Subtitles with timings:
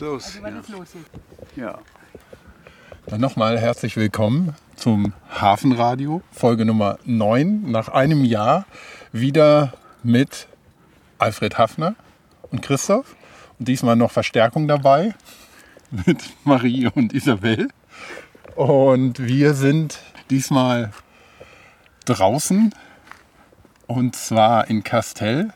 [0.00, 0.76] Los, also, wann ja.
[0.76, 0.88] los
[1.54, 1.78] Ja.
[3.06, 7.70] Dann nochmal herzlich willkommen zum Hafenradio, Folge Nummer 9.
[7.70, 8.66] Nach einem Jahr
[9.12, 9.72] wieder
[10.02, 10.48] mit
[11.18, 11.94] Alfred Hafner
[12.50, 13.14] und Christoph.
[13.60, 15.14] Und diesmal noch Verstärkung dabei
[15.92, 17.68] mit Marie und Isabel.
[18.56, 20.90] Und wir sind diesmal
[22.04, 22.74] draußen
[23.86, 25.52] und zwar in Castell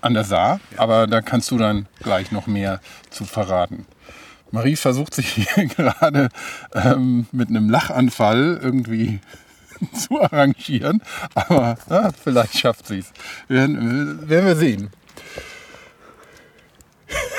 [0.00, 2.80] an der Saar, aber da kannst du dann gleich noch mehr
[3.10, 3.86] zu verraten.
[4.50, 6.28] Marie versucht sich hier gerade
[6.74, 9.20] ähm, mit einem Lachanfall irgendwie
[9.94, 11.02] zu arrangieren,
[11.34, 13.12] aber ja, vielleicht schafft sie es.
[13.48, 14.90] Werden, werden wir sehen.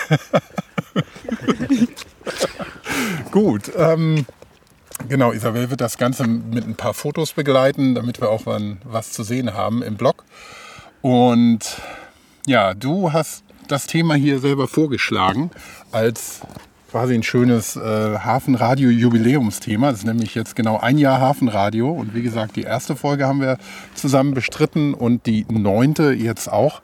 [3.31, 4.25] Gut, ähm,
[5.07, 8.43] genau, Isabel wird das Ganze mit ein paar Fotos begleiten, damit wir auch
[8.83, 10.25] was zu sehen haben im Blog.
[11.01, 11.81] Und
[12.45, 15.51] ja, du hast das Thema hier selber vorgeschlagen
[15.91, 16.41] als
[16.91, 19.91] quasi ein schönes äh, Hafenradio-Jubiläumsthema.
[19.91, 21.89] Das ist nämlich jetzt genau ein Jahr Hafenradio.
[21.89, 23.57] Und wie gesagt, die erste Folge haben wir
[23.95, 26.81] zusammen bestritten und die neunte jetzt auch.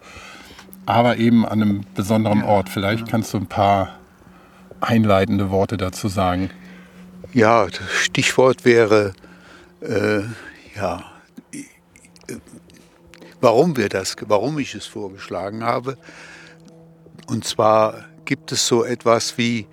[0.85, 2.69] Aber eben an einem besonderen Ort.
[2.69, 3.97] Vielleicht kannst du ein paar
[4.79, 6.49] einleitende Worte dazu sagen.
[7.33, 9.13] Ja, das Stichwort wäre,
[9.81, 10.21] äh,
[10.77, 11.03] ja,
[13.41, 15.97] warum wir das, warum ich es vorgeschlagen habe.
[17.27, 19.67] Und zwar gibt es so etwas wie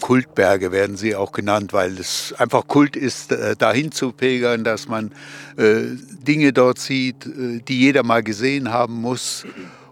[0.00, 4.88] Kultberge werden sie auch genannt, weil es einfach Kult ist, äh, dahin zu pilgern, dass
[4.88, 5.12] man
[5.56, 5.82] äh,
[6.26, 9.44] Dinge dort sieht, äh, die jeder mal gesehen haben muss.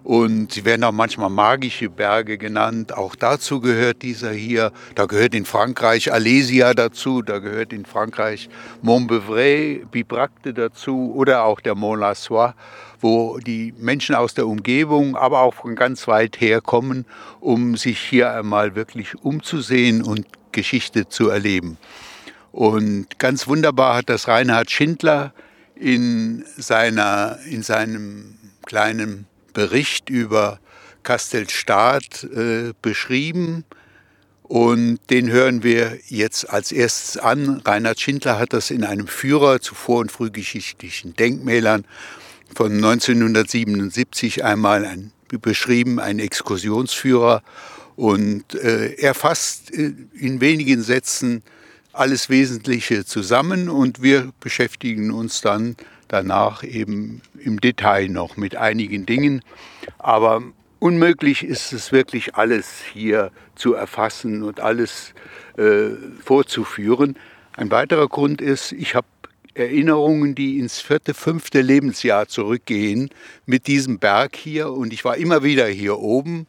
[0.04, 2.96] Und sie werden auch manchmal magische Berge genannt.
[2.96, 4.72] Auch dazu gehört dieser hier.
[4.94, 8.48] Da gehört in Frankreich Alesia dazu, da gehört in Frankreich
[8.82, 12.54] Montbevray, Bibracte dazu oder auch der Mont La Soie
[13.00, 17.06] wo die Menschen aus der Umgebung, aber auch von ganz weit her kommen,
[17.40, 21.78] um sich hier einmal wirklich umzusehen und Geschichte zu erleben.
[22.50, 25.32] Und ganz wunderbar hat das Reinhard Schindler
[25.76, 30.60] in, seiner, in seinem kleinen Bericht über
[31.02, 33.64] Kastelstadt äh, beschrieben.
[34.42, 37.60] Und den hören wir jetzt als erstes an.
[37.64, 41.84] Reinhard Schindler hat das in einem Führer zu vor- und frühgeschichtlichen Denkmälern
[42.54, 47.42] von 1977 einmal ein, beschrieben, ein Exkursionsführer.
[47.96, 51.42] Und äh, er fasst äh, in wenigen Sätzen
[51.92, 55.76] alles Wesentliche zusammen und wir beschäftigen uns dann
[56.08, 59.42] danach eben im Detail noch mit einigen Dingen.
[59.98, 60.42] Aber
[60.78, 65.14] unmöglich ist es wirklich alles hier zu erfassen und alles
[65.56, 65.90] äh,
[66.22, 67.16] vorzuführen.
[67.56, 69.06] Ein weiterer Grund ist, ich habe
[69.54, 73.10] Erinnerungen, die ins vierte, fünfte Lebensjahr zurückgehen
[73.44, 74.70] mit diesem Berg hier.
[74.70, 76.46] Und ich war immer wieder hier oben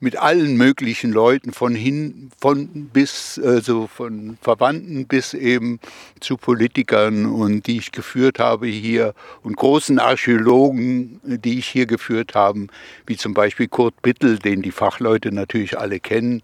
[0.00, 5.78] mit allen möglichen Leuten von hin, von bis, also von Verwandten bis eben
[6.20, 12.34] zu Politikern und die ich geführt habe hier und großen Archäologen, die ich hier geführt
[12.34, 12.66] habe,
[13.06, 16.40] wie zum Beispiel Kurt Bittel, den die Fachleute natürlich alle kennen.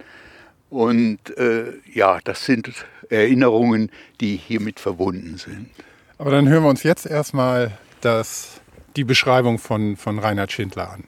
[0.68, 2.70] Und äh, ja, das sind
[3.08, 3.90] Erinnerungen,
[4.20, 5.70] die hiermit verbunden sind.
[6.18, 8.60] Aber dann hören wir uns jetzt erstmal das,
[8.96, 11.04] die Beschreibung von, von Reinhard Schindler an.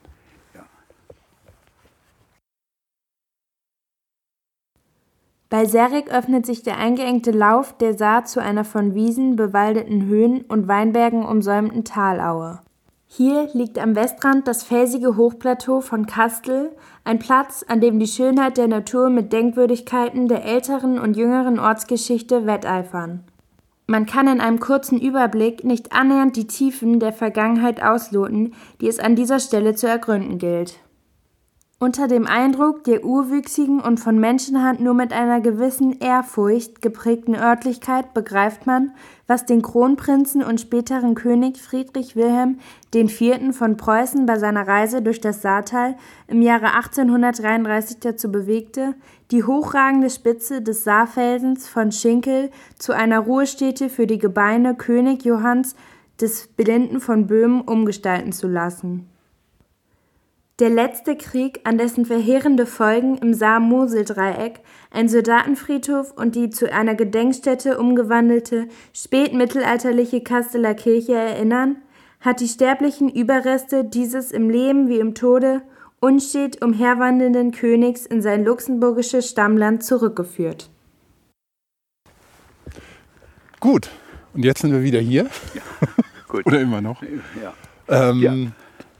[5.50, 10.42] Bei Serik öffnet sich der eingeengte Lauf der Saar zu einer von Wiesen bewaldeten Höhen
[10.42, 12.60] und Weinbergen umsäumten Talaue.
[13.06, 18.58] Hier liegt am Westrand das felsige Hochplateau von Kastel, ein Platz, an dem die Schönheit
[18.58, 23.24] der Natur mit Denkwürdigkeiten der älteren und jüngeren Ortsgeschichte wetteifern.
[23.86, 28.98] Man kann in einem kurzen Überblick nicht annähernd die Tiefen der Vergangenheit ausloten, die es
[28.98, 30.78] an dieser Stelle zu ergründen gilt
[31.80, 38.14] unter dem Eindruck der urwüchsigen und von Menschenhand nur mit einer gewissen Ehrfurcht geprägten Örtlichkeit
[38.14, 38.90] begreift man,
[39.28, 42.58] was den Kronprinzen und späteren König Friedrich Wilhelm
[42.92, 43.56] IV.
[43.56, 45.94] von Preußen bei seiner Reise durch das Saartal
[46.26, 48.96] im Jahre 1833 dazu bewegte,
[49.30, 55.76] die hochragende Spitze des Saarfelsens von Schinkel zu einer Ruhestätte für die Gebeine König Johanns
[56.20, 59.08] des Blinden von Böhmen umgestalten zu lassen
[60.58, 64.60] der letzte Krieg, an dessen verheerende Folgen im Saar-Mosel-Dreieck
[64.90, 71.76] ein Soldatenfriedhof und die zu einer Gedenkstätte umgewandelte spätmittelalterliche Kasteler Kirche erinnern,
[72.20, 75.62] hat die sterblichen Überreste dieses im Leben wie im Tode
[76.00, 80.70] unstet umherwandelnden Königs in sein luxemburgisches Stammland zurückgeführt.
[83.60, 83.90] Gut,
[84.34, 85.28] und jetzt sind wir wieder hier.
[85.54, 85.62] Ja,
[86.44, 87.02] Oder immer noch.
[87.02, 87.54] Ja.
[87.88, 88.34] Ähm, ja.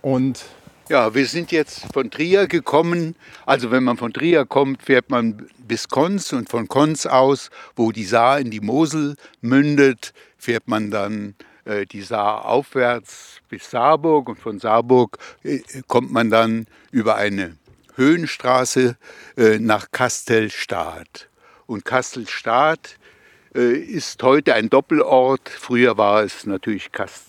[0.03, 0.45] Und
[0.89, 3.15] Ja, wir sind jetzt von Trier gekommen.
[3.45, 7.93] Also wenn man von Trier kommt, fährt man bis Konz und von Konz aus, wo
[7.93, 11.35] die Saar in die Mosel mündet, fährt man dann
[11.67, 17.59] äh, die Saar aufwärts bis Saarburg und von Saarburg äh, kommt man dann über eine
[17.97, 18.97] Höhenstraße
[19.37, 21.29] äh, nach Kastelstadt.
[21.67, 22.97] Und Kastelstadt
[23.55, 25.51] äh, ist heute ein Doppelort.
[25.51, 27.28] Früher war es natürlich Kastel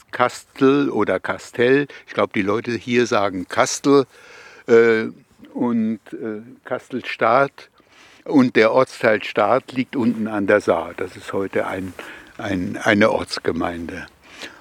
[0.92, 1.88] oder Kastell.
[2.08, 4.06] Ich glaube, die Leute hier sagen Kastel
[4.68, 5.06] äh,
[5.54, 7.70] und äh, Kastelstadt.
[8.26, 10.94] Und der Ortsteil Staat liegt unten an der Saar.
[10.96, 11.94] Das ist heute ein,
[12.38, 14.06] ein, eine Ortsgemeinde.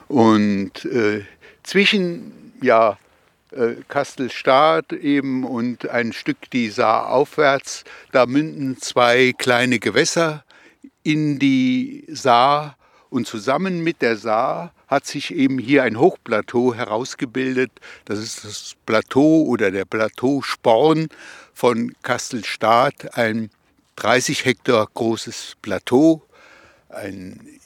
[0.09, 1.25] Und äh,
[1.63, 2.97] zwischen ja,
[3.51, 10.45] äh, Kastelstadt eben und ein Stück die Saar aufwärts, da münden zwei kleine Gewässer
[11.03, 12.77] in die Saar
[13.11, 17.71] und zusammen mit der Saar hat sich eben hier ein Hochplateau herausgebildet.
[18.07, 21.09] Das ist das Plateau oder der Plateau Sporn
[21.55, 23.51] von Kastelstadt, ein
[23.97, 26.23] 30 Hektar großes Plateau,
[26.89, 27.59] ein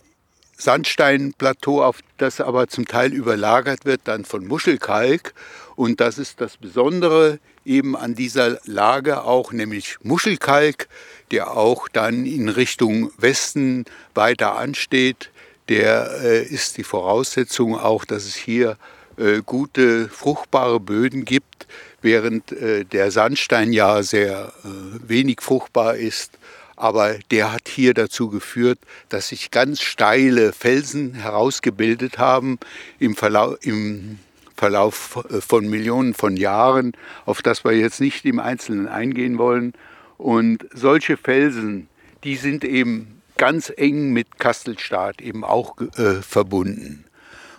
[0.57, 5.35] Sandsteinplateau, auf das aber zum Teil überlagert wird dann von Muschelkalk.
[5.75, 10.89] Und das ist das Besondere eben an dieser Lage auch, nämlich Muschelkalk,
[11.33, 13.85] der auch dann in Richtung Westen
[14.15, 15.32] weiter ansteht.
[15.73, 18.77] Der äh, ist die Voraussetzung auch, dass es hier
[19.17, 21.67] äh, gute, fruchtbare Böden gibt,
[22.03, 24.69] während äh, der Sandstein ja sehr äh,
[25.09, 26.33] wenig fruchtbar ist.
[26.77, 32.59] Aber der hat hier dazu geführt, dass sich ganz steile Felsen herausgebildet haben
[32.99, 34.19] im Verlauf, im
[34.55, 36.93] Verlauf äh, von Millionen von Jahren,
[37.25, 39.73] auf das wir jetzt nicht im Einzelnen eingehen wollen.
[40.19, 41.89] Und solche Felsen,
[42.25, 47.07] die sind eben ganz eng mit Kastelstadt eben auch äh, verbunden.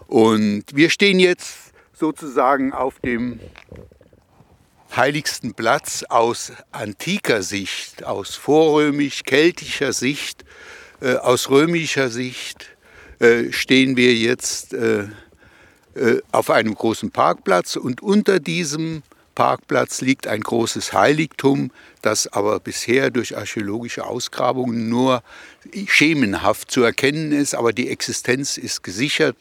[0.08, 3.42] Und wir stehen jetzt sozusagen auf dem
[4.96, 10.46] heiligsten Platz aus antiker Sicht, aus vorrömisch-keltischer Sicht,
[11.02, 12.78] äh, aus römischer Sicht
[13.20, 15.08] äh, stehen wir jetzt äh,
[15.96, 19.04] äh auf einem großen Parkplatz und unter diesem
[19.36, 21.72] Parkplatz liegt ein großes Heiligtum,
[22.02, 25.24] das aber bisher durch archäologische Ausgrabungen nur
[25.88, 29.36] schemenhaft zu erkennen ist, aber die Existenz ist gesichert.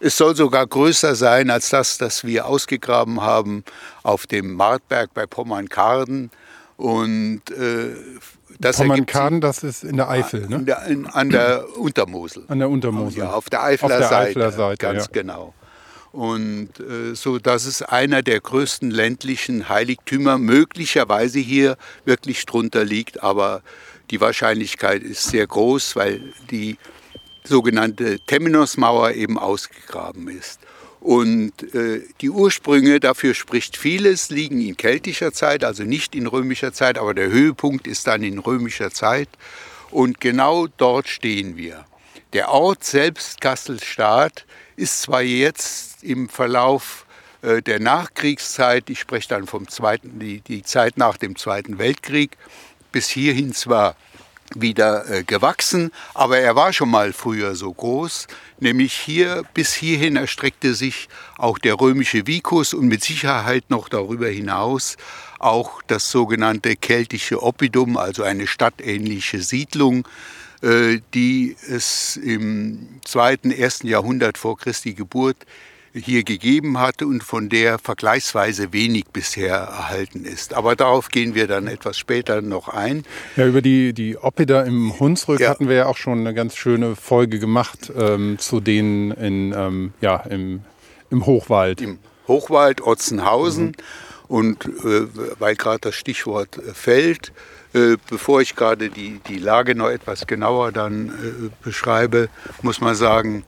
[0.00, 3.64] Es soll sogar größer sein als das, das wir ausgegraben haben
[4.02, 6.30] auf dem Martberg bei Pommern-Karden.
[6.78, 7.94] Und äh,
[8.58, 10.60] das Pommern-Karden, das ist in der Eifel, ne?
[10.60, 12.44] Der, in, an der Untermosel.
[12.48, 13.24] An der Untermosel.
[13.24, 14.78] Ja, auf der Eifler, auf der Seite, Eifler Seite.
[14.78, 15.10] Ganz ja.
[15.12, 15.54] genau.
[16.12, 23.22] Und äh, so, dass es einer der größten ländlichen Heiligtümer möglicherweise hier wirklich drunter liegt.
[23.22, 23.62] Aber
[24.10, 26.20] die Wahrscheinlichkeit ist sehr groß, weil
[26.50, 26.78] die
[27.44, 30.60] sogenannte Temenosmauer eben ausgegraben ist.
[31.00, 36.74] Und äh, die Ursprünge, dafür spricht vieles, liegen in keltischer Zeit, also nicht in römischer
[36.74, 39.28] Zeit, aber der Höhepunkt ist dann in römischer Zeit.
[39.90, 41.86] Und genau dort stehen wir.
[42.34, 44.44] Der Ort selbst, Kastelstadt,
[44.80, 47.04] ist zwar jetzt im Verlauf
[47.42, 52.36] äh, der Nachkriegszeit, ich spreche dann vom zweiten, die, die Zeit nach dem Zweiten Weltkrieg,
[52.90, 53.94] bis hierhin zwar
[54.54, 58.26] wieder äh, gewachsen, aber er war schon mal früher so groß,
[58.58, 64.28] nämlich hier bis hierhin erstreckte sich auch der römische Vicus und mit Sicherheit noch darüber
[64.28, 64.96] hinaus
[65.38, 70.06] auch das sogenannte keltische Oppidum, also eine stadtähnliche Siedlung,
[70.62, 75.36] die es im zweiten, ersten Jahrhundert vor Christi Geburt
[75.92, 80.54] hier gegeben hatte und von der vergleichsweise wenig bisher erhalten ist.
[80.54, 83.02] Aber darauf gehen wir dann etwas später noch ein.
[83.36, 85.50] Ja, über die, die Oppida im Hunsrück ja.
[85.50, 89.92] hatten wir ja auch schon eine ganz schöne Folge gemacht ähm, zu denen in, ähm,
[90.00, 90.60] ja, im,
[91.10, 91.80] im Hochwald.
[91.80, 91.98] Im
[92.28, 93.66] Hochwald, Otzenhausen.
[93.66, 93.72] Mhm.
[94.28, 95.08] Und äh,
[95.40, 97.32] weil gerade das Stichwort äh, fällt,
[97.72, 102.28] äh, bevor ich gerade die, die Lage noch etwas genauer dann äh, beschreibe,
[102.62, 103.44] muss man sagen,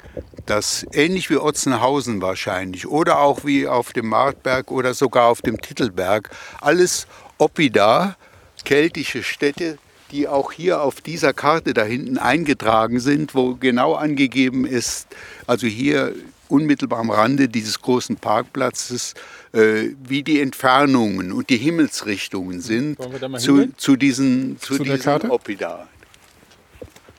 [0.46, 5.60] dass ähnlich wie Otzenhausen wahrscheinlich oder auch wie auf dem Martberg oder sogar auf dem
[5.60, 7.06] Titelberg, alles
[7.38, 8.16] Oppida,
[8.64, 9.78] keltische Städte,
[10.12, 15.08] die auch hier auf dieser Karte da hinten eingetragen sind, wo genau angegeben ist,
[15.46, 16.14] also hier
[16.48, 19.14] unmittelbar am Rande dieses großen Parkplatzes,
[19.52, 22.98] äh, wie die Entfernungen und die Himmelsrichtungen sind
[23.38, 25.88] zu, zu, diesen, zu, zu diesen Oppida.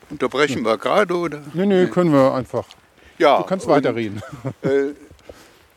[0.10, 0.72] Unterbrechen ja.
[0.72, 1.42] wir gerade oder?
[1.54, 2.68] Nee, nee, können wir einfach.
[3.18, 4.22] Ja, du kannst weiterreden.
[4.62, 4.94] Äh,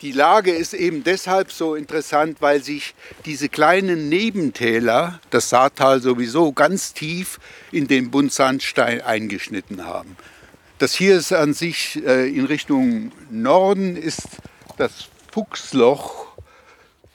[0.01, 2.93] die Lage ist eben deshalb so interessant, weil sich
[3.25, 7.39] diese kleinen Nebentäler, das Saartal sowieso, ganz tief
[7.71, 10.15] in den Buntsandstein eingeschnitten haben.
[10.79, 14.27] Das hier ist an sich äh, in Richtung Norden ist
[14.77, 16.27] das Fuchsloch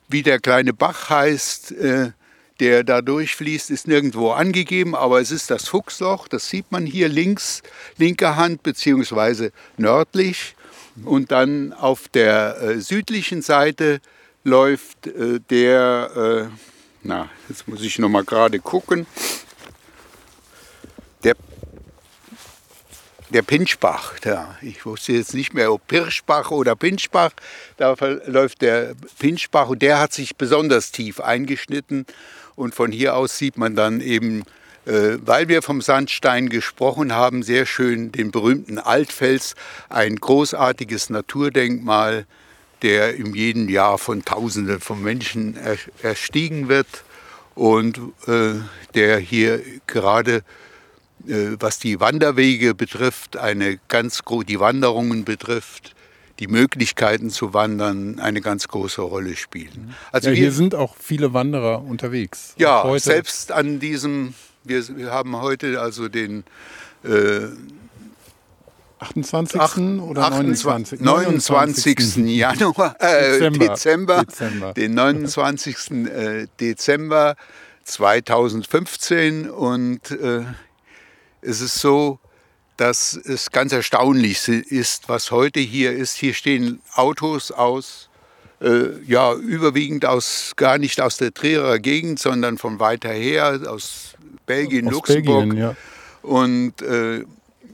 [0.09, 2.11] Wie der kleine Bach heißt, äh,
[2.59, 7.09] der da durchfließt, ist nirgendwo angegeben, aber es ist das Fuchsloch, das sieht man hier
[7.09, 7.63] links,
[7.99, 10.57] linker Hand beziehungsweise nördlich.
[11.05, 14.01] Und dann auf der äh, südlichen Seite
[14.43, 16.57] läuft äh, der, äh,
[17.05, 19.07] na, jetzt muss ich noch mal gerade gucken,
[23.33, 24.15] der Pinschbach.
[24.25, 27.33] Ja, ich wusste jetzt nicht mehr, ob Pirschbach oder Pinschbach.
[27.77, 27.95] Da
[28.27, 32.07] läuft der Pinschbach und der hat sich besonders tief eingeschnitten.
[32.55, 34.43] Und von hier aus sieht man dann eben,
[34.85, 39.55] äh, weil wir vom Sandstein gesprochen haben, sehr schön den berühmten Altfels,
[39.89, 42.27] ein großartiges Naturdenkmal
[42.83, 45.57] der in jedem Jahr von Tausenden von Menschen
[46.03, 47.05] erstiegen wird
[47.55, 48.55] und äh,
[48.95, 50.43] der hier gerade,
[51.25, 55.95] was die Wanderwege betrifft, eine ganz die Wanderungen betrifft,
[56.39, 59.95] die Möglichkeiten zu wandern eine ganz große Rolle spielen.
[60.11, 62.55] Also ja, hier wir, sind auch viele Wanderer unterwegs.
[62.59, 66.45] Ja, selbst an diesem, wir, wir haben heute also den
[67.05, 67.47] äh,
[68.99, 69.61] 28.
[69.61, 71.01] Ach, oder 29.
[71.01, 72.17] 29.
[72.17, 73.69] Januar, äh, Dezember.
[73.69, 75.91] Dezember, Dezember, den 29.
[75.91, 77.37] Äh, Dezember
[77.85, 80.45] 2015 und äh,
[81.43, 82.19] es ist so,
[82.77, 86.17] dass es ganz erstaunlich ist, was heute hier ist.
[86.17, 88.09] Hier stehen Autos aus,
[88.61, 94.15] äh, ja, überwiegend aus, gar nicht aus der Trierer Gegend, sondern von weiter her, aus
[94.47, 95.49] Belgien, aus Luxemburg.
[95.51, 95.77] Belgien, ja.
[96.23, 97.25] Und äh,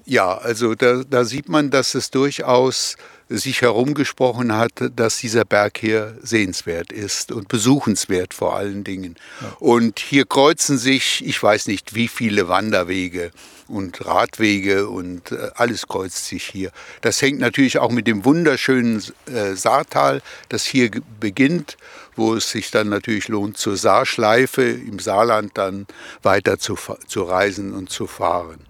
[0.04, 2.96] ja, also da, da sieht man, dass es durchaus
[3.28, 9.16] sich herumgesprochen hat, dass dieser Berg hier sehenswert ist und besuchenswert vor allen Dingen.
[9.40, 9.56] Ja.
[9.58, 13.30] Und hier kreuzen sich, ich weiß nicht wie viele Wanderwege
[13.68, 16.70] und Radwege und äh, alles kreuzt sich hier.
[17.02, 21.76] Das hängt natürlich auch mit dem wunderschönen äh, Saartal, das hier beginnt,
[22.16, 25.86] wo es sich dann natürlich lohnt, zur Saarschleife im Saarland dann
[26.22, 28.67] weiter zu, zu reisen und zu fahren.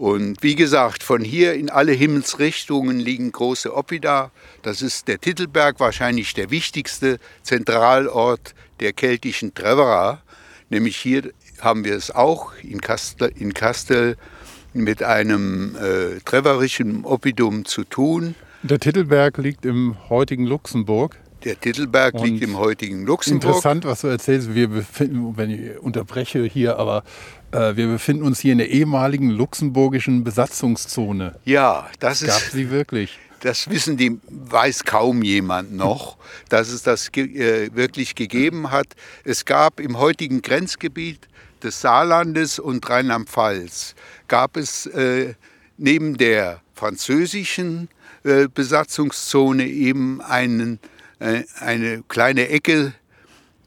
[0.00, 4.30] Und wie gesagt, von hier in alle Himmelsrichtungen liegen große Oppida.
[4.62, 10.22] Das ist der Titelberg, wahrscheinlich der wichtigste Zentralort der keltischen Trevera.
[10.70, 14.16] Nämlich hier haben wir es auch in Kastel, in Kastel
[14.72, 18.34] mit einem äh, treverischen Oppidum zu tun.
[18.62, 21.18] Der Titelberg liegt im heutigen Luxemburg.
[21.44, 23.44] Der Titelberg Und liegt im heutigen Luxemburg.
[23.44, 24.54] Interessant, was du erzählst.
[24.54, 27.02] Wir befinden, wenn ich unterbreche hier, aber
[27.52, 31.36] wir befinden uns hier in der ehemaligen luxemburgischen Besatzungszone.
[31.44, 32.52] Ja, das, das gab ist.
[32.52, 33.18] sie wirklich.
[33.40, 36.18] Das wissen die, weiß kaum jemand noch,
[36.50, 38.88] dass es das äh, wirklich gegeben hat.
[39.24, 41.26] Es gab im heutigen Grenzgebiet
[41.62, 43.94] des Saarlandes und Rheinland-Pfalz
[44.28, 45.34] gab es äh,
[45.78, 47.88] neben der französischen
[48.24, 50.78] äh, Besatzungszone eben einen,
[51.18, 52.99] äh, eine kleine Ecke äh,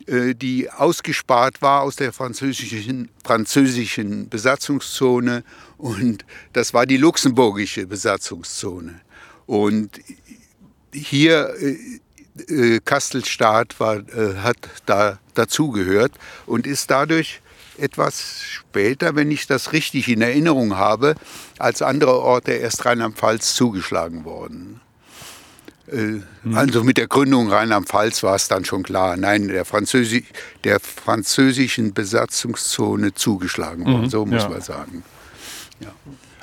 [0.05, 5.43] die ausgespart war aus der französischen, französischen Besatzungszone
[5.77, 9.01] und das war die luxemburgische Besatzungszone.
[9.45, 9.99] Und
[10.93, 11.99] hier äh,
[12.47, 16.13] äh Kastelstaat war, äh, hat da dazugehört
[16.45, 17.41] und ist dadurch
[17.77, 21.15] etwas später, wenn ich das richtig in Erinnerung habe,
[21.57, 24.79] als andere Orte erst Rheinland-Pfalz zugeschlagen worden.
[25.91, 26.21] Äh,
[26.55, 30.25] also mit der Gründung Rheinland-Pfalz war es dann schon klar, nein, der, Französi
[30.63, 34.49] der französischen Besatzungszone zugeschlagen worden, mhm, so muss ja.
[34.49, 35.03] man sagen.
[35.81, 35.93] Ja.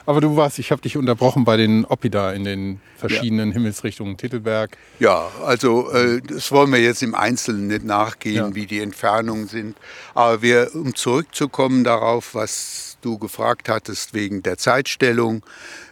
[0.06, 3.54] Aber du warst, ich habe dich unterbrochen bei den Oppida in den verschiedenen ja.
[3.54, 4.76] Himmelsrichtungen, Titelberg.
[4.99, 9.76] Ja, also äh, das wollen wir jetzt im Einzelnen nicht nachgehen, wie die Entfernungen sind.
[10.14, 15.45] Aber wir, um zurückzukommen darauf, was du gefragt hattest wegen der Zeitstellung.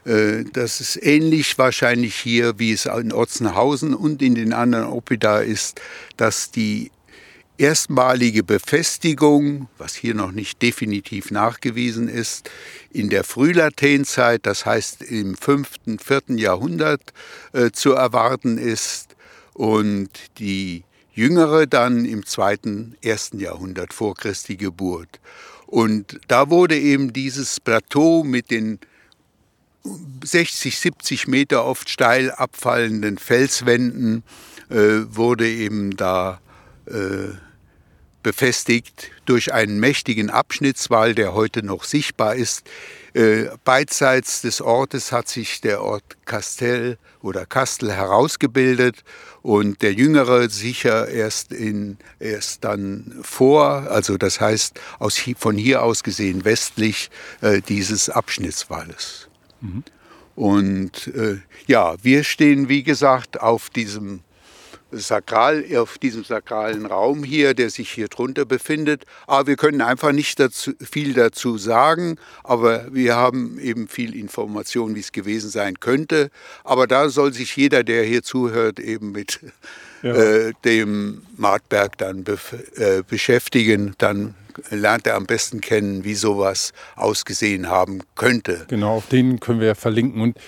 [0.05, 5.41] Äh, das ist ähnlich wahrscheinlich hier, wie es in Otzenhausen und in den anderen Opida
[5.41, 5.81] ist,
[6.17, 6.91] dass die
[7.59, 12.51] erstmalige Befestigung, was hier noch nicht definitiv nachgewiesen ist,
[12.93, 16.37] in der Frühlatenzeit, das heißt im 5., 4.
[16.37, 17.03] Jahrhundert
[17.53, 19.17] äh, zu erwarten ist
[19.55, 23.31] und die jüngere dann im 2., 1.
[23.35, 25.19] Jahrhundert vor Christi Geburt.
[25.69, 28.79] Und da wurde eben dieses Plateau mit den
[30.25, 34.23] 60, 70 Meter oft steil abfallenden Felswänden
[34.71, 36.41] äh, wurde eben da
[36.87, 37.35] äh,
[38.23, 42.65] befestigt durch einen mächtigen Abschnittswall, der heute noch sichtbar ist.
[43.15, 49.03] Äh, beidseits des Ortes hat sich der Ort Kastel oder Kastel herausgebildet
[49.43, 55.83] und der Jüngere sicher erst, in, erst dann vor, also das heißt aus, von hier
[55.83, 57.11] aus gesehen westlich
[57.41, 59.29] äh, dieses Abschnittswalles.
[59.61, 59.85] Mhm.
[60.35, 64.21] Und äh, ja, wir stehen wie gesagt auf diesem
[64.91, 69.05] sakral, auf diesem sakralen Raum hier, der sich hier drunter befindet.
[69.27, 74.95] Aber wir können einfach nicht dazu, viel dazu sagen, aber wir haben eben viel Information,
[74.95, 76.31] wie es gewesen sein könnte.
[76.65, 79.41] Aber da soll sich jeder, der hier zuhört, eben mit
[80.03, 80.15] ja.
[80.15, 82.25] äh, dem Martberg dann
[82.77, 83.95] äh, beschäftigen.
[83.99, 84.35] Dann
[84.71, 88.67] lernt er am besten kennen, wie sowas ausgesehen haben könnte.
[88.69, 90.21] Genau, auf den können wir verlinken.
[90.21, 90.39] Und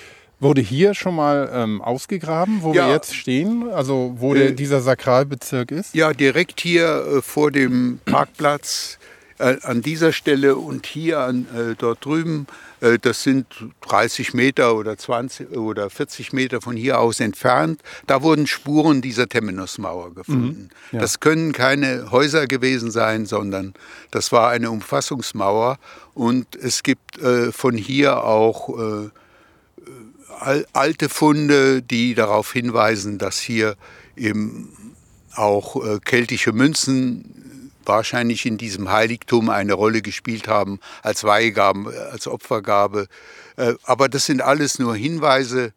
[0.40, 2.86] Wurde hier schon mal ähm, ausgegraben, wo ja.
[2.86, 3.70] wir jetzt stehen?
[3.70, 5.94] Also wo äh, dieser Sakralbezirk ist?
[5.94, 6.86] Ja, direkt hier
[7.18, 8.98] äh, vor dem Parkplatz
[9.38, 12.46] äh, an dieser Stelle und hier an, äh, dort drüben.
[12.80, 13.46] Äh, das sind
[13.82, 17.82] 30 Meter oder 20 oder 40 Meter von hier aus entfernt.
[18.06, 20.70] Da wurden Spuren dieser Temenusmauer gefunden.
[20.90, 21.00] Mhm, ja.
[21.00, 23.74] Das können keine Häuser gewesen sein, sondern
[24.10, 25.78] das war eine Umfassungsmauer.
[26.14, 29.10] Und es gibt äh, von hier auch
[30.40, 33.76] alte Funde, die darauf hinweisen, dass hier
[34.16, 34.96] eben
[35.34, 41.96] auch äh, keltische Münzen wahrscheinlich in diesem Heiligtum eine Rolle gespielt haben als Weihgaben, äh,
[41.96, 43.06] als Opfergabe.
[43.56, 45.72] Äh, aber das sind alles nur Hinweise.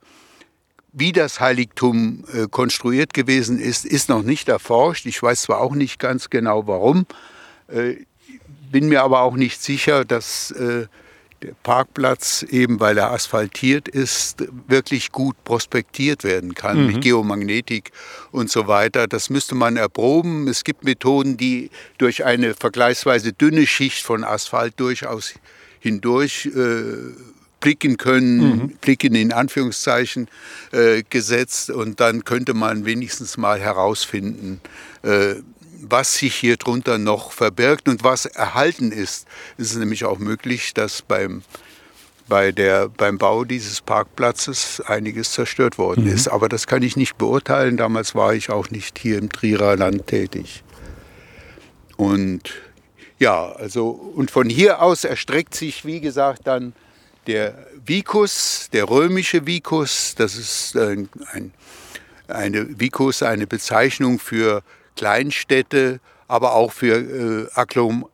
[0.95, 5.07] Wie das Heiligtum konstruiert gewesen ist, ist noch nicht erforscht.
[5.07, 7.07] Ich weiß zwar auch nicht ganz genau warum,
[7.67, 10.53] bin mir aber auch nicht sicher, dass
[11.43, 16.87] der Parkplatz, eben weil er asphaltiert ist, wirklich gut prospektiert werden kann mhm.
[16.87, 17.91] mit Geomagnetik
[18.31, 19.07] und so weiter.
[19.07, 20.47] Das müsste man erproben.
[20.47, 25.33] Es gibt Methoden, die durch eine vergleichsweise dünne Schicht von Asphalt durchaus
[25.79, 27.13] hindurch äh,
[27.59, 28.69] blicken können, mhm.
[28.81, 30.27] blicken in Anführungszeichen
[30.71, 34.59] äh, gesetzt und dann könnte man wenigstens mal herausfinden,
[35.03, 35.35] äh,
[35.89, 39.27] was sich hier drunter noch verbirgt und was erhalten ist.
[39.57, 41.43] Es ist nämlich auch möglich, dass beim,
[42.27, 46.13] bei der, beim Bau dieses Parkplatzes einiges zerstört worden mhm.
[46.13, 46.27] ist.
[46.27, 47.77] Aber das kann ich nicht beurteilen.
[47.77, 50.63] Damals war ich auch nicht hier im Trierer Land tätig.
[51.97, 52.53] Und
[53.19, 56.73] ja, also und von hier aus erstreckt sich, wie gesagt, dann
[57.27, 60.15] der Vicus, der römische Vicus.
[60.17, 61.53] Das ist ein, ein
[62.27, 64.63] eine Vicus, eine Bezeichnung für
[64.95, 67.47] Kleinstädte, aber auch für äh,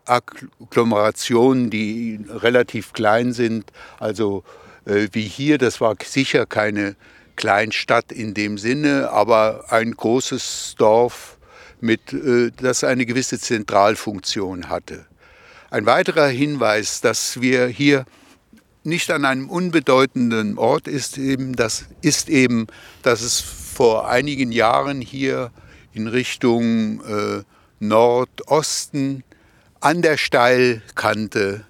[0.05, 3.71] Agglomerationen, die relativ klein sind.
[3.99, 4.43] Also
[4.85, 6.95] äh, wie hier, das war sicher keine
[7.35, 11.37] Kleinstadt in dem Sinne, aber ein großes Dorf,
[11.81, 15.05] mit, äh, das eine gewisse Zentralfunktion hatte.
[15.71, 18.05] Ein weiterer Hinweis, dass wir hier
[18.83, 22.67] nicht an einem unbedeutenden Ort ist eben, das ist eben,
[23.03, 25.51] dass es vor einigen Jahren hier
[25.93, 27.43] in Richtung äh,
[27.79, 29.23] Nordosten
[29.79, 31.65] an der Steilkante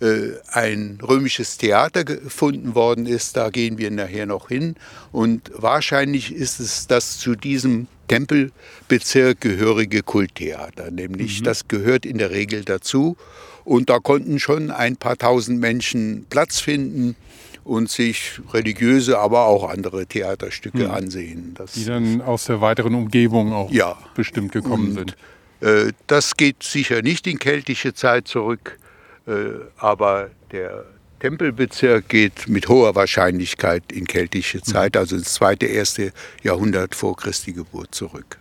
[0.00, 3.36] äh, ein römisches Theater gefunden worden ist.
[3.36, 4.74] Da gehen wir nachher noch hin.
[5.12, 10.90] Und wahrscheinlich ist es das zu diesem Tempelbezirk gehörige Kulttheater.
[10.90, 11.44] Nämlich mhm.
[11.44, 13.16] das gehört in der Regel dazu.
[13.64, 17.14] Und da konnten schon ein paar tausend Menschen Platz finden
[17.64, 20.90] und sich religiöse, aber auch andere Theaterstücke hm.
[20.90, 21.54] ansehen.
[21.54, 23.96] Das die dann aus der weiteren Umgebung auch ja.
[24.14, 25.14] bestimmt gekommen und,
[25.60, 25.88] sind.
[25.88, 28.78] Äh, das geht sicher nicht in keltische Zeit zurück,
[29.26, 29.32] äh,
[29.76, 30.84] aber der
[31.20, 34.64] Tempelbezirk geht mit hoher Wahrscheinlichkeit in keltische hm.
[34.64, 38.38] Zeit, also ins zweite, erste Jahrhundert vor Christi Geburt zurück.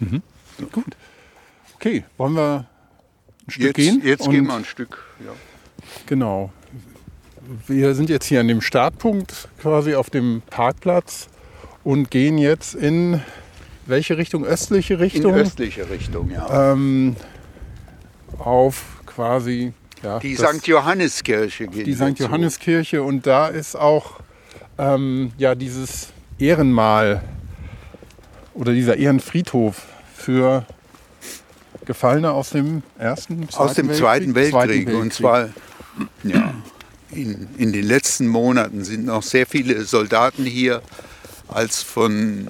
[0.00, 0.22] Mhm.
[0.72, 0.96] Gut.
[1.76, 2.66] Okay, wollen wir
[3.46, 4.02] ein Stück jetzt, gehen?
[4.04, 5.04] Jetzt gehen wir ein Stück.
[5.24, 5.32] Ja.
[6.06, 6.52] Genau
[7.66, 11.28] wir sind jetzt hier an dem Startpunkt quasi auf dem Parkplatz
[11.82, 13.20] und gehen jetzt in
[13.86, 14.44] welche Richtung?
[14.44, 15.34] Östliche Richtung?
[15.34, 16.72] In östliche Richtung, ja.
[16.72, 17.16] Ähm,
[18.38, 19.72] auf quasi.
[20.02, 20.66] Ja, die St.
[20.66, 21.86] Johanneskirche geht.
[21.86, 22.18] Die St.
[22.18, 24.20] Johanneskirche und da ist auch
[24.78, 27.22] ähm, ja, dieses Ehrenmal
[28.52, 29.82] oder dieser Ehrenfriedhof
[30.14, 30.66] für
[31.86, 34.00] Gefallene aus dem ersten, Zweiten aus dem Weltkrieg?
[34.00, 34.52] Zweiten Weltkrieg.
[34.52, 34.94] Zweiten Weltkrieg.
[35.00, 35.48] Und zwar
[36.22, 36.54] ja,
[37.14, 40.82] in, in den letzten Monaten sind noch sehr viele Soldaten hier,
[41.48, 42.48] als von,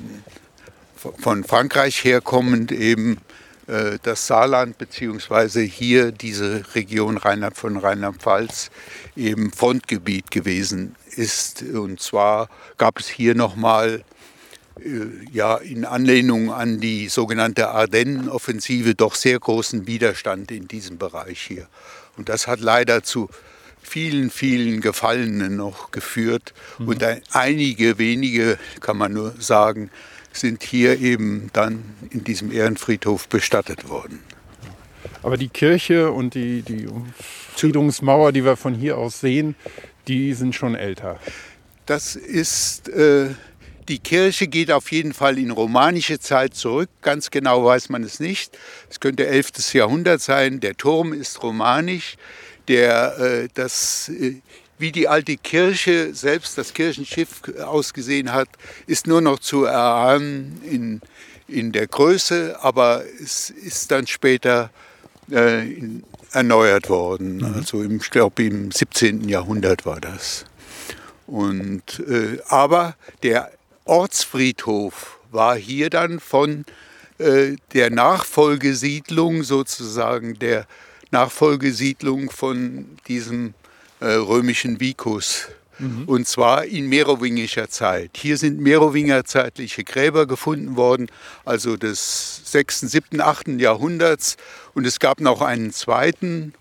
[0.97, 3.19] von Frankreich herkommend eben
[3.67, 8.71] äh, das Saarland beziehungsweise hier diese Region Rheinland von Rheinland-Pfalz
[9.17, 11.63] eben Frontgebiet gewesen ist.
[11.63, 12.49] Und zwar
[12.79, 14.05] gab es hier nochmal
[14.81, 21.41] äh, ja, in Anlehnung an die sogenannte Ardennen-Offensive doch sehr großen Widerstand in diesem Bereich
[21.41, 21.67] hier.
[22.17, 23.29] Und das hat leider zu
[23.85, 26.53] vielen, vielen Gefallenen noch geführt.
[26.79, 26.89] Mhm.
[26.89, 29.91] Und einige wenige, kann man nur sagen,
[30.33, 34.21] sind hier eben dann in diesem Ehrenfriedhof bestattet worden.
[35.23, 39.55] Aber die Kirche und die, die Umfriedungsmauer, die wir von hier aus sehen,
[40.09, 41.19] die sind schon älter.
[41.87, 43.31] Das ist, äh,
[43.89, 46.89] Die Kirche geht auf jeden Fall in romanische Zeit zurück.
[47.03, 48.57] Ganz genau weiß man es nicht.
[48.89, 49.75] Es könnte 11.
[49.75, 50.61] Jahrhundert sein.
[50.61, 52.17] Der Turm ist romanisch.
[52.69, 54.37] Der, äh, das, äh,
[54.79, 58.49] wie die alte Kirche selbst, das Kirchenschiff ausgesehen hat,
[58.87, 61.01] ist nur noch zu erahnen in,
[61.47, 64.71] in der Größe, aber es ist dann später
[65.31, 67.37] äh, in, erneuert worden.
[67.39, 67.55] Mhm.
[67.55, 69.29] Also im, ich glaube im 17.
[69.29, 70.45] Jahrhundert war das.
[71.27, 73.51] Und, äh, aber der
[73.85, 76.65] Ortsfriedhof war hier dann von
[77.19, 80.67] äh, der Nachfolgesiedlung sozusagen, der
[81.15, 83.55] Nachfolgesiedlung von diesem
[84.01, 85.49] äh, römischen Vicus.
[85.79, 86.05] Mhm.
[86.07, 88.11] Und zwar in merowingischer Zeit.
[88.17, 91.07] Hier sind merowingerzeitliche Gräber gefunden worden,
[91.45, 93.49] also des 6., 7., 8.
[93.61, 94.37] Jahrhunderts.
[94.75, 96.53] Und es gab noch einen zweiten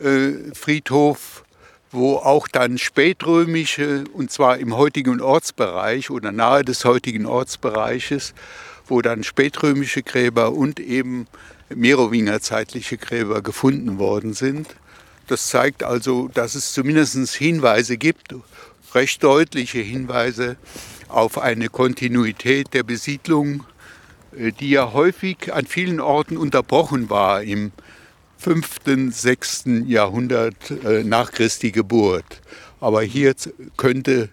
[0.00, 1.44] äh, Friedhof
[1.90, 8.34] wo auch dann spätrömische, und zwar im heutigen Ortsbereich oder nahe des heutigen Ortsbereiches,
[8.86, 11.26] wo dann spätrömische Gräber und eben
[11.74, 14.66] Merowingerzeitliche Gräber gefunden worden sind.
[15.26, 18.34] Das zeigt also, dass es zumindest Hinweise gibt,
[18.94, 20.56] recht deutliche Hinweise
[21.08, 23.64] auf eine Kontinuität der Besiedlung,
[24.36, 27.72] äh, die ja häufig an vielen Orten unterbrochen war im
[28.38, 29.64] 5., 6.
[29.86, 32.40] Jahrhundert äh, nach Christi Geburt.
[32.80, 33.34] Aber hier
[33.76, 34.30] könnte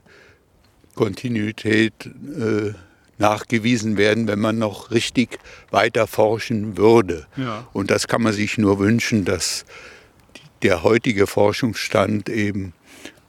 [0.94, 2.74] Kontinuität äh,
[3.18, 5.40] nachgewiesen werden, wenn man noch richtig
[5.72, 7.28] weiter forschen würde.
[7.38, 7.68] Ja.
[7.74, 9.66] Und das kann man sich nur wünschen, dass
[10.64, 12.74] der heutige Forschungsstand eben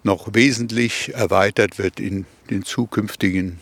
[0.02, 3.58] noch wesentlich erweitert wird in den zukünftigen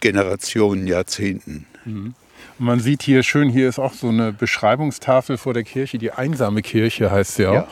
[0.00, 1.66] Generationen, Jahrzehnten.
[1.84, 2.14] Mhm.
[2.58, 6.12] Und man sieht hier schön, hier ist auch so eine Beschreibungstafel vor der Kirche, die
[6.12, 7.54] einsame Kirche heißt sie auch.
[7.54, 7.68] Ja.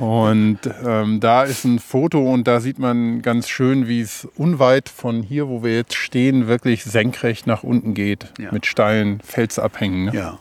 [0.00, 4.88] Und ähm, da ist ein Foto und da sieht man ganz schön, wie es unweit
[4.88, 8.50] von hier, wo wir jetzt stehen, wirklich senkrecht nach unten geht, ja.
[8.50, 10.06] mit steilen Felsabhängen.
[10.06, 10.14] Ne?
[10.14, 10.38] Ja.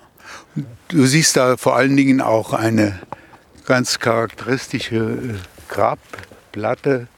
[0.88, 3.00] Du siehst da vor allen Dingen auch eine
[3.66, 5.34] ganz charakteristische äh,
[5.68, 7.10] Grabplatte,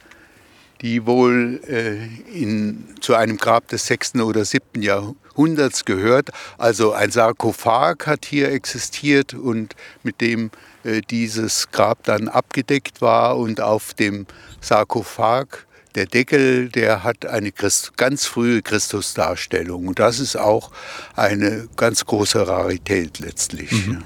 [0.82, 4.16] die wohl äh, in, zu einem Grab des 6.
[4.16, 4.82] oder 7.
[4.82, 6.30] Jahrhunderts gehört.
[6.58, 10.50] Also ein Sarkophag hat hier existiert und mit dem
[10.84, 14.26] dieses Grab dann abgedeckt war und auf dem
[14.62, 15.66] Sarkophag
[15.96, 19.88] der Deckel, der hat eine Christ, ganz frühe Christusdarstellung.
[19.88, 20.72] Und das ist auch
[21.16, 23.72] eine ganz große Rarität letztlich.
[23.72, 24.04] Mhm.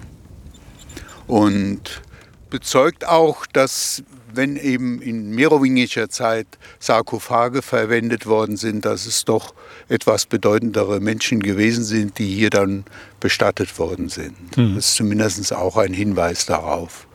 [1.28, 2.02] Und
[2.50, 4.04] bezeugt auch, dass
[4.36, 6.48] wenn eben in merowingischer Zeit
[6.80, 9.54] Sarkophage verwendet worden sind, dass es doch
[9.90, 12.86] etwas bedeutendere Menschen gewesen sind, die hier dann
[13.20, 14.36] bestattet worden sind.
[14.58, 14.76] Mhm.
[14.76, 17.08] Das ist zumindest auch ein Hinweis darauf.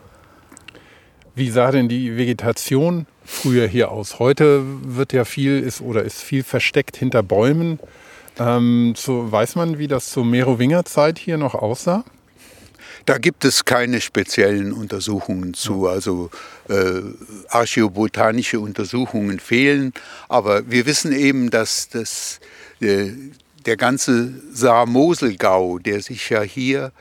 [1.33, 4.19] Wie sah denn die Vegetation früher hier aus?
[4.19, 7.79] Heute wird ja viel ist oder ist viel versteckt hinter Bäumen.
[8.37, 12.03] Ähm, so weiß man, wie das zur Merowingerzeit hier noch aussah?
[13.05, 15.87] Da gibt es keine speziellen Untersuchungen zu.
[15.87, 16.29] Also
[16.69, 17.01] äh,
[17.49, 19.93] archäobotanische Untersuchungen fehlen.
[20.29, 22.39] Aber wir wissen eben, dass das,
[22.79, 23.11] äh,
[23.65, 26.91] der ganze Saar-Mosel-Gau, der sich ja hier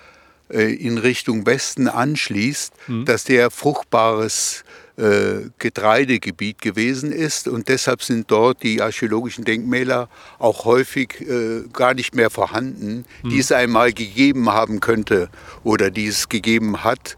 [0.51, 3.05] äh, in Richtung Westen anschließt, mhm.
[3.05, 4.65] dass der fruchtbares
[5.01, 10.09] äh, Getreidegebiet gewesen ist und deshalb sind dort die archäologischen Denkmäler
[10.39, 13.31] auch häufig äh, gar nicht mehr vorhanden, mhm.
[13.31, 15.31] die es einmal gegeben haben könnte
[15.65, 17.17] oder die es gegeben hat,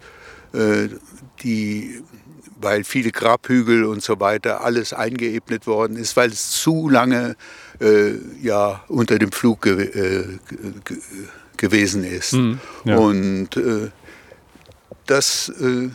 [0.53, 0.89] äh,
[1.43, 2.03] die
[2.61, 7.35] weil viele Grabhügel und so weiter alles eingeebnet worden ist, weil es zu lange
[7.81, 10.99] äh, ja, unter dem Flug ge äh, ge
[11.57, 12.35] gewesen ist.
[12.35, 12.97] Mhm, ja.
[12.97, 13.91] Und äh,
[15.07, 15.89] das äh,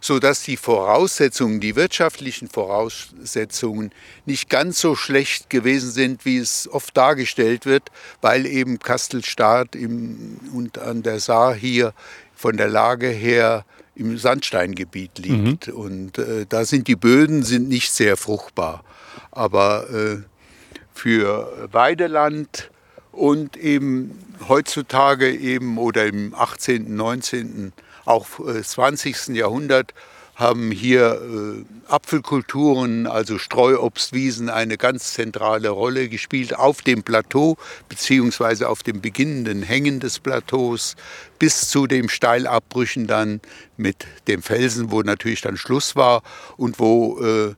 [0.00, 3.90] sodass die Voraussetzungen, die wirtschaftlichen Voraussetzungen
[4.26, 10.38] nicht ganz so schlecht gewesen sind, wie es oft dargestellt wird, weil eben Kastelstadt im,
[10.52, 11.92] und an der Saar hier
[12.34, 13.64] von der Lage her
[13.96, 15.68] im Sandsteingebiet liegt.
[15.68, 15.74] Mhm.
[15.74, 18.84] Und äh, da sind die Böden sind nicht sehr fruchtbar.
[19.32, 20.18] Aber äh,
[20.94, 22.70] für Weideland
[23.12, 27.72] und eben heutzutage eben oder im 18., 19.,
[28.08, 28.26] auch
[28.62, 29.28] 20.
[29.28, 29.94] Äh, Jahrhundert
[30.38, 37.56] haben hier äh, Apfelkulturen, also Streuobstwiesen, eine ganz zentrale Rolle gespielt auf dem Plateau
[37.88, 40.94] beziehungsweise auf dem beginnenden Hängen des Plateaus
[41.40, 43.40] bis zu den Steilabbrüchen dann
[43.76, 46.22] mit dem Felsen, wo natürlich dann Schluss war
[46.56, 47.54] und wo äh,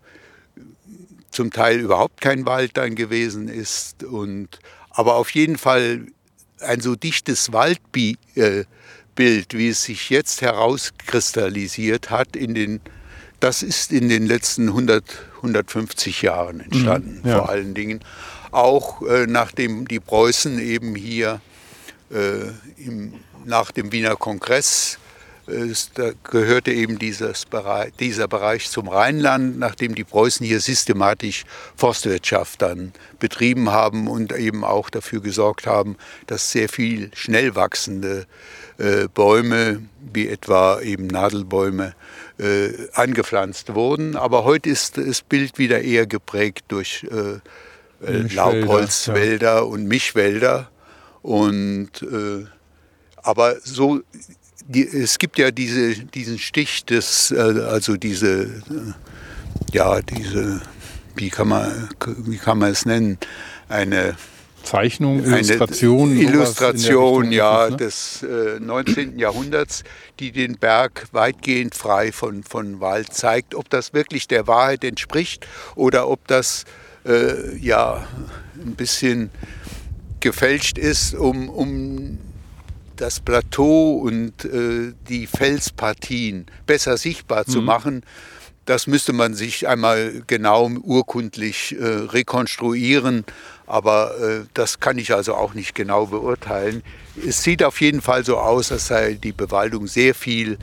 [1.30, 4.58] zum Teil überhaupt kein Wald dann gewesen ist und
[4.88, 6.06] aber auf jeden Fall
[6.60, 8.64] ein so dichtes Waldbiet äh,
[9.14, 12.80] Bild, wie es sich jetzt herauskristallisiert hat, in den,
[13.40, 15.04] das ist in den letzten 100,
[15.36, 17.38] 150 Jahren entstanden, mhm, ja.
[17.38, 18.00] vor allen Dingen.
[18.50, 21.40] auch äh, nachdem die Preußen eben hier
[22.10, 24.98] äh, im, nach dem Wiener Kongress
[25.50, 26.98] ist, da gehörte eben
[27.50, 31.44] Bereich, dieser Bereich zum Rheinland, nachdem die Preußen hier systematisch
[31.76, 38.26] Forstwirtschaft dann betrieben haben und eben auch dafür gesorgt haben, dass sehr viel schnell wachsende
[38.78, 39.82] äh, Bäume,
[40.12, 41.94] wie etwa eben Nadelbäume,
[42.38, 44.16] äh, angepflanzt wurden.
[44.16, 49.60] Aber heute ist das Bild wieder eher geprägt durch äh, äh Laubholzwälder ja.
[49.60, 50.70] und Mischwälder.
[51.22, 52.46] Und, äh,
[53.16, 54.00] aber so
[54.66, 58.92] die, es gibt ja diese, diesen Stich des, äh, also diese, äh,
[59.72, 60.60] ja, diese,
[61.16, 63.18] wie kann man, wie kann man es nennen,
[63.68, 64.16] eine
[64.62, 66.16] Zeichnung, Illustration.
[66.16, 67.76] Illustration, ja, ist, ne?
[67.76, 69.18] des äh, 19.
[69.18, 69.84] Jahrhunderts,
[70.18, 73.54] die den Berg weitgehend frei von, von Wald zeigt.
[73.54, 75.46] Ob das wirklich der Wahrheit entspricht
[75.76, 76.64] oder ob das
[77.06, 78.06] äh, ja
[78.54, 79.30] ein bisschen
[80.20, 82.18] gefälscht ist, um, um
[83.00, 87.52] das Plateau und äh, die Felspartien besser sichtbar mhm.
[87.52, 88.02] zu machen,
[88.66, 93.24] das müsste man sich einmal genau urkundlich äh, rekonstruieren.
[93.66, 96.82] Aber äh, das kann ich also auch nicht genau beurteilen.
[97.26, 100.58] Es sieht auf jeden Fall so aus, als sei die Bewaldung sehr viel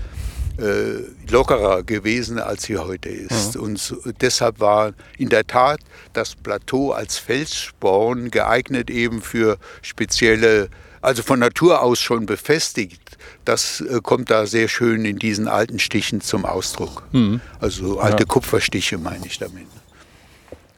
[0.57, 3.55] äh, lockerer gewesen, als sie heute ist.
[3.55, 3.61] Ja.
[3.61, 5.79] Und so, deshalb war in der Tat
[6.13, 10.69] das Plateau als Felssporn geeignet eben für spezielle
[11.01, 15.79] also von Natur aus schon befestigt, das äh, kommt da sehr schön in diesen alten
[15.79, 17.03] Stichen zum Ausdruck.
[17.11, 17.41] Mhm.
[17.59, 18.25] Also alte ja.
[18.25, 19.67] Kupferstiche meine ich damit.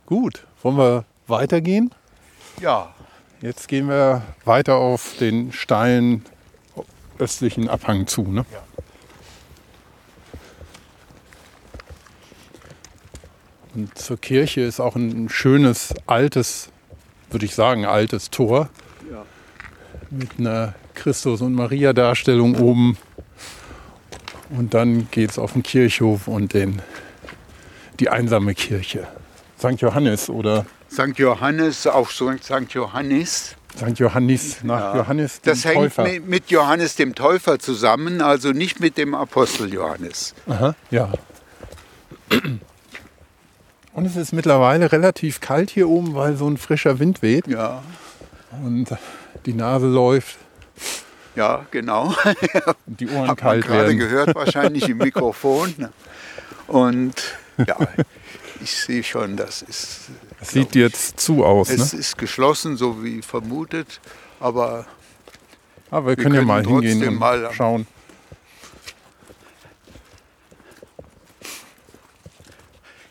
[0.06, 1.94] Gut, wollen wir weitergehen?
[2.62, 2.94] Ja.
[3.42, 6.26] Jetzt gehen wir weiter auf den steilen
[7.20, 8.24] östlichen Abhang zu.
[8.24, 8.46] Ne?
[8.52, 8.64] Ja.
[13.76, 16.70] Und zur Kirche ist auch ein schönes, altes,
[17.30, 18.70] würde ich sagen, altes Tor
[20.12, 22.98] mit einer Christus- und Maria-Darstellung oben.
[24.50, 26.82] Und dann geht es auf den Kirchhof und den,
[28.00, 29.08] die einsame Kirche.
[29.60, 29.82] St.
[29.82, 30.66] Johannes oder?
[30.92, 31.18] St.
[31.18, 32.72] Johannes, auch St.
[32.72, 33.56] Johannes.
[33.78, 34.00] St.
[34.00, 34.98] Johannes, nach ja.
[34.98, 36.08] Johannes dem Das hängt Täufer.
[36.26, 40.34] mit Johannes dem Täufer zusammen, also nicht mit dem Apostel Johannes.
[40.48, 41.12] Aha, ja.
[43.94, 47.48] Und es ist mittlerweile relativ kalt hier oben, weil so ein frischer Wind weht.
[47.48, 47.84] Ja.
[48.64, 48.90] Und
[49.46, 50.38] die Nase läuft.
[51.36, 52.14] Ja, genau.
[52.86, 55.90] Und die Ohren Hat kalt man gerade gehört wahrscheinlich im Mikrofon.
[56.68, 57.16] Und
[57.66, 57.78] ja,
[58.62, 60.10] ich sehe schon, das ist.
[60.42, 61.70] Es sieht jetzt zu aus.
[61.70, 62.00] Es ne?
[62.00, 64.00] ist geschlossen, so wie vermutet,
[64.40, 64.86] aber.
[65.92, 67.88] Aber wir, wir können, ja mal hingehen und mal schauen.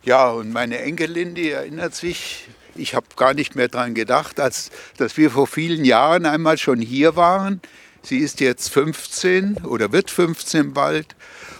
[0.04, 4.70] Ja, und meine Enkelin, die erinnert sich, ich habe gar nicht mehr daran gedacht, als,
[4.96, 7.60] dass wir vor vielen Jahren einmal schon hier waren.
[8.02, 11.16] Sie ist jetzt 15 oder wird 15 bald.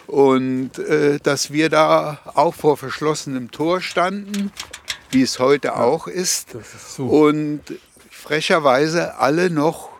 [0.06, 4.50] Und äh, dass wir da auch vor verschlossenem Tor standen,
[5.10, 6.54] wie es heute ja, auch ist.
[6.54, 7.06] ist so.
[7.06, 7.62] Und
[8.10, 9.90] frecherweise alle noch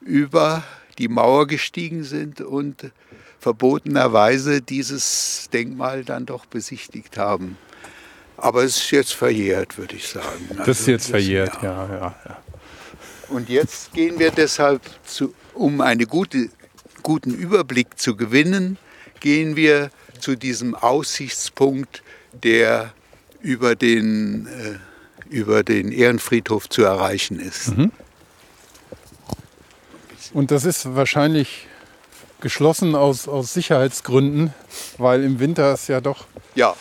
[0.00, 0.64] über
[0.98, 2.90] die Mauer gestiegen sind und
[3.38, 7.58] verbotenerweise dieses Denkmal dann doch besichtigt haben.
[8.36, 10.46] Aber es ist jetzt verjährt, würde ich sagen.
[10.50, 11.88] Also das ist jetzt verjährt, ja.
[11.88, 12.42] Ja, ja,
[13.28, 16.48] Und jetzt gehen wir deshalb, zu, um einen gute,
[17.02, 18.78] guten Überblick zu gewinnen,
[19.20, 22.92] gehen wir zu diesem Aussichtspunkt, der
[23.40, 24.78] über den, äh,
[25.34, 27.76] über den Ehrenfriedhof zu erreichen ist.
[27.76, 27.92] Mhm.
[30.32, 31.66] Und das ist wahrscheinlich
[32.40, 34.52] geschlossen aus, aus Sicherheitsgründen,
[34.98, 36.74] weil im Winter es ja doch ja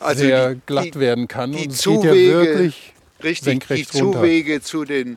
[0.00, 1.52] also sehr die, glatt werden kann.
[1.52, 2.70] Die und Zuwege, ja
[3.22, 4.64] richtig, die Zuwege runter.
[4.64, 5.16] zu den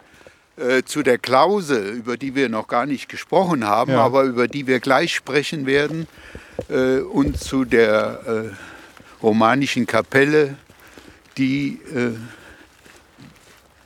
[0.56, 4.02] äh, zu der Klause, über die wir noch gar nicht gesprochen haben, ja.
[4.04, 6.08] aber über die wir gleich sprechen werden,
[6.70, 10.56] äh, und zu der äh, romanischen Kapelle,
[11.38, 12.12] die, äh,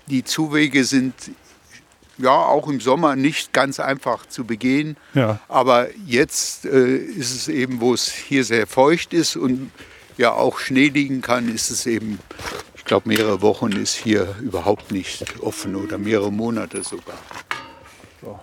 [0.08, 1.14] die Zuwege sind
[2.18, 4.98] ja auch im Sommer nicht ganz einfach zu begehen.
[5.14, 5.40] Ja.
[5.48, 9.72] Aber jetzt äh, ist es eben, wo es hier sehr feucht ist und
[10.18, 12.20] ja auch Schnee liegen kann, ist es eben,
[12.76, 17.18] ich glaube, mehrere Wochen ist hier überhaupt nicht offen oder mehrere Monate sogar.
[18.22, 18.40] So,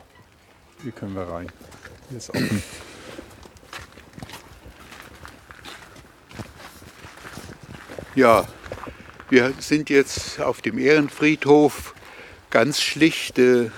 [0.83, 1.51] hier können wir rein.
[2.09, 2.63] Hier ist offen.
[8.15, 8.47] Ja,
[9.29, 11.95] wir sind jetzt auf dem Ehrenfriedhof.
[12.51, 13.73] Ganz schlichte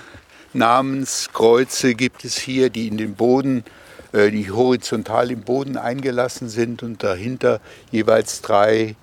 [0.52, 3.64] Namenskreuze gibt es hier, die in den Boden
[4.12, 8.96] die horizontal im Boden eingelassen sind und dahinter jeweils drei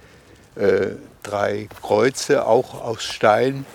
[0.56, 0.92] äh,
[1.24, 3.66] drei Kreuze, auch aus Stein.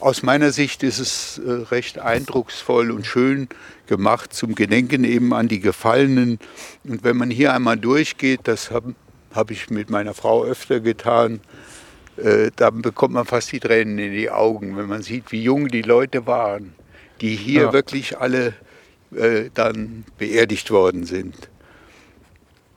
[0.00, 3.48] Aus meiner Sicht ist es äh, recht eindrucksvoll und schön
[3.86, 6.38] gemacht zum Gedenken eben an die Gefallenen.
[6.82, 8.94] Und wenn man hier einmal durchgeht, das habe
[9.32, 11.40] hab ich mit meiner Frau öfter getan,
[12.16, 15.68] äh, dann bekommt man fast die Tränen in die Augen, wenn man sieht, wie jung
[15.68, 16.74] die Leute waren,
[17.20, 17.72] die hier ja.
[17.72, 18.54] wirklich alle
[19.16, 21.34] äh, dann beerdigt worden sind.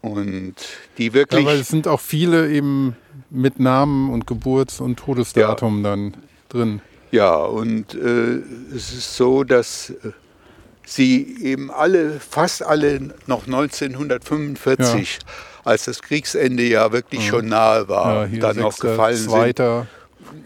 [0.01, 0.55] Und
[0.97, 1.43] die wirklich.
[1.43, 2.95] Ja, weil es sind auch viele eben
[3.29, 5.89] mit Namen und Geburts- und Todesdatum ja.
[5.89, 6.17] dann
[6.49, 6.81] drin.
[7.11, 8.41] Ja, und äh,
[8.75, 10.11] es ist so, dass äh,
[10.85, 15.27] sie eben alle, fast alle noch 1945, ja.
[15.63, 17.29] als das Kriegsende ja wirklich ja.
[17.29, 19.87] schon nahe war, ja, dann noch gefallen zweiter,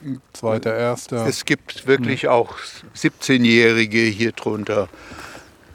[0.04, 0.21] sind.
[0.34, 1.25] Zweiter, erster.
[1.25, 2.56] Es gibt wirklich auch
[2.95, 4.89] 17-Jährige hier drunter,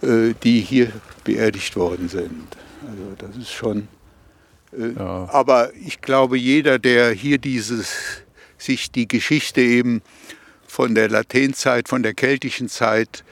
[0.03, 0.93] die hier
[1.25, 2.57] beerdigt worden sind.
[2.89, 3.89] Also das ist schon.
[4.73, 8.23] Äh, aber ich glaube, jeder, der hier dieses,
[8.59, 10.03] sich die Geschichte eben
[10.67, 13.25] von der Latenzeit, von der keltischen Zeit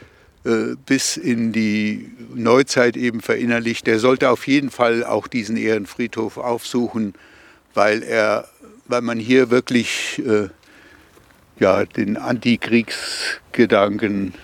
[0.45, 6.39] äh, bis in die Neuzeit eben verinnerlicht, der sollte auf jeden Fall auch diesen Ehrenfriedhof
[6.39, 7.15] aufsuchen,
[7.75, 8.49] weil er,
[8.87, 10.49] weil man hier wirklich äh,
[11.59, 14.35] ja, den Antikriegsgedanken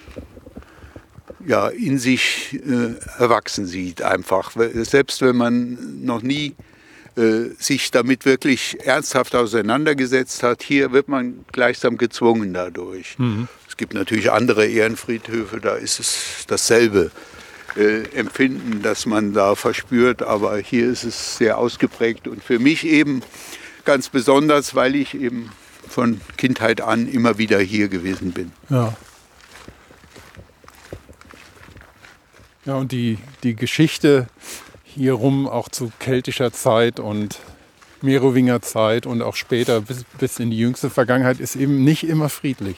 [1.46, 4.52] ja, in sich äh, erwachsen sieht einfach.
[4.74, 6.54] Selbst wenn man noch nie
[7.16, 10.62] äh, sich damit wirklich ernsthaft auseinandergesetzt hat.
[10.62, 13.18] Hier wird man gleichsam gezwungen dadurch.
[13.18, 13.48] Mhm.
[13.68, 17.10] Es gibt natürlich andere Ehrenfriedhöfe, da ist es dasselbe
[17.76, 22.86] äh, Empfinden, das man da verspürt, aber hier ist es sehr ausgeprägt und für mich
[22.86, 23.22] eben
[23.84, 25.50] ganz besonders, weil ich eben
[25.88, 28.52] von Kindheit an immer wieder hier gewesen bin.
[28.68, 28.96] Ja.
[32.66, 34.26] Ja, und die, die Geschichte
[34.84, 37.38] hier rum auch zu keltischer Zeit und
[38.02, 42.28] Merowinger Zeit und auch später bis, bis in die jüngste Vergangenheit ist eben nicht immer
[42.28, 42.76] friedlich.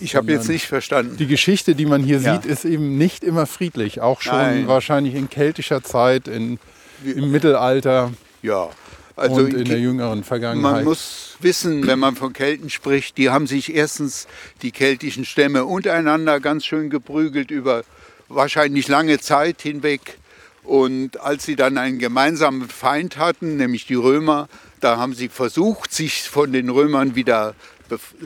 [0.00, 1.16] Ich habe jetzt nicht verstanden.
[1.16, 2.34] Die Geschichte, die man hier ja.
[2.34, 4.00] sieht, ist eben nicht immer friedlich.
[4.00, 4.68] Auch schon Nein.
[4.68, 6.58] wahrscheinlich in keltischer Zeit, in,
[7.04, 8.12] im Mittelalter.
[8.42, 8.70] Ja.
[9.16, 10.72] Also und in der jüngeren Vergangenheit.
[10.72, 14.28] Man muss wissen, wenn man von Kelten spricht, die haben sich erstens
[14.62, 17.82] die keltischen Stämme untereinander ganz schön geprügelt über
[18.28, 20.18] wahrscheinlich lange Zeit hinweg.
[20.62, 24.48] Und als sie dann einen gemeinsamen Feind hatten, nämlich die Römer,
[24.80, 27.54] da haben sie versucht, sich von den Römern wieder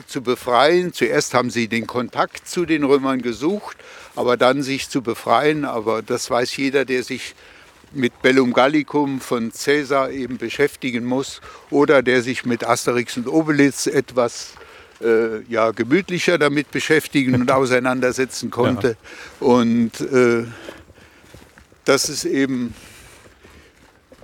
[0.07, 0.93] zu befreien.
[0.93, 3.77] Zuerst haben sie den Kontakt zu den Römern gesucht,
[4.15, 5.63] aber dann sich zu befreien.
[5.65, 7.33] Aber das weiß jeder, der sich
[7.93, 13.87] mit Bellum Gallicum von Caesar eben beschäftigen muss oder der sich mit Asterix und Obelix
[13.87, 14.53] etwas
[15.03, 18.97] äh, ja, gemütlicher damit beschäftigen und auseinandersetzen konnte.
[19.41, 19.47] Ja.
[19.47, 20.45] Und äh,
[21.85, 22.73] das ist eben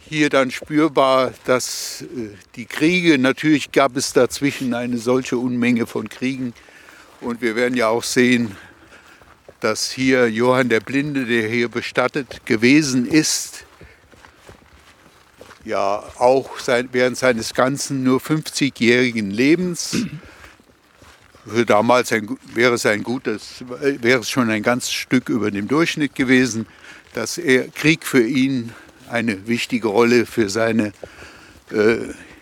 [0.10, 6.10] hier dann spürbar, dass äh, die Kriege, natürlich gab es dazwischen eine solche Unmenge von
[6.10, 6.54] Kriegen.
[7.22, 8.56] Und wir werden ja auch sehen,
[9.60, 13.66] dass hier Johann der Blinde, der hier bestattet gewesen ist,
[15.66, 19.98] ja auch sein, während seines ganzen nur 50-jährigen Lebens,
[21.46, 25.68] für damals ein, wäre es ein gutes, wäre es schon ein ganzes Stück über dem
[25.68, 26.68] Durchschnitt gewesen,
[27.14, 28.74] dass er Krieg für ihn
[29.10, 30.94] eine wichtige Rolle für seine
[31.72, 31.98] äh,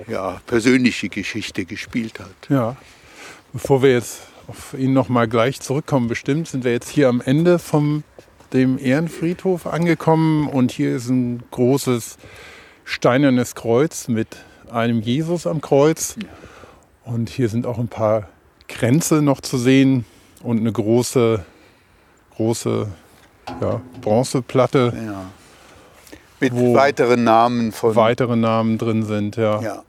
[0.07, 2.49] ja, persönliche Geschichte gespielt hat.
[2.49, 2.75] Ja,
[3.53, 7.21] bevor wir jetzt auf ihn noch mal gleich zurückkommen, bestimmt sind wir jetzt hier am
[7.21, 8.03] Ende vom
[8.53, 12.17] dem Ehrenfriedhof angekommen und hier ist ein großes
[12.85, 14.37] steinernes Kreuz mit
[14.71, 16.15] einem Jesus am Kreuz.
[17.03, 18.29] Und hier sind auch ein paar
[18.67, 20.05] Kränze noch zu sehen
[20.43, 21.43] und eine große
[22.37, 22.87] große
[23.61, 24.93] ja, Bronzeplatte.
[24.95, 25.25] Ja.
[26.39, 27.95] Mit weiteren Namen von.
[27.95, 29.59] Weitere Namen drin sind, ja.
[29.61, 29.83] ja.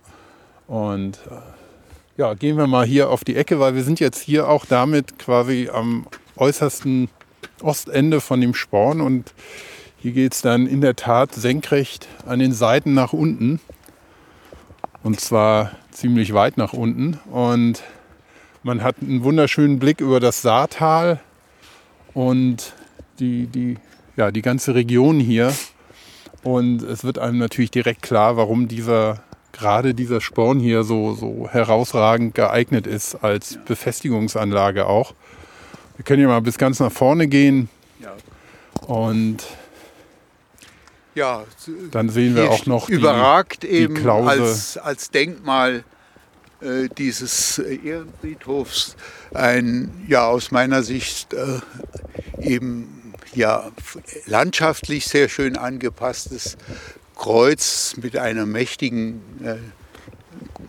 [0.67, 4.49] Und äh, ja, gehen wir mal hier auf die Ecke, weil wir sind jetzt hier
[4.49, 7.11] auch damit quasi am äußersten
[7.63, 9.35] Ostende von dem Sporn und
[9.99, 13.61] hier geht es dann in der Tat senkrecht an den Seiten nach unten.
[15.03, 17.19] Und zwar ziemlich weit nach unten.
[17.31, 17.83] Und
[18.69, 21.21] man hat einen wunderschönen Blick über das Saartal
[22.13, 22.75] und
[23.19, 23.79] die, die,
[24.15, 25.55] ja, die ganze Region hier.
[26.43, 31.49] Und es wird einem natürlich direkt klar, warum dieser, gerade dieser Sporn hier so, so
[31.51, 35.15] herausragend geeignet ist als Befestigungsanlage auch.
[35.97, 37.71] Wir können ja mal bis ganz nach vorne gehen.
[38.87, 39.39] Und
[41.15, 41.45] ja,
[41.91, 45.85] dann sehen wir auch noch überragt die, eben die als, als Denkmal
[46.61, 48.97] dieses Ehrenfriedhofs
[49.33, 51.61] ein ja aus meiner Sicht äh,
[52.41, 53.71] eben ja
[54.27, 56.57] landschaftlich sehr schön angepasstes
[57.17, 59.57] Kreuz mit einer mächtigen äh,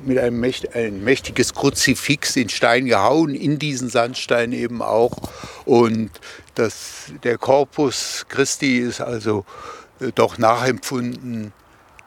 [0.06, 5.18] mit einem Mächt, ein mächtiges Kruzifix in Stein gehauen, in diesen Sandstein eben auch.
[5.66, 6.10] Und
[6.56, 9.46] das, der Korpus Christi ist also
[10.00, 11.54] äh, doch nachempfunden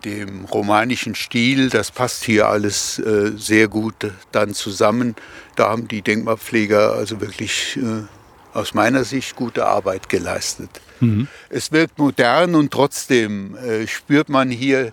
[0.04, 1.70] dem romanischen Stil.
[1.70, 3.94] Das passt hier alles äh, sehr gut
[4.32, 5.14] dann zusammen.
[5.56, 8.04] Da haben die Denkmalpfleger also wirklich äh,
[8.52, 10.80] aus meiner Sicht gute Arbeit geleistet.
[11.00, 11.28] Mhm.
[11.48, 14.92] Es wirkt modern und trotzdem äh, spürt man hier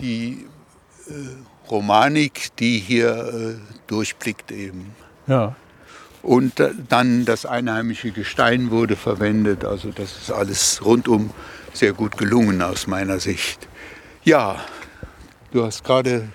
[0.00, 0.46] die
[1.08, 1.12] äh,
[1.70, 4.94] Romanik, die hier äh, durchblickt eben.
[5.26, 5.56] Ja.
[6.22, 9.64] Und äh, dann das einheimische Gestein wurde verwendet.
[9.64, 11.30] Also das ist alles rundum
[11.72, 13.66] sehr gut gelungen aus meiner Sicht.
[14.24, 14.64] Ja,
[15.50, 16.28] du hast gerade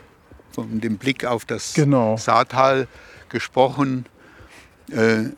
[0.52, 2.18] von dem Blick auf das genau.
[2.18, 2.90] Saartal
[3.30, 4.06] gesprochen.
[4.92, 5.30] Äh,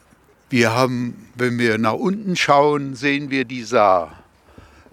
[0.50, 4.24] wir haben, wenn wir nach unten schauen, sehen wir die Saar.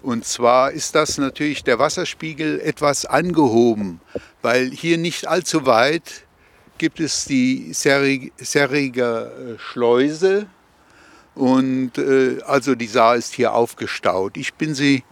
[0.03, 4.01] Und zwar ist das natürlich der Wasserspiegel etwas angehoben,
[4.43, 6.25] weil hier nicht allzu weit
[6.77, 10.45] gibt es die Serriger äh, Schleuse.
[11.33, 14.37] Und äh, also die Saar ist hier aufgestaut.
[14.37, 15.03] Ich bin sie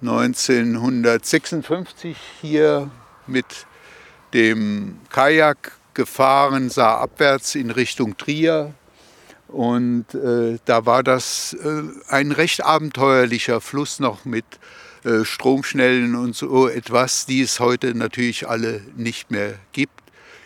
[0.00, 2.88] 1956 hier
[3.26, 3.66] mit
[4.32, 8.74] dem Kajak gefahren, sah abwärts in Richtung Trier.
[9.48, 14.44] Und äh, da war das äh, ein recht abenteuerlicher Fluss noch mit
[15.04, 19.94] äh, Stromschnellen und so etwas, die es heute natürlich alle nicht mehr gibt.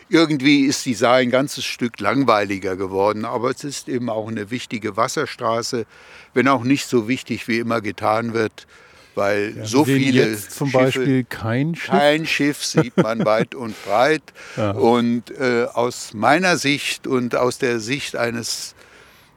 [0.09, 4.51] Irgendwie ist die Saar ein ganzes Stück langweiliger geworden, aber es ist eben auch eine
[4.51, 5.85] wichtige Wasserstraße,
[6.33, 8.67] wenn auch nicht so wichtig wie immer getan wird
[9.15, 11.91] weil ja, so viele jetzt zum Schiffe, Beispiel kein Schiff.
[11.91, 14.23] Kein Schiff sieht man weit und breit.
[14.57, 14.71] Ja.
[14.73, 18.75] Und äh, aus meiner Sicht und aus der Sicht eines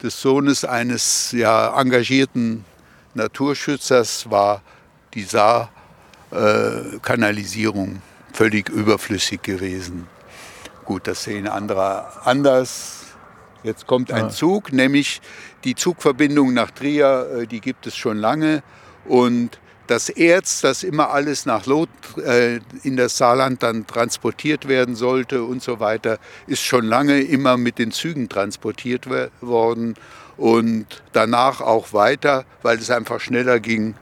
[0.02, 2.66] des Sohnes eines ja, engagierten
[3.14, 4.62] Naturschützers war
[5.14, 8.00] die Saar-Kanalisierung äh,
[8.34, 10.08] völlig überflüssig gewesen.
[10.84, 13.06] Gut, das sehen andere anders.
[13.64, 14.30] Jetzt kommt ein.
[14.30, 15.22] Zug, nämlich
[15.64, 18.62] die Zugverbindung nach Trier, äh, die gibt es schon lange.
[19.06, 19.58] Und
[19.88, 21.90] das Erz, das immer alles nach Lot
[22.26, 26.18] äh, in das Saarland dann transportiert werden sollte und so weiter,
[26.48, 29.08] ist schon lange immer mit den Zügen transportiert
[29.42, 29.96] worden
[30.38, 33.96] und danach auch weiter, weil es einfach schneller ging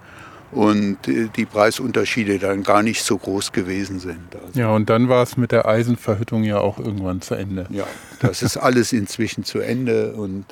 [0.52, 4.36] und äh, die Preisunterschiede dann gar nicht so groß gewesen sind.
[4.36, 7.68] Also ja, und dann war es mit der Eisenverhüttung ja auch irgendwann zu Ende.
[7.70, 7.88] Ja,
[8.20, 10.46] das ist alles inzwischen zu Ende und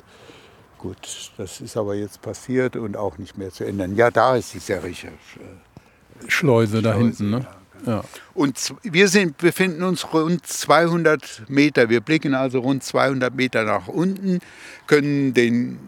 [0.82, 3.94] Gut, das ist aber jetzt passiert und auch nicht mehr zu ändern.
[3.94, 7.30] Ja, da ist die Serricher äh, Schleuse da hinten.
[7.30, 7.46] Ne?
[7.86, 7.92] Ja.
[7.92, 8.04] ja.
[8.34, 11.88] Und wir sind, befinden uns rund 200 Meter.
[11.88, 14.40] Wir blicken also rund 200 Meter nach unten,
[14.88, 15.78] können den,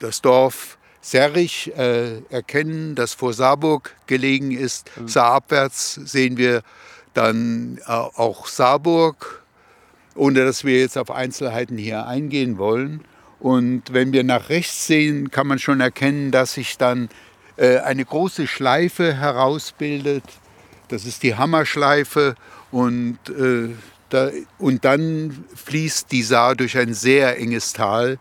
[0.00, 4.90] das Dorf Serrich äh, erkennen, das vor Saarburg gelegen ist.
[4.96, 5.06] Mhm.
[5.06, 6.62] Saarabwärts sehen wir
[7.14, 9.44] dann äh, auch Saarburg,
[10.16, 13.04] ohne dass wir jetzt auf Einzelheiten hier eingehen wollen.
[13.40, 17.08] Und wenn wir nach rechts sehen, kann man schon erkennen, dass sich dann
[17.56, 20.24] äh, eine große Schleife herausbildet.
[20.88, 22.34] Das ist die Hammerschleife.
[22.70, 23.70] Und, äh,
[24.10, 28.18] da, und dann fließt die Saar durch ein sehr enges Tal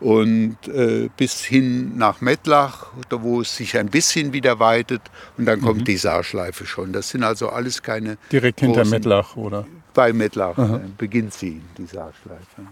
[0.00, 5.00] und äh, bis hin nach Mettlach, wo es sich ein bisschen wieder weitet
[5.38, 5.84] und dann kommt mhm.
[5.84, 6.92] die Saarschleife schon.
[6.92, 8.18] Das sind also alles keine.
[8.32, 9.66] Direkt hinter Mettlach, oder?
[9.94, 10.56] Bei Mettlach
[10.98, 12.62] beginnt sie, die Saarschleife.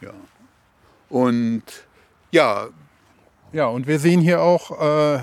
[0.00, 0.12] Ja.
[1.08, 1.62] Und
[2.30, 2.68] ja.
[3.52, 5.20] Ja, und wir sehen hier auch äh,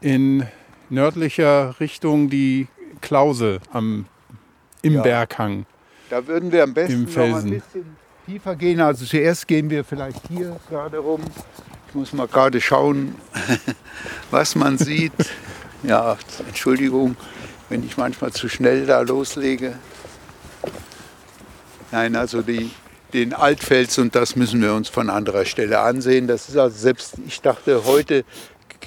[0.00, 0.46] in
[0.90, 2.66] nördlicher Richtung die
[3.00, 4.06] Klause am,
[4.82, 5.02] im ja.
[5.02, 5.66] Berghang.
[6.10, 8.80] Da würden wir am besten noch ein bisschen tiefer gehen.
[8.80, 11.20] Also zuerst gehen wir vielleicht hier gerade rum.
[11.88, 13.14] Ich muss mal gerade schauen,
[14.30, 15.12] was man sieht.
[15.84, 16.16] Ja,
[16.46, 17.16] Entschuldigung,
[17.68, 19.74] wenn ich manchmal zu schnell da loslege.
[21.90, 22.70] Nein, also die,
[23.12, 26.26] den Altfels und das müssen wir uns von anderer Stelle ansehen.
[26.26, 28.24] Das ist also selbst, ich dachte, heute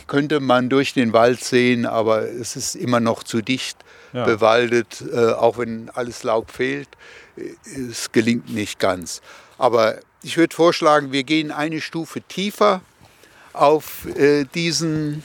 [0.07, 3.77] könnte man durch den Wald sehen, aber es ist immer noch zu dicht
[4.13, 4.25] ja.
[4.25, 6.89] bewaldet, äh, auch wenn alles Laub fehlt.
[7.89, 9.21] Es gelingt nicht ganz.
[9.57, 12.81] Aber ich würde vorschlagen, wir gehen eine Stufe tiefer
[13.53, 15.23] auf, äh, diesen,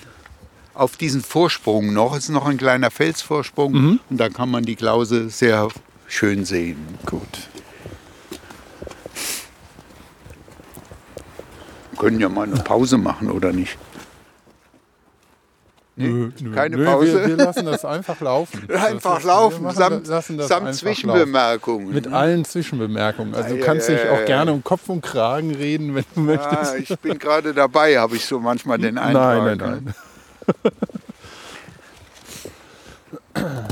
[0.75, 2.17] auf diesen Vorsprung noch.
[2.17, 4.01] Es ist noch ein kleiner Felsvorsprung mhm.
[4.09, 5.69] und da kann man die Klause sehr
[6.07, 6.99] schön sehen.
[7.07, 7.50] Gut.
[12.01, 13.79] Können ja mal eine Pause machen, oder nicht?
[15.97, 17.21] Nee, nö, keine nö, Pause.
[17.21, 18.71] Wir, wir, lassen das einfach laufen.
[18.75, 21.89] einfach ist, laufen, machen, samt, samt Zwischenbemerkungen.
[21.89, 21.95] Laufen.
[21.95, 23.35] Mit allen Zwischenbemerkungen.
[23.35, 26.73] Also du kannst dich auch gerne um Kopf und Kragen reden, wenn du möchtest.
[26.73, 29.23] Ah, ich bin gerade dabei, habe ich so manchmal den Eindruck.
[29.23, 29.95] Nein, nein,
[33.35, 33.65] nein.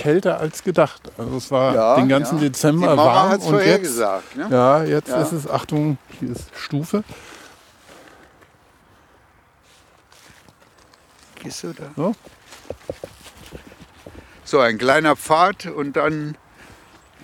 [0.00, 1.02] kälter als gedacht.
[1.18, 2.44] Also es war Ja, den ganzen ja.
[2.44, 4.48] Dezember warm und jetzt, vorhergesagt, ne?
[4.50, 5.20] ja, jetzt Ja.
[5.22, 7.04] ist es, Achtung, hier ist Stufe.
[11.42, 11.84] Gehst du da?
[11.96, 12.14] So.
[14.44, 16.36] So, ein kleiner Pfad und dann ein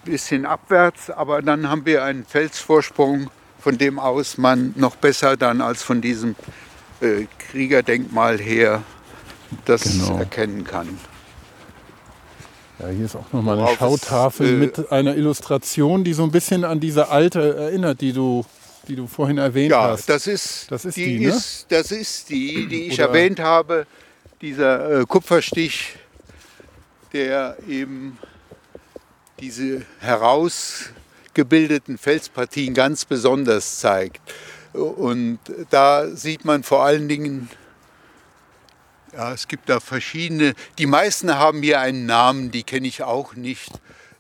[0.05, 5.61] bisschen abwärts, aber dann haben wir einen Felsvorsprung, von dem aus man noch besser dann
[5.61, 6.37] als von diesem
[7.01, 8.83] äh, Kriegerdenkmal her
[9.65, 10.19] das Genau.
[10.19, 10.99] erkennen kann.
[12.79, 16.65] Ja, hier ist auch nochmal eine Schautafel äh, mit einer Illustration, die so ein bisschen
[16.65, 18.45] an diese alte erinnert, die du,
[18.87, 20.09] die du vorhin erwähnt Ja, hast.
[20.09, 21.33] das ist, Das ist die, die, ne?
[21.33, 23.87] ist, das ist die, die ich Oder- erwähnt habe,
[24.43, 25.97] dieser äh, Kupferstich,
[27.15, 28.19] der eben
[29.41, 34.21] diese herausgebildeten Felspartien ganz besonders zeigt.
[34.75, 35.39] Und
[35.71, 37.49] da sieht man vor allen Dingen,
[39.17, 43.35] ja, es gibt da verschiedene, die meisten haben hier einen Namen, die kenne ich auch
[43.35, 43.71] nicht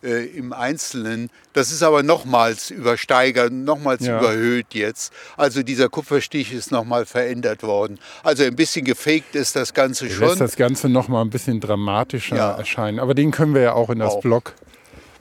[0.02, 1.30] äh, im Einzelnen.
[1.52, 4.18] Das ist aber nochmals übersteigert, nochmals Ja.
[4.18, 5.12] überhöht jetzt.
[5.36, 7.98] Also dieser Kupferstich ist nochmal verändert worden.
[8.22, 10.38] Also ein bisschen gefaked ist das Ganze lässt schon.
[10.38, 12.52] das Ganze nochmal ein bisschen dramatischer Ja.
[12.56, 12.98] erscheinen.
[13.00, 14.20] Aber den können wir ja auch in das Auch.
[14.20, 14.54] Blog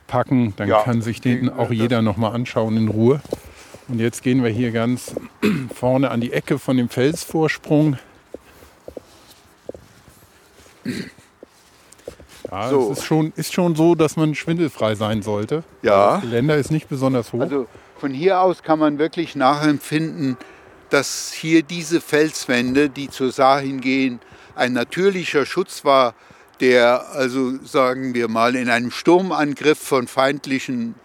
[0.07, 0.53] packen.
[0.57, 3.21] Dann Ja, kann sich den den- auch jeder nochmal anschauen in Ruhe.
[3.87, 5.15] Und jetzt gehen wir hier ganz
[5.73, 7.97] vorne an die Ecke von dem Felsvorsprung.
[12.51, 12.91] Ja, So.
[12.91, 15.63] es ist schon, ist schon so, dass man schwindelfrei sein sollte.
[15.81, 16.13] Ja.
[16.15, 17.41] Das Geländer ist nicht besonders hoch.
[17.41, 17.67] Also
[17.97, 20.37] von hier aus kann man wirklich nachempfinden,
[20.89, 24.19] dass hier diese Felswände, die zur Saar hingehen,
[24.55, 26.13] ein natürlicher Schutz war,
[26.61, 30.95] der also sagen wir mal in einem Sturmangriff von feindlichen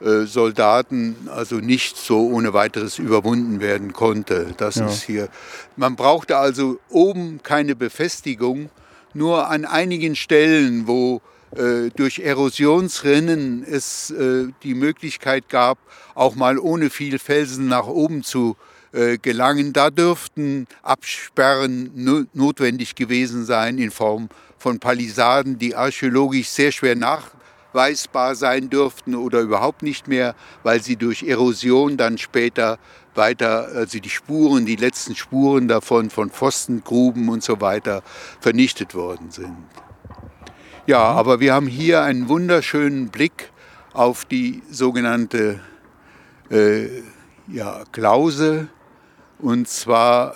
[0.00, 4.54] äh, Soldaten also nicht so ohne weiteres überwunden werden konnte.
[4.56, 4.86] Das Ja.
[4.86, 5.28] ist hier.
[5.76, 8.70] Man brauchte also oben keine Befestigung,
[9.16, 11.22] nur an einigen Stellen, wo
[11.56, 15.78] äh, durch Erosionsrinnen es äh, die Möglichkeit gab,
[16.14, 18.56] auch mal ohne viel Felsen nach oben zu
[18.92, 19.72] äh, gelangen.
[19.72, 26.96] Da dürften Absperren no notwendig gewesen sein in Form von Palisaden, die archäologisch sehr schwer
[26.96, 32.78] nachweisbar sein dürften oder überhaupt nicht mehr, weil sie durch Erosion dann später
[33.16, 38.02] weiter, also die Spuren, die letzten Spuren davon, von Pfostengruben und so weiter,
[38.40, 39.56] vernichtet worden sind.
[40.86, 43.50] Ja, aber wir haben hier einen wunderschönen Blick
[43.92, 45.60] auf die sogenannte
[46.50, 47.02] äh,
[47.48, 48.68] ja, Klause.
[49.38, 50.34] Und zwar,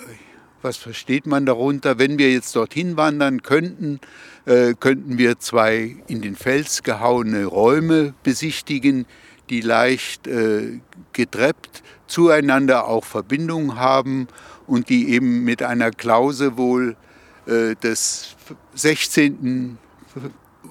[0.61, 1.99] was versteht man darunter?
[1.99, 3.99] Wenn wir jetzt dorthin wandern könnten,
[4.45, 9.05] äh, könnten wir zwei in den Fels gehauene Räume besichtigen,
[9.51, 10.79] die leicht äh,
[11.13, 14.27] getreppt zueinander auch Verbindung haben
[14.65, 16.95] und die eben mit einer Klause wohl
[17.45, 18.35] äh, des
[18.73, 19.77] 16.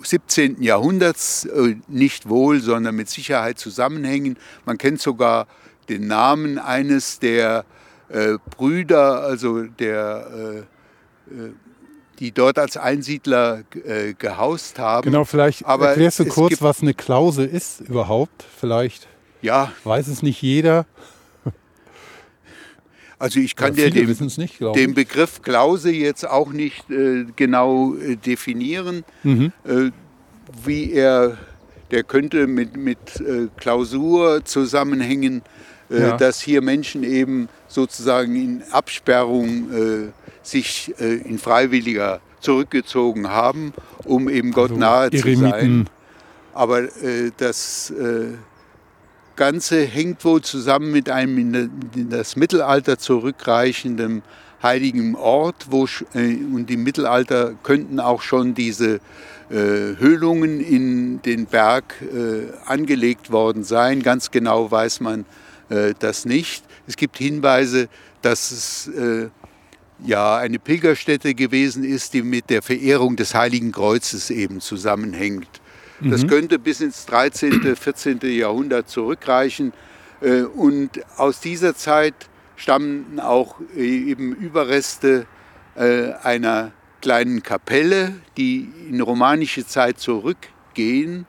[0.02, 0.62] 17.
[0.62, 4.38] Jahrhunderts äh, nicht wohl, sondern mit Sicherheit zusammenhängen.
[4.64, 5.46] Man kennt sogar
[5.88, 7.64] den Namen eines der
[8.08, 10.66] äh, Brüder, also der,
[11.30, 11.52] äh, äh,
[12.20, 15.04] die dort als Einsiedler äh, gehaust haben.
[15.10, 18.44] genau, vielleicht aber erklärst du kurz, was eine Klause ist überhaupt.
[18.58, 19.08] Vielleicht
[19.42, 20.84] Ja, weiß es nicht jeder.
[23.18, 24.06] also ich kann dir den,
[24.36, 24.94] nicht, den.
[24.94, 29.04] Begriff Klause jetzt auch nicht äh, genau äh, definieren.
[29.22, 29.52] Mhm.
[29.64, 29.90] Äh,
[30.64, 31.38] wie er,
[31.90, 35.42] der könnte mit, mit äh, Klausur zusammenhängen,
[35.90, 36.16] äh, Ja.
[36.16, 39.70] dass hier Menschen eben sozusagen in Absperrung
[40.42, 43.72] sich äh, in freiwilliger zurückgezogen haben,
[44.04, 45.88] um eben Gott So nahe zu sein.
[46.54, 48.34] Aber äh, das äh,
[49.36, 51.70] Ganze hängt wohl zusammen mit einem in,
[52.10, 54.22] das Mittelalter zurückreichenden
[54.62, 58.96] heiligen Ort, wo äh, und im Mittelalter könnten auch schon diese
[59.48, 64.02] äh, Höhlungen in den Berg äh, angelegt worden sein.
[64.02, 65.24] Ganz genau weiß man
[66.00, 66.64] das nicht.
[66.88, 67.88] Es gibt Hinweise,
[68.22, 68.90] dass es
[70.04, 75.60] ja eine Pilgerstätte gewesen ist, die mit der Verehrung des Heiligen Kreuzes eben zusammenhängt.
[76.02, 78.20] Das könnte bis ins 13., 14.
[78.22, 79.74] Jahrhundert zurückreichen.
[80.22, 82.14] Äh, Und aus dieser Zeit
[82.56, 85.26] stammen auch äh, eben Überreste
[85.76, 86.72] äh, einer
[87.02, 91.26] kleinen Kapelle, die in romanische Zeit zurückgehen.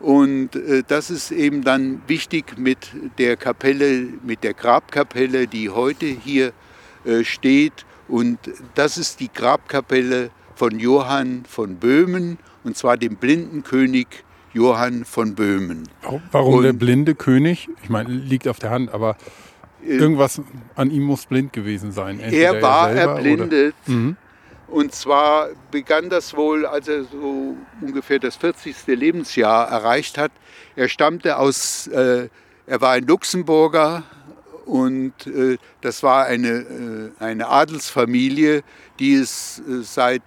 [0.00, 0.50] Und
[0.86, 6.52] das ist eben dann wichtig mit der Kapelle, mit der Grabkapelle, die heute hier
[7.22, 7.84] steht.
[8.08, 8.38] Und
[8.74, 14.06] das ist die Grabkapelle von Johann von Böhmen, und zwar dem Blindenkönig
[14.52, 15.88] Johann von Böhmen.
[16.32, 17.68] Warum- Und- der blinde König?
[17.82, 19.16] Ich meine, liegt auf der Hand, aber
[19.84, 20.40] irgendwas
[20.74, 22.18] an ihm muss blind gewesen sein.
[22.18, 24.16] Entweder Er war selber erblindet, Mhm.
[24.70, 28.94] Und zwar begann das wohl, als er so ungefähr das 40.
[28.96, 30.30] Lebensjahr erreicht hat.
[30.76, 32.28] Er stammte aus, äh,
[32.66, 34.02] er war ein Luxemburger
[34.68, 38.62] und äh, das war eine, äh, eine Adelsfamilie,
[38.98, 40.22] die es äh, seit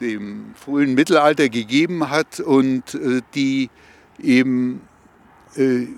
[0.00, 3.68] dem frühen Mittelalter gegeben hat und äh, die
[4.18, 4.80] eben
[5.56, 5.88] äh,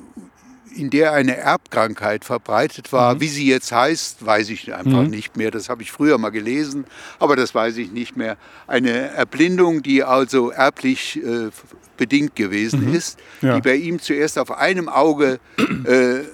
[0.75, 3.15] in der eine Erbkrankheit verbreitet war.
[3.15, 3.21] Mhm.
[3.21, 5.11] Wie sie jetzt heißt, weiß ich einfach mhm.
[5.11, 5.53] nicht mehr.
[5.53, 6.85] Das habe ich früher mal gelesen,
[7.21, 8.37] aber das weiß ich nicht mehr.
[8.67, 11.51] Eine Erblindung, die also erblich äh,
[11.97, 12.95] bedingt gewesen mhm.
[12.95, 13.55] ist, ja.
[13.55, 15.39] die bei ihm zuerst auf einem Auge
[15.85, 16.25] äh,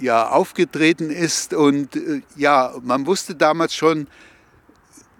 [0.00, 1.54] ja, aufgetreten ist.
[1.54, 4.06] Und äh, ja, man wusste damals schon,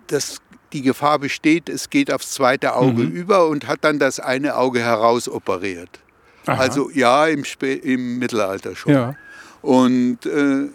[0.06, 0.40] dass
[0.72, 3.12] die Gefahr besteht, es geht aufs zweite Auge mhm.
[3.12, 6.00] über und hat dann das eine Auge herausoperiert.
[6.46, 6.60] Aha.
[6.60, 8.92] Also ja, im, Spä im Mittelalter schon.
[8.92, 9.14] Ja.
[9.62, 10.68] Und äh,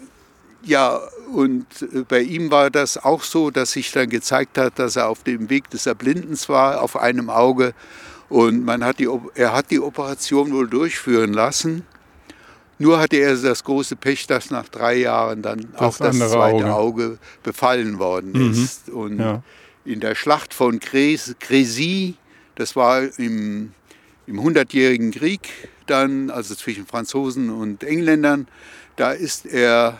[0.62, 1.00] ja,
[1.32, 5.08] und äh, bei ihm war das auch so, dass sich dann gezeigt hat, dass er
[5.08, 7.72] auf dem Weg des Erblindens war, auf einem Auge.
[8.28, 11.86] Und man hat die, er hat die Operation wohl durchführen lassen.
[12.80, 16.72] Nur hatte er das große Pech, dass nach drei Jahren dann das auch das zweite
[16.72, 16.74] Auge.
[16.74, 17.18] Auge.
[17.42, 18.52] befallen worden mhm.
[18.52, 18.88] ist.
[18.88, 19.42] Und ja.
[19.84, 22.14] in der Schlacht von Crécy,
[22.56, 23.72] das war im
[24.30, 28.46] im Hundertjährigen Krieg dann, also zwischen Franzosen und Engländern,
[28.96, 29.98] da ist er,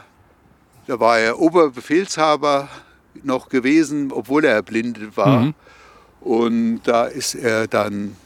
[0.87, 2.68] da war er Oberbefehlshaber
[3.24, 5.41] noch gewesen, obwohl er erblindet war.
[5.41, 5.55] Mhm.
[6.20, 8.16] Und da ist er dann,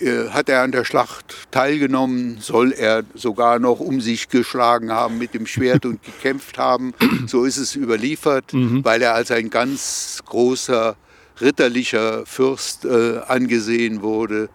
[0.00, 5.34] hat er an der Schlacht teilgenommen, soll er sogar noch um sich geschlagen haben mit
[5.34, 6.94] dem Schwert und gekämpft haben.
[7.26, 8.84] So ist es überliefert, mhm.
[8.84, 10.96] weil er als ein ganz großer
[11.40, 14.48] ritterlicher Fürst äh, angesehen wurde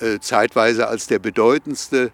[0.00, 2.10] äh, zeitweise als der bedeutendste,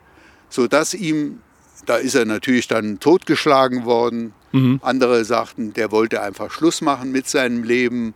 [0.49, 1.41] sodass ihm,
[1.87, 4.35] da ist er natürlich dann totgeschlagen worden.
[4.53, 4.81] Mhm.
[4.83, 8.15] Andere sagten, der wollte einfach Schluss machen mit seinem Leben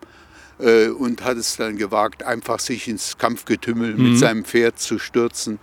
[0.58, 4.10] äh, und hat es dann gewagt, einfach sich ins Kampfgetümmel mhm.
[4.10, 5.58] mit seinem Pferd zu stürzen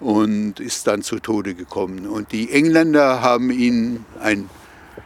[0.00, 2.06] und ist dann zu Tode gekommen.
[2.06, 4.48] Und die Engländer haben ihn ein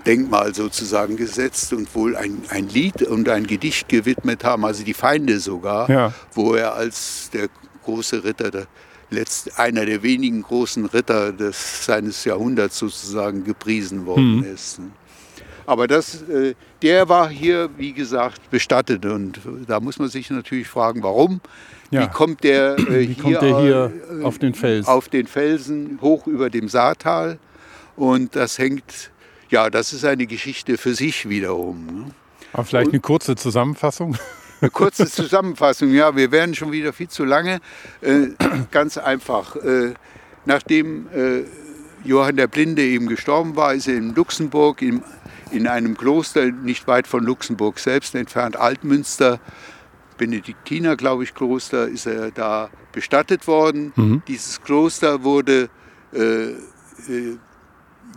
[0.07, 4.95] Denkmal sozusagen gesetzt und wohl ein, ein Lied und ein Gedicht gewidmet haben, also die
[4.95, 6.15] Feinde sogar, ja.
[6.33, 7.49] wo er als der
[7.85, 8.67] große Ritter, der
[9.11, 14.45] letzt, einer der wenigen großen Ritter des, seines Jahrhunderts sozusagen gepriesen worden mhm.
[14.45, 14.81] ist.
[15.67, 19.07] Aber das, äh, der war hier, wie gesagt, bestattet.
[19.07, 21.41] Und da muss man sich natürlich fragen, warum.
[21.91, 22.03] Ja.
[22.03, 24.89] Wie kommt der, äh, wie hier, kommt der hier äh, auf den Felsen?
[24.89, 27.39] Auf den Felsen, hoch über dem Saartal.
[27.97, 29.11] Und das hängt,
[29.51, 31.87] ja, das ist eine Geschichte für sich wiederum.
[31.87, 32.07] Ne?
[32.53, 34.17] Aber vielleicht eine kurze Zusammenfassung.
[34.61, 35.93] Eine kurze Zusammenfassung.
[35.93, 37.61] Ja, wir werden schon wieder viel zu lange.
[38.01, 38.29] Äh,
[38.71, 39.57] ganz einfach.
[40.47, 41.07] Nachdem
[42.05, 45.03] Johann der Blinde eben gestorben war, ist er in Luxemburg in,
[45.55, 49.41] in einem Kloster nicht weit von Luxemburg selbst entfernt, Altmünster,
[50.19, 53.93] Benediktiner, glaube ich, Kloster, ist er da bestattet worden.
[53.97, 54.23] Mhm.
[54.29, 55.69] Dieses Kloster wurde
[56.13, 57.39] äh, äh,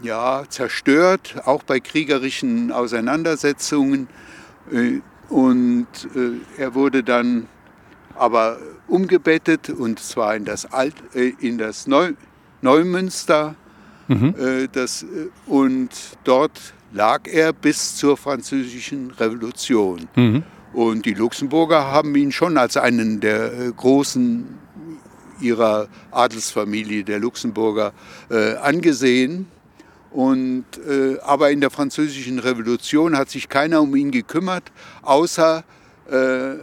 [0.04, 4.08] ja, zerstört, auch bei kriegerischen Auseinandersetzungen.
[4.72, 7.48] Äh, und äh, er wurde dann
[8.16, 8.58] aber
[8.88, 12.14] umgebettet und zwar in das, Alt, äh, in das Neu,
[12.62, 13.56] Neumünster.
[14.08, 14.36] Mhm.
[14.40, 15.06] Äh, das,
[15.48, 15.90] und
[16.24, 20.08] dort lag er bis zur französischen Revolution.
[20.16, 20.44] Mhm.
[20.74, 24.46] Und die Luxemburger haben ihn schon als einen der äh, großen
[25.40, 27.94] ihrer Adelsfamilie, der Luxemburger,
[28.30, 29.48] äh, angesehen.
[30.12, 34.72] Und, äh, aber in der Französischen Revolution hat sich keiner um ihn gekümmert,
[35.04, 35.64] außer,
[36.10, 36.56] äh,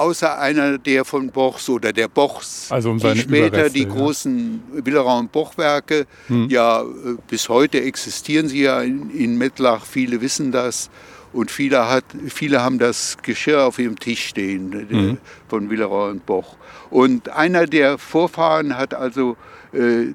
[0.00, 3.88] außer einer der von Bochs oder der Bochs, also um die später Überreste, die ja.
[3.88, 6.48] großen Willeron Boch-Werke, hm.
[6.48, 6.84] ja, äh,
[7.28, 10.90] bis heute existieren sie ja in, in Mettlach, viele wissen das.
[11.32, 15.18] Und viele, hat, viele haben das Geschirr auf ihrem Tisch stehen mhm.
[15.46, 16.56] von Willeron und Boch.
[16.90, 19.36] Und einer der Vorfahren hat also
[19.72, 20.12] äh,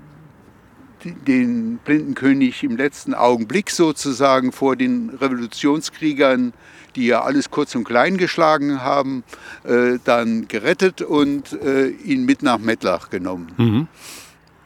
[1.06, 6.52] den Blindenkönig im letzten Augenblick sozusagen vor den Revolutionskriegern,
[6.96, 9.24] die ja alles kurz und klein geschlagen haben,
[9.64, 13.52] äh, dann gerettet und äh, ihn mit nach Mettlach genommen.
[13.58, 13.88] Mhm.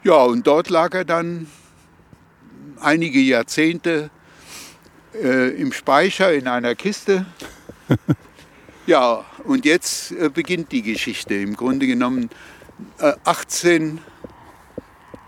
[0.02, 1.46] Ja, und dort lag er dann
[2.80, 4.10] einige Jahrzehnte
[5.14, 7.26] äh, im Speicher in einer Kiste.
[8.86, 11.34] ja, und jetzt äh, beginnt die Geschichte.
[11.34, 12.30] Im Grunde genommen
[13.24, 14.00] 18 äh,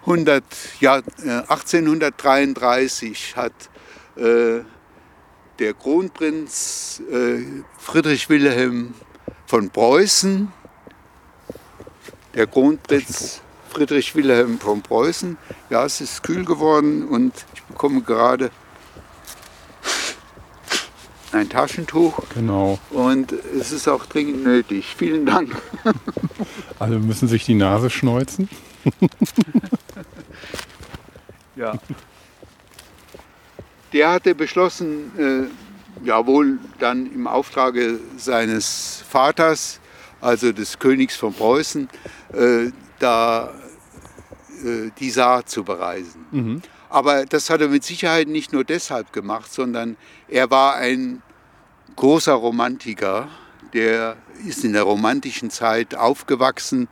[0.01, 0.43] 100,
[0.81, 1.01] ja,
[1.49, 3.53] 1833 äh, hat
[5.59, 7.43] der Kronprinz äh,
[7.79, 8.95] Friedrich Wilhelm
[9.47, 10.53] von Preußen,
[12.35, 13.41] der Kronprinz
[13.71, 15.39] Friedrich Wilhelm von Preußen,
[15.71, 18.51] ja, es ist kühl geworden und ich bekomme gerade
[21.33, 22.23] ein Taschentuch.
[22.35, 22.79] Genau.
[22.91, 24.95] Und es ist auch dringend nötig.
[24.97, 25.57] Vielen Dank.
[26.79, 28.49] Alle müssen sich die Nase schneuzen.
[31.57, 31.75] ja.
[33.93, 39.81] Der hatte beschlossen, äh, ja wohl dann im Auftrage seines Vaters,
[40.21, 41.89] also des Königs von Preußen,
[42.33, 43.53] äh, da
[44.65, 46.25] äh, die Saar zu bereisen.
[46.31, 46.63] Mhm.
[46.89, 49.97] Aber das hat er mit Sicherheit nicht nur deshalb gemacht, sondern
[50.29, 51.23] er war ein
[51.97, 53.29] großer Romantiker,
[53.73, 54.17] der
[54.47, 56.89] ist in der romantischen Zeit aufgewachsen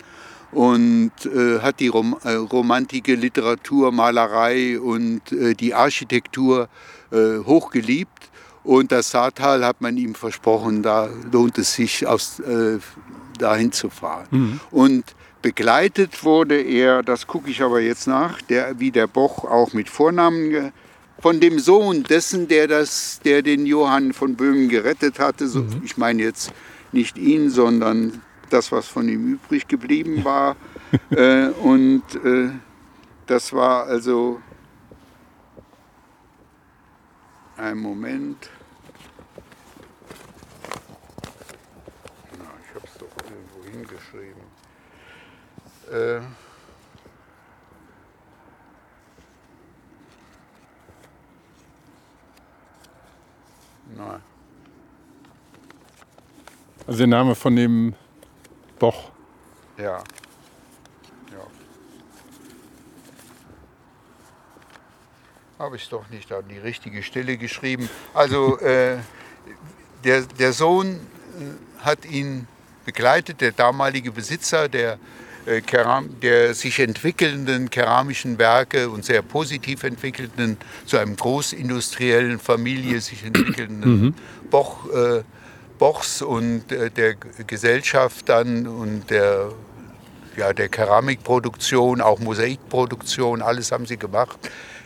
[0.53, 6.69] und äh, hat die Rom äh, romantische Literatur, Malerei und äh, die Architektur
[7.13, 8.31] hochgeliebt.
[8.63, 12.79] Und das Saartal hat man ihm versprochen, da lohnt es sich, aus, äh,
[13.39, 14.27] dahin zu fahren.
[14.31, 14.61] Mhm.
[14.71, 15.05] Und
[15.43, 19.89] begleitet wurde er, das gucke ich aber jetzt nach, der, wie der Boch auch mit
[19.89, 20.73] Vornamen
[21.21, 25.49] von dem Sohn dessen, der, das, der den Johann von Böhmen gerettet hatte.
[25.49, 25.83] So, mhm.
[25.85, 26.53] Ich meine jetzt
[26.93, 30.57] nicht ihn, sondern das, was von ihm übrig geblieben war.
[31.11, 32.51] äh, und äh,
[33.27, 34.41] das war also
[37.61, 38.51] ein Moment.
[42.39, 44.43] Na, ich habe es doch irgendwo hingeschrieben.
[45.93, 46.21] Äh,
[53.95, 54.23] nein.
[56.87, 57.95] Also der Name von dem
[58.79, 59.11] Boch.
[59.77, 60.03] Ja.
[65.61, 67.91] Habe ich doch nicht an die richtige Stelle geschrieben.
[68.15, 68.97] Also äh,
[70.05, 72.49] der, der Sohn äh, hat ihn
[72.87, 74.99] begleitet, der damalige Besitzer der,
[75.45, 75.61] äh,
[76.23, 80.57] der sich entwickelnden keramischen Werke und sehr positiv entwickelnden,
[80.87, 84.15] zu einem großindustriellen Familie sich entwickelnden mhm.
[84.49, 84.91] Boch.
[84.91, 85.23] Äh,
[85.79, 89.51] Bochs und äh, der Gesellschaft dann und der,
[90.39, 94.39] ja, der Keramikproduktion, auch Mosaikproduktion, alles haben sie gemacht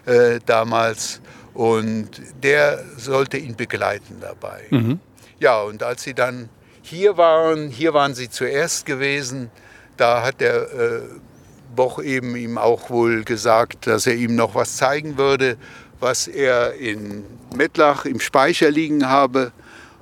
[0.06, 1.20] äh, damals.
[1.54, 2.10] Und
[2.42, 4.64] der sollte ihn begleiten dabei.
[4.70, 4.98] Mhm.
[5.38, 6.48] Ja, und als sie dann
[6.82, 9.50] hier waren, hier waren sie zuerst gewesen,
[9.96, 11.00] da hat der äh,
[11.74, 15.56] Boch eben ihm auch wohl gesagt, dass er ihm noch was zeigen würde,
[16.00, 17.24] was er in
[17.54, 19.52] Mettlach im Speicher liegen habe.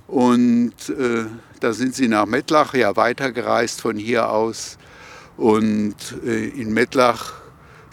[0.06, 1.26] Und äh,
[1.60, 4.78] da sind sie nach Mettlach ja weitergereist von hier aus.
[5.36, 7.41] Und äh, in Mettlach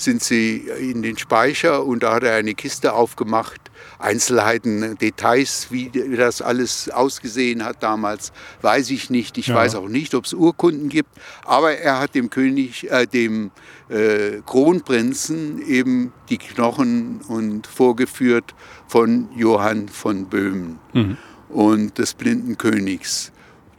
[0.01, 3.59] sind sie in den Speicher und da hat er eine Kiste aufgemacht.
[3.97, 8.31] Einzelheiten, Details, wie das alles ausgesehen hat damals,
[8.61, 9.37] weiß ich nicht.
[9.37, 9.55] Ich ja.
[9.55, 11.09] weiß auch nicht, ob es Urkunden gibt.
[11.45, 13.51] Aber er hat dem König, äh, dem
[13.89, 18.55] äh, Kronprinzen eben die Knochen und vorgeführt
[18.87, 20.79] von Johann von Böhmen.
[20.93, 21.17] Mhm
[21.49, 23.31] und des blinden Königs.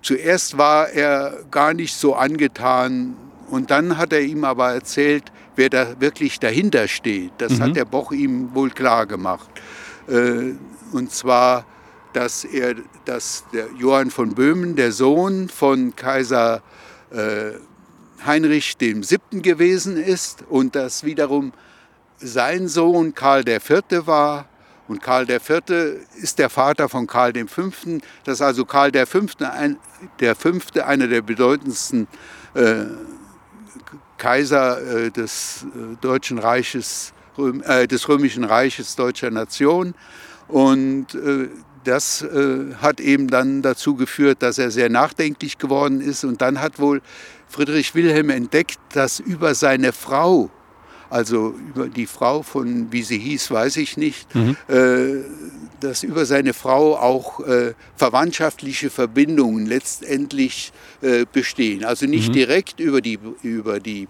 [0.03, 3.17] Zuerst war er gar nicht so angetan
[3.51, 5.25] und dann hat er ihm aber erzählt,
[5.61, 7.33] wer da wirklich dahinter steht.
[7.37, 7.63] Das mhm.
[7.63, 9.51] hat der Boch ihm wohl klar gemacht.
[10.09, 10.55] Äh,
[10.93, 11.67] und zwar,
[12.15, 16.63] dass er, dass der Johann von Böhmen, der Sohn von Kaiser
[17.11, 17.53] äh,
[18.25, 19.43] Heinrich VII.
[19.43, 21.53] gewesen ist und dass wiederum
[22.17, 24.07] sein Sohn Karl IV.
[24.07, 24.47] war
[24.89, 25.61] und Karl IV.
[26.17, 27.71] ist der Vater von Karl V.,
[28.25, 29.21] dass also Karl V.
[29.41, 29.77] Ein,
[30.21, 32.09] der Fünfte einer der bedeutendsten
[32.55, 32.87] äh,
[34.21, 39.95] Kaiser äh, des äh, Deutschen Reiches, Röm, äh, des Römischen Reiches deutscher Nation.
[40.47, 41.49] Und äh,
[41.85, 46.25] das äh, hat eben dann dazu geführt, dass er sehr nachdenklich geworden ist.
[46.25, 47.01] Und dann hat wohl
[47.49, 50.51] Friedrich Wilhelm entdeckt, dass über seine Frau
[51.11, 54.57] also über die Frau von, wie sie hieß, weiß ich nicht, mhm.
[54.69, 55.25] äh,
[55.81, 61.85] dass über seine Frau auch äh, verwandtschaftliche Verbindungen letztendlich äh, bestehen.
[61.85, 62.35] Also nicht mhm.
[62.35, 64.07] direkt über die, über die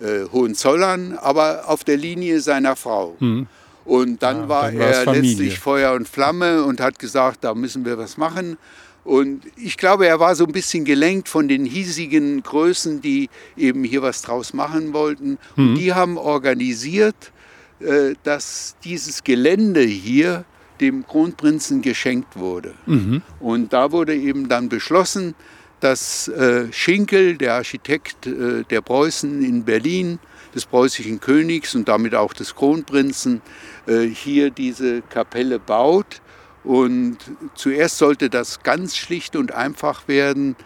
[0.00, 3.16] äh, Hohenzollern, aber auf der Linie seiner Frau.
[3.20, 3.46] Mhm.
[3.84, 7.84] Und dann ja, war dann er letztlich Feuer und Flamme und hat gesagt, da müssen
[7.84, 8.56] wir was machen.
[9.04, 13.82] Und ich glaube, er war so ein bisschen gelenkt von den hiesigen Größen, die eben
[13.84, 15.38] hier was draus machen wollten.
[15.56, 15.68] Mhm.
[15.70, 17.32] Und die haben organisiert,
[17.80, 20.44] äh, dass dieses Gelände hier
[20.80, 22.74] dem Kronprinzen geschenkt wurde.
[22.86, 23.22] Mhm.
[23.40, 25.34] Und da wurde eben dann beschlossen,
[25.80, 30.20] dass äh, Schinkel, der Architekt äh, der Preußen in Berlin,
[30.54, 33.40] des preußischen Königs und damit auch des Kronprinzen,
[33.86, 36.20] hier diese Kapelle baut
[36.64, 37.18] und
[37.54, 40.56] zuerst sollte das ganz schlicht und einfach werden,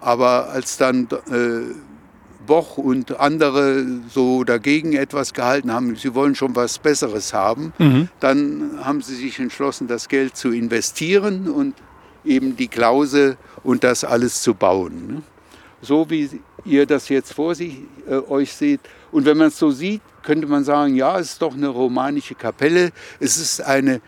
[0.00, 1.74] aber als dann äh,
[2.46, 8.08] Boch und andere so dagegen etwas gehalten haben, sie wollen schon was Besseres haben, mhm.
[8.20, 11.74] dann haben sie sich entschlossen, das Geld zu investieren und
[12.24, 15.06] eben die Klause und das alles zu bauen.
[15.08, 15.22] Ne?
[15.80, 16.28] So wie
[16.64, 18.80] ihr das jetzt vor sich, äh, euch seht.
[19.12, 22.34] Und wenn man es so sieht, könnte man sagen, ja, es ist doch eine romanische
[22.34, 22.90] Kapelle.
[23.20, 24.00] Es ist eine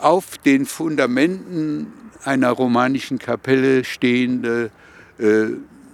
[0.00, 1.92] auf den Fundamenten
[2.24, 4.70] einer romanischen Kapelle stehende,
[5.18, 5.46] äh,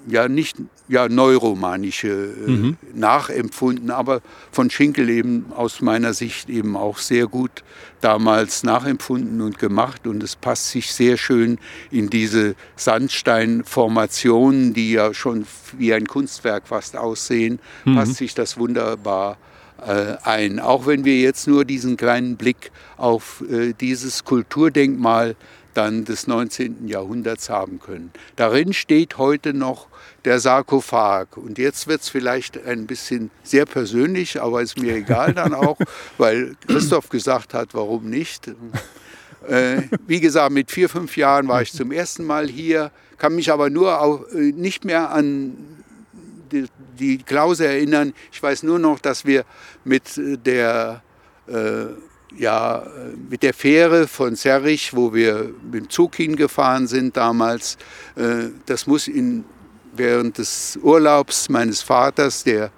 [0.06, 2.76] ja nicht ja, neuromanische äh, mhm.
[2.92, 4.20] nachempfunden, aber
[4.52, 7.64] von Schinkel eben aus meiner Sicht eben auch sehr gut
[8.02, 11.58] damals nachempfunden und gemacht und es passt sich sehr schön
[11.90, 15.46] in diese Sandsteinformationen, die ja schon
[15.78, 17.94] wie ein Kunstwerk fast aussehen, mhm.
[17.94, 19.36] passt sich das wunderbar äh,
[19.82, 20.60] ein.
[20.60, 25.36] Auch wenn wir jetzt nur diesen kleinen Blick auf äh, dieses Kulturdenkmal
[25.74, 26.88] dann des 19.
[26.88, 28.12] Jahrhunderts haben können.
[28.36, 29.88] Darin steht heute noch
[30.24, 31.36] der Sarkophag.
[31.36, 35.76] Und jetzt wird es vielleicht ein bisschen sehr persönlich, aber ist mir egal dann auch,
[36.18, 38.50] weil Christoph gesagt hat, warum nicht.
[39.46, 43.52] Äh, wie gesagt, mit vier, fünf Jahren war ich zum ersten Mal hier, kann mich
[43.52, 45.56] aber nur auch, äh, nicht mehr an
[46.54, 46.66] die,
[46.98, 48.14] die Klause erinnern.
[48.32, 49.44] Ich weiß nur noch, dass wir
[49.84, 51.02] mit der
[51.46, 51.86] äh,
[52.36, 52.84] ja,
[53.30, 57.78] mit der Fähre von Serrich, wo wir mit dem Zug hingefahren sind damals,
[58.16, 59.44] äh, das muss in,
[59.94, 62.70] während des Urlaubs meines Vaters, der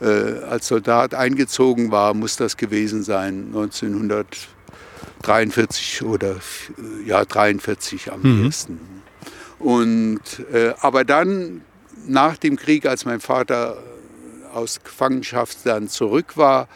[0.00, 6.36] äh, als Soldat eingezogen war, muss das gewesen sein, 1943 oder
[7.06, 8.44] ja, 43 am mhm.
[8.46, 8.78] ersten.
[9.58, 10.20] Und,
[10.52, 11.62] äh, aber dann,
[12.10, 13.82] nach dem Krieg, als mein Vater
[14.52, 16.68] aus Gefangenschaft dann zurück war,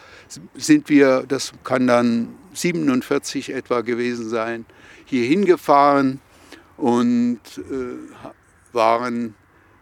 [0.55, 4.65] sind wir, das kann dann 47 etwa gewesen sein,
[5.05, 6.21] hier hingefahren
[6.77, 9.35] und äh, waren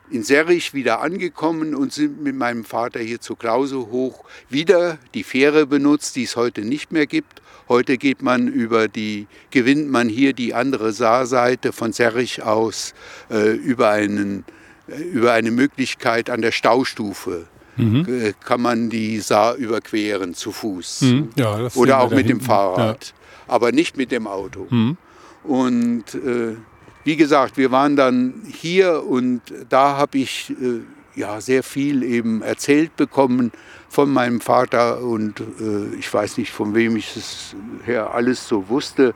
[0.09, 5.23] in Serrich wieder angekommen und sind mit meinem Vater hier zur Klause hoch wieder die
[5.23, 7.41] Fähre benutzt, die es heute nicht mehr gibt.
[7.69, 12.93] Heute geht man über die, gewinnt man hier die andere Saarseite von Serrich aus
[13.29, 14.43] äh, über, einen,
[14.87, 17.45] über eine Möglichkeit an der Staustufe
[17.77, 18.05] mhm.
[18.07, 21.01] Äh, kann man die Saar überqueren zu Fuß.
[21.01, 21.29] Mhm.
[21.35, 23.53] Ja, Oder auch mit dem Fahrrad, ja.
[23.53, 24.67] aber nicht mit dem Auto.
[24.69, 24.97] Mhm.
[25.43, 26.55] Und äh,
[27.03, 30.81] wie gesagt, wir waren dann hier und da habe ich äh,
[31.15, 33.51] ja, sehr viel eben erzählt bekommen
[33.89, 37.55] von meinem Vater und äh, ich weiß nicht, von wem ich es
[37.85, 39.13] her alles so wusste,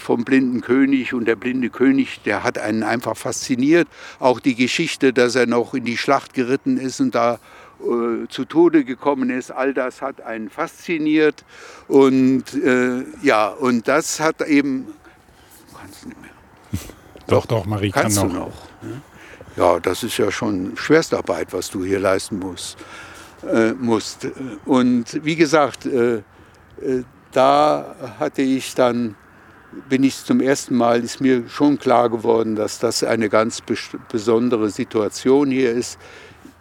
[0.00, 1.12] vom blinden König.
[1.12, 3.88] Und der blinde König, der hat einen einfach fasziniert.
[4.18, 7.38] Auch die Geschichte, dass er noch in die Schlacht geritten ist und da
[7.80, 11.44] äh, zu Tode gekommen ist, all das hat einen fasziniert
[11.88, 14.86] und äh, ja, und das hat eben,
[15.78, 16.30] kannst du nicht mehr.
[17.26, 18.52] Doch, doch, Marie kannst kann noch.
[18.80, 18.96] Du noch?
[19.56, 22.78] Ja, das ist ja schon Schwerstarbeit, was du hier leisten musst.
[23.42, 24.26] Äh, musst.
[24.64, 26.22] Und wie gesagt, äh,
[26.80, 29.16] äh da hatte ich dann
[29.88, 33.62] bin ich zum ersten Mal, ist mir schon klar geworden, dass das eine ganz
[34.08, 35.98] besondere Situation hier ist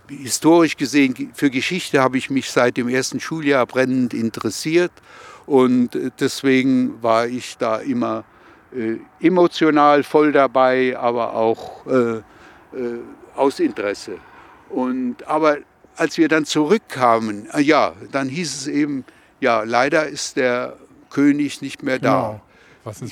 [0.07, 4.91] historisch gesehen, für Geschichte habe ich mich seit dem ersten Schuljahr brennend interessiert
[5.45, 8.23] und äh, deswegen war ich da immer
[8.75, 12.21] äh, emotional voll dabei, aber auch äh, äh,
[13.35, 14.17] aus Interesse.
[14.69, 15.57] Und, aber
[15.95, 19.05] als wir dann zurückkamen, äh, ja, dann hieß es eben,
[19.39, 20.75] ja, leider ist der
[21.09, 22.21] König nicht mehr da.
[22.21, 22.41] Genau.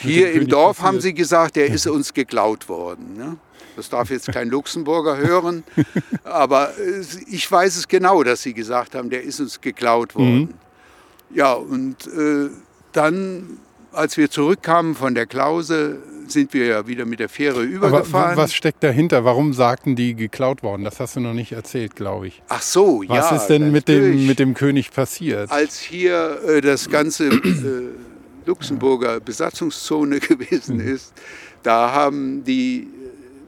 [0.01, 0.87] Hier im Dorf passiert?
[0.87, 3.15] haben sie gesagt, der ist uns geklaut worden.
[3.17, 3.37] Ne?
[3.75, 5.63] Das darf jetzt kein Luxemburger hören,
[6.23, 6.71] aber
[7.29, 10.39] ich weiß es genau, dass Sie gesagt haben, der ist uns geklaut worden.
[10.39, 10.49] Mhm.
[11.33, 12.49] Ja, und äh,
[12.91, 13.57] dann,
[13.91, 15.97] als wir zurückkamen von der Klause,
[16.27, 18.33] sind wir ja wieder mit der Fähre übergefahren.
[18.33, 19.25] Aber was steckt dahinter?
[19.25, 20.83] Warum sagten die geklaut worden?
[20.83, 22.41] Das hast du noch nicht erzählt, glaube ich.
[22.49, 23.31] Ach so, was ja.
[23.31, 25.51] Was ist denn mit dem, mit dem König passiert?
[25.51, 27.89] Als hier äh, das ganze äh,
[28.45, 30.87] Luxemburger Besatzungszone gewesen mhm.
[30.87, 31.13] ist,
[31.63, 32.87] da haben die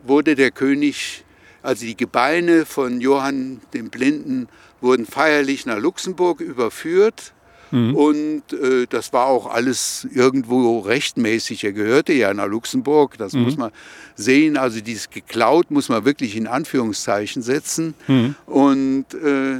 [0.08, 1.24] wurde der König,
[1.62, 4.48] also die Gebeine von Johann dem Blinden,
[4.82, 7.34] wurden feierlich nach Luxemburg überführt.
[7.72, 7.96] Mhm.
[7.96, 11.64] Und äh, das war auch alles irgendwo rechtmäßig.
[11.64, 13.42] Er gehörte ja nach Luxemburg, das mhm.
[13.42, 13.72] muss man
[14.16, 14.58] sehen.
[14.58, 17.96] Also dieses geklaut muss man wirklich in Anführungszeichen setzen.
[18.08, 18.36] Mhm.
[18.46, 19.58] Und äh,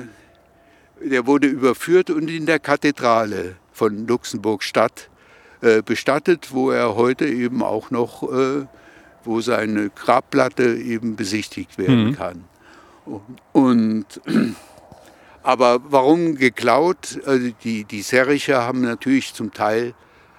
[1.04, 5.15] der wurde überführt und in der Kathedrale von Luxemburg Stadt äh,
[5.86, 8.66] bestattet, wo er heute eben auch noch äh,
[9.26, 12.16] wo seine Grabplatte eben besichtigt werden mhm.
[12.16, 12.44] kann.
[13.52, 14.06] Und,
[15.44, 17.20] aber warum geklaut?
[17.26, 19.94] Also die, die Serricher haben natürlich zum Teil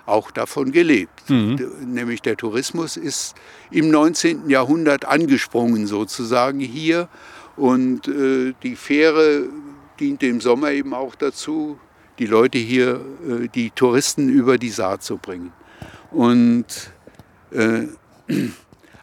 [0.05, 1.29] auch davon gelebt.
[1.29, 1.61] Mhm.
[1.85, 3.35] Nämlich der Tourismus ist
[3.71, 4.49] im 19.
[4.49, 7.09] Jahrhundert angesprungen sozusagen hier
[7.57, 9.45] und äh, die Fähre
[9.99, 11.79] diente im Sommer eben auch dazu,
[12.19, 15.53] die Leute hier, äh, die Touristen über die Saar zu bringen.
[16.11, 16.91] Und
[17.51, 17.87] äh,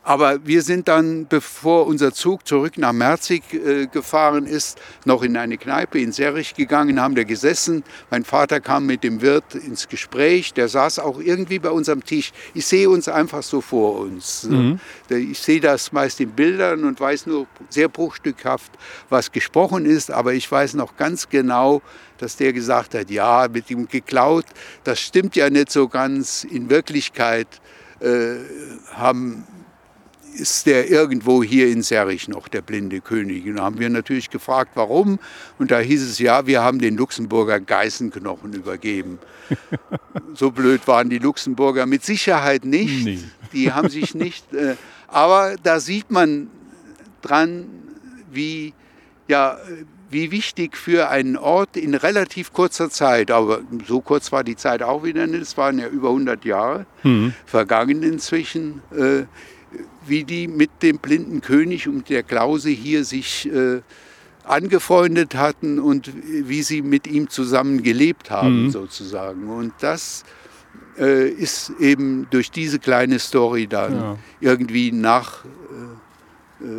[0.04, 5.38] Aber wir sind dann, bevor unser Zug zurück nach Merzig äh, gefahren ist, noch in
[5.38, 7.84] eine Kneipe in Serrich gegangen, haben da gesessen.
[8.12, 12.04] Mein Vater kam mit dem Wirt ins Gespräch, der saß auch irgendwie bei uns am
[12.04, 12.34] Tisch.
[12.54, 14.44] Ich sehe uns einfach so vor uns.
[14.44, 14.80] Mhm.
[15.10, 18.74] Ich sehe das meist in Bildern und weiß nur sehr bruchstückhaft,
[19.10, 21.82] was gesprochen ist, aber ich weiß noch ganz genau,
[22.18, 24.46] dass der gesagt hat, ja, mit ihm geklaut,
[24.84, 26.44] das stimmt ja nicht so ganz.
[26.44, 27.48] In Wirklichkeit
[28.00, 28.36] äh,
[28.94, 29.46] haben
[30.34, 33.46] ist der irgendwo hier in Serrich noch, der blinde König.
[33.46, 35.20] Und da haben wir natürlich gefragt, warum.
[35.60, 39.20] Und da hieß es, ja, wir haben den Luxemburger Geißenknochen übergeben.
[40.34, 43.06] so blöd waren die Luxemburger mit Sicherheit nicht.
[43.06, 43.20] Nee.
[43.54, 44.52] Die haben sich nicht.
[44.54, 44.76] Äh,
[45.08, 46.50] aber da sieht man
[47.22, 47.66] dran,
[48.32, 48.74] wie,
[49.28, 49.58] ja,
[50.14, 54.84] wie wichtig für einen Ort in relativ kurzer Zeit, aber so kurz war die Zeit
[54.84, 57.34] auch wieder nicht, es waren ja über 100 Jahre mhm.
[57.46, 59.24] vergangen inzwischen, äh,
[60.08, 63.82] wie die mit dem blinden König und der Klause hier sich äh,
[64.44, 68.70] angefreundet hatten und wie sie mit ihm zusammen gelebt haben, mhm.
[68.72, 69.50] sozusagen.
[69.50, 70.24] Und das
[71.00, 74.18] äh, ist eben durch diese kleine Story dann ja.
[74.42, 75.46] irgendwie nach,
[76.62, 76.70] äh, äh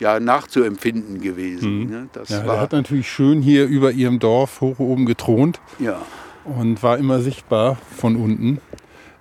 [0.00, 1.80] ja, nachzuempfinden gewesen.
[1.80, 1.90] Mhm.
[1.90, 2.08] Ne?
[2.12, 6.00] Das ja, war, er hat natürlich schön hier über ihrem Dorf hoch oben gethront ja.
[6.44, 8.60] und war immer sichtbar von unten.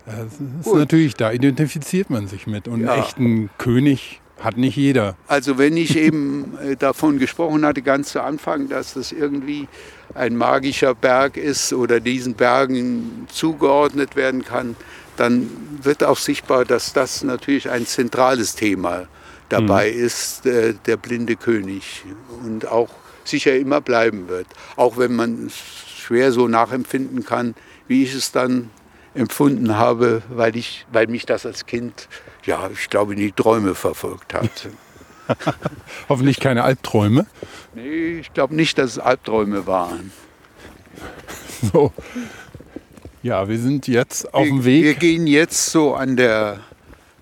[0.10, 0.78] Das ist Gut.
[0.78, 2.68] natürlich, da identifiziert man sich mit.
[2.68, 2.94] Und ja.
[2.94, 5.16] einen echten König hat nicht jeder.
[5.28, 9.68] Also wenn ich eben äh, davon gesprochen hatte, ganz zu Anfang, dass das irgendwie
[10.16, 14.76] ein magischer Berg ist oder diesen Bergen zugeordnet werden kann,
[15.18, 15.50] dann
[15.82, 19.08] wird auch sichtbar, dass das natürlich ein zentrales Thema
[19.50, 20.06] dabei mhm.
[20.06, 22.06] ist, äh, der blinde König.
[22.46, 22.90] Und auch
[23.26, 24.48] sicher immer bleiben wird.
[24.76, 25.56] Auch wenn man es
[26.00, 27.56] schwer so nachempfinden kann,
[27.88, 28.70] wie ich es dann
[29.14, 32.08] empfunden habe, weil, ich, weil mich das als Kind,
[32.46, 34.70] ja, ich glaube, in die Träume verfolgt hat.
[36.10, 37.26] Hoffentlich keine Albträume.
[37.74, 40.12] Nee, ich glaube nicht, dass es Albträume waren.
[41.74, 41.92] So.
[43.22, 44.82] Ja, wir sind jetzt auf dem Weg.
[44.82, 46.62] Wir gehen jetzt so an der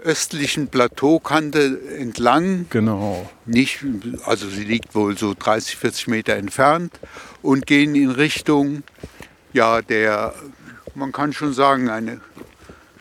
[0.04, 2.68] östlichen Plateaukante entlang.
[2.70, 3.28] Genau.
[3.48, 3.84] Nicht,
[4.26, 7.00] also sie liegt wohl so 30, 40 Meter entfernt
[7.42, 8.84] und gehen in Richtung
[9.54, 10.36] ja, der
[10.98, 12.20] man kann schon sagen, eine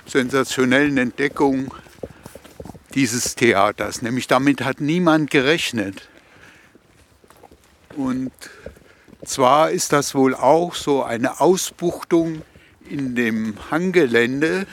[0.04, 1.74] sensationellen Entdeckung
[2.94, 4.02] dieses Theaters.
[4.02, 6.08] Nämlich damit hat niemand gerechnet.
[7.96, 8.32] Und
[9.24, 12.42] zwar ist das wohl auch so eine Ausbuchtung
[12.88, 14.66] in dem Hanggelände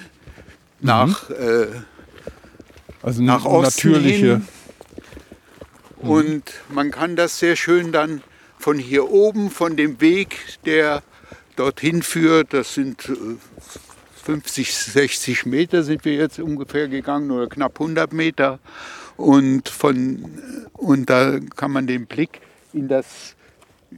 [0.79, 0.85] mhm.
[0.85, 1.67] nach, äh,
[3.01, 4.27] also nach Osten natürliche.
[4.27, 4.47] Hin.
[6.01, 6.09] Mhm.
[6.09, 8.21] Und man kann das sehr schön dann
[8.59, 11.03] von hier oben, von dem Weg, der
[11.55, 12.53] dorthin führt.
[12.53, 13.01] Das sind
[14.23, 18.59] 50, äh, 60 Meter sind wir jetzt ungefähr gegangen oder knapp 100 Meter.
[19.17, 20.25] Und, von,
[20.73, 22.41] und da kann man den Blick
[22.73, 23.35] in das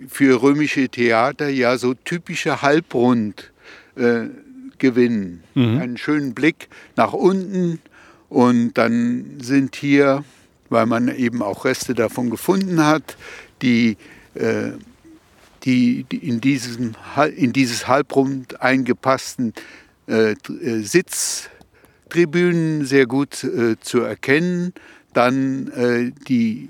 [0.10, 3.52] für römische Theater ja so typische Halbrund
[3.96, 4.26] äh,
[4.78, 5.44] gewinnen.
[5.54, 5.78] Mhm.
[5.80, 7.80] Einen schönen Blick nach unten
[8.30, 10.24] und dann sind hier,
[10.70, 13.18] weil man eben auch Reste davon gefunden hat,
[13.62, 13.98] die
[14.34, 14.72] äh,
[15.66, 16.94] die, in, diesem,
[17.36, 19.54] in dieses halbrund eingepassten
[20.08, 24.74] äh, äh, Sitztribünen sehr gut äh, zu erkennen.
[25.14, 26.70] Dann äh, die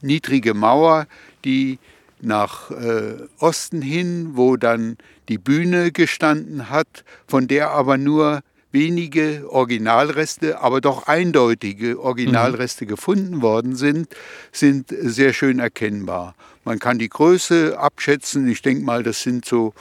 [0.00, 1.06] niedrige Mauer,
[1.44, 1.78] die
[2.20, 4.96] nach äh, Osten hin, wo dann
[5.28, 8.42] die Bühne gestanden hat, von der aber nur
[8.72, 12.88] wenige Originalreste, aber doch eindeutige Originalreste mhm.
[12.88, 14.08] gefunden worden sind,
[14.52, 16.34] sind sehr schön erkennbar.
[16.66, 18.48] Man kann die Größe abschätzen.
[18.48, 19.72] Ich denke mal, das sind so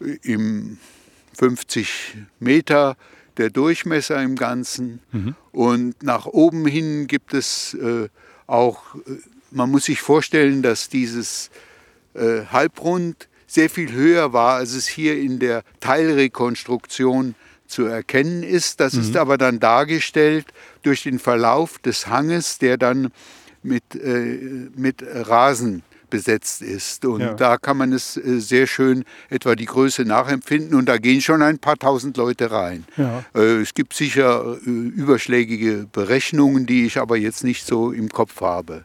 [0.00, 0.78] äh, im
[1.38, 2.96] 50 Meter
[3.36, 4.98] der Durchmesser im Ganzen.
[5.12, 5.36] Mhm.
[5.52, 8.08] Und nach oben hin gibt es äh,
[8.48, 9.12] auch, äh,
[9.52, 11.50] man muss sich vorstellen, dass dieses
[12.14, 17.36] äh, Halbrund sehr viel höher war, als es hier in der Teilrekonstruktion
[17.68, 18.80] zu erkennen ist.
[18.80, 19.02] Das mhm.
[19.02, 20.46] ist aber dann dargestellt
[20.82, 23.12] durch den Verlauf des Hanges, der dann
[23.62, 25.84] mit, äh, mit Rasen
[26.14, 27.04] besetzt ist.
[27.04, 27.34] Und ja.
[27.34, 31.42] da kann man es äh, sehr schön etwa die Größe nachempfinden und da gehen schon
[31.42, 32.84] ein paar tausend Leute rein.
[32.96, 33.24] Ja.
[33.34, 38.40] Äh, es gibt sicher äh, überschlägige Berechnungen, die ich aber jetzt nicht so im Kopf
[38.40, 38.84] habe.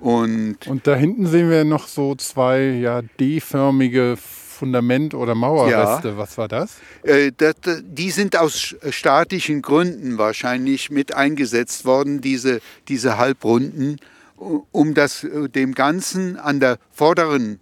[0.00, 6.08] Und, und da hinten sehen wir noch so zwei ja, D-förmige Fundament- oder Mauerreste.
[6.08, 6.18] Ja.
[6.18, 6.78] Was war das?
[7.04, 7.54] Äh, das?
[7.82, 13.98] Die sind aus statischen Gründen wahrscheinlich mit eingesetzt worden, diese, diese Halbrunden,
[14.40, 17.60] um das, äh, dem Ganzen an der vorderen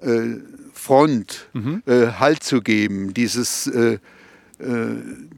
[0.00, 0.36] äh,
[0.72, 1.82] Front mhm.
[1.86, 3.14] äh, Halt zu geben.
[3.14, 3.98] Dieses, äh, äh,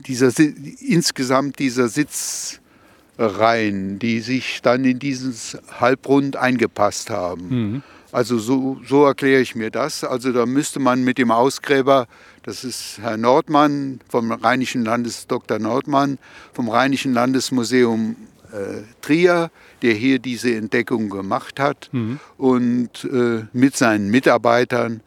[0.07, 0.33] dieser,
[0.81, 2.61] insgesamt dieser Sitzreihen,
[3.99, 7.49] die sich dann in dieses Halbrund eingepasst haben.
[7.49, 7.83] Mhm.
[8.13, 10.05] Also so, so erkläre ich mir das.
[10.05, 12.07] Also da müsste man mit dem Ausgräber,
[12.43, 15.59] das ist Herr Nordmann vom Rheinischen Landes, Dr.
[15.59, 16.19] Nordmann
[16.53, 18.17] vom Rheinischen Landesmuseum
[18.53, 19.51] äh, Trier,
[19.83, 22.21] der hier diese Entdeckung gemacht hat mhm.
[22.37, 25.01] und äh, mit seinen Mitarbeitern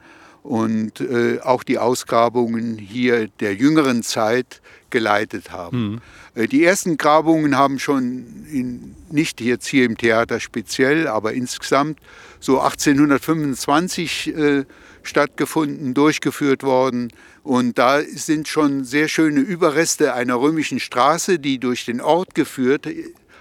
[0.45, 5.77] und äh, auch die Ausgrabungen hier der jüngeren Zeit geleitet haben.
[5.77, 6.01] Mhm.
[6.35, 11.99] Äh, die ersten Grabungen haben schon in, nicht jetzt hier im Theater speziell, aber insgesamt
[12.39, 14.65] so 1825 äh,
[15.01, 17.11] stattgefunden, durchgeführt worden.
[17.43, 22.87] Und da sind schon sehr schöne Überreste einer römischen Straße, die durch den Ort geführt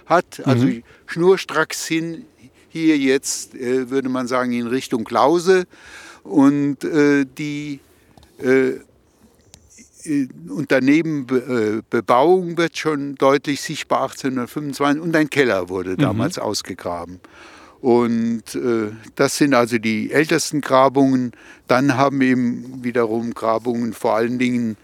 [0.05, 0.83] hat, also mhm.
[1.07, 2.25] schnurstracks hin,
[2.69, 5.65] hier jetzt äh, würde man sagen in Richtung Klause.
[6.23, 7.79] Und äh, die
[8.41, 8.79] äh,
[10.03, 15.91] äh und daneben Be äh, Bebauung wird schon deutlich sichtbar 1825 und ein Keller wurde
[15.91, 15.97] mhm.
[15.97, 16.43] damals mhm.
[16.43, 17.19] ausgegraben.
[17.81, 21.33] Und äh, das sind also die ältesten Grabungen.
[21.67, 24.75] Dann haben wir eben wiederum Grabungen vor allen Dingen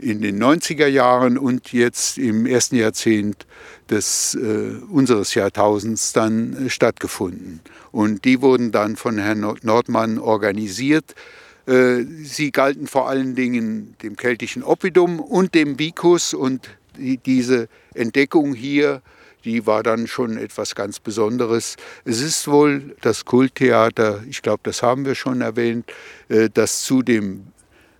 [0.00, 3.46] in den 90er Jahren und jetzt im ersten Jahrzehnt
[3.90, 7.60] des, äh, unseres Jahrtausends dann äh, stattgefunden.
[7.92, 11.14] Und die wurden dann von Herrn Nordmann organisiert.
[11.66, 17.68] Äh, sie galten vor allen Dingen dem keltischen Oppidum und dem Vicus und die, diese
[17.94, 19.02] Entdeckung hier
[19.44, 21.76] die war dann schon etwas ganz Besonderes.
[22.04, 25.90] Es ist wohl das Kulttheater, ich glaube, das haben wir schon erwähnt,
[26.28, 27.46] äh, das zu dem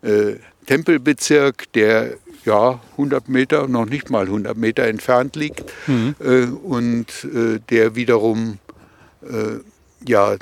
[0.02, 0.34] äh,
[0.66, 6.14] Tempelbezirk, der ja 100 Meter, noch nicht mal 100 Meter entfernt liegt mhm.
[6.20, 8.58] äh, und äh, der wiederum
[9.22, 9.60] äh,
[10.06, 10.36] ja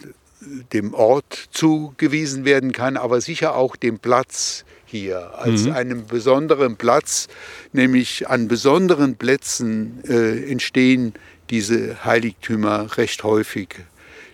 [0.72, 5.72] dem Ort zugewiesen werden kann, aber sicher auch dem Platz hier als mhm.
[5.72, 7.28] einem besonderen Platz,
[7.72, 11.14] nämlich an besonderen Plätzen äh, entstehen
[11.50, 13.74] diese Heiligtümer recht häufig.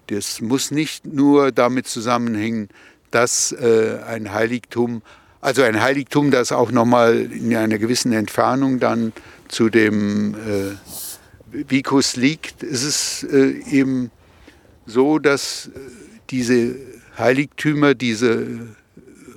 [0.08, 2.68] Das muss nicht nur damit zusammenhängen,
[3.10, 5.02] dass äh, ein Heiligtum
[5.44, 9.12] also ein Heiligtum, das auch nochmal in einer gewissen Entfernung dann
[9.48, 12.62] zu dem äh, Vicus liegt.
[12.62, 14.10] Es ist äh, eben
[14.86, 15.78] so, dass äh,
[16.30, 16.76] diese
[17.18, 18.74] Heiligtümer, diese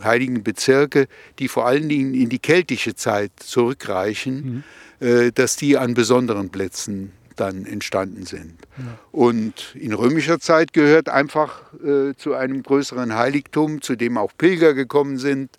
[0.01, 4.63] heiligen Bezirke, die vor allen Dingen in die keltische Zeit zurückreichen,
[5.01, 5.05] mhm.
[5.05, 8.53] äh, dass die an besonderen Plätzen dann entstanden sind.
[8.77, 8.97] Ja.
[9.11, 14.73] Und in römischer Zeit gehört einfach äh, zu einem größeren Heiligtum, zu dem auch Pilger
[14.73, 15.49] gekommen sind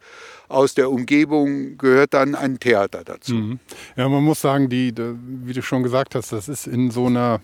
[0.49, 3.35] aus der Umgebung gehört dann ein Theater dazu.
[3.35, 3.59] Mhm.
[3.97, 7.41] Ja, man muss sagen, die, wie du schon gesagt hast, das ist in so einer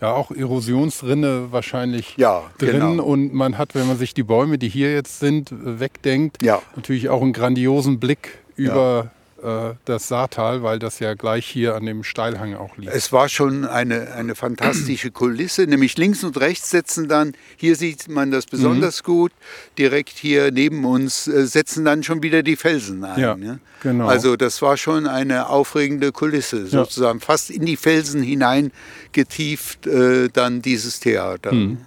[0.00, 3.04] ja auch Erosionsrinne wahrscheinlich ja, drin genau.
[3.04, 6.62] und man hat, wenn man sich die Bäume, die hier jetzt sind, wegdenkt, ja.
[6.76, 11.86] natürlich auch einen grandiosen Blick über äh, das Saartal, weil das ja gleich hier an
[11.86, 12.92] dem Steilhang auch liegt.
[12.92, 18.08] Es war schon eine, eine fantastische Kulisse, nämlich links und rechts setzen dann, hier sieht
[18.08, 19.06] man das besonders mhm.
[19.06, 19.32] gut,
[19.78, 23.20] direkt hier neben uns äh, setzen dann schon wieder die Felsen ein.
[23.20, 23.58] Ja, ja.
[23.82, 24.08] Genau.
[24.08, 27.24] Also das war schon eine aufregende Kulisse, sozusagen ja.
[27.24, 28.72] fast in die Felsen hinein
[29.12, 31.52] getieft äh, dann dieses Theater.
[31.52, 31.78] Mhm.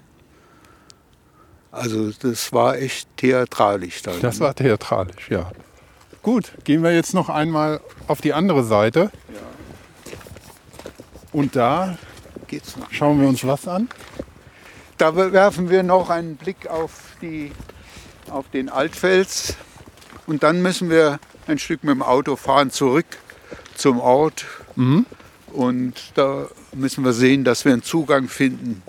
[1.72, 4.22] Also das war echt theatralisch dann.
[4.22, 5.52] Das war theatralisch, ja.
[6.24, 9.12] Gut, gehen wir jetzt noch einmal auf die andere Seite.
[11.32, 11.98] Und da
[12.92, 13.90] schauen wir uns was an.
[14.98, 17.52] Da werfen wir noch einen Blick auf, die,
[18.30, 19.56] auf den Altfels.
[20.28, 23.06] Und dann müssen wir ein Stück mit dem Auto fahren zurück
[23.76, 24.46] zum Ort.
[24.76, 25.06] Mhm.
[25.54, 28.84] Und da müssen wir sehen, dass wir einen Zugang finden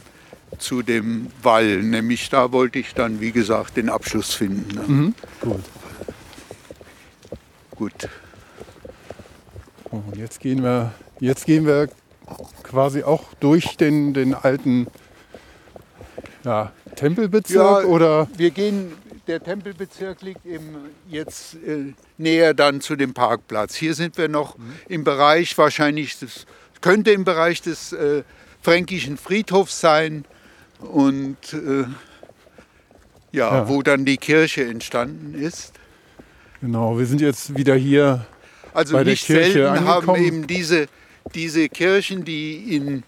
[0.59, 1.83] zu dem Wall.
[1.83, 4.75] Nämlich da wollte ich dann, wie gesagt, den Abschluss finden.
[4.75, 4.85] Ne?
[4.87, 5.15] Mhm.
[5.41, 5.61] Gut.
[7.83, 8.09] Gut.
[9.91, 11.89] Und jetzt gehen wir, jetzt gehen wir
[12.63, 14.87] quasi auch durch den, den alten
[16.45, 18.29] ja, Tempelbezirk ja, oder?
[18.37, 18.93] Wir gehen,
[19.27, 20.77] der Tempelbezirk liegt eben
[21.09, 23.75] jetzt äh, näher dann zu dem Parkplatz.
[23.75, 24.75] Hier sind wir noch mhm.
[24.87, 26.47] im Bereich wahrscheinlich, das
[26.83, 28.23] könnte im Bereich des äh,
[28.61, 30.25] fränkischen Friedhofs sein
[30.79, 31.87] und äh,
[33.33, 35.73] ja, ja, wo dann die Kirche entstanden ist.
[36.63, 38.25] Genau, wir sind jetzt wieder hier
[38.73, 40.07] also bei der nicht Kirche selten angekommen.
[40.07, 40.87] haben eben diese,
[41.35, 43.03] diese Kirchen, die in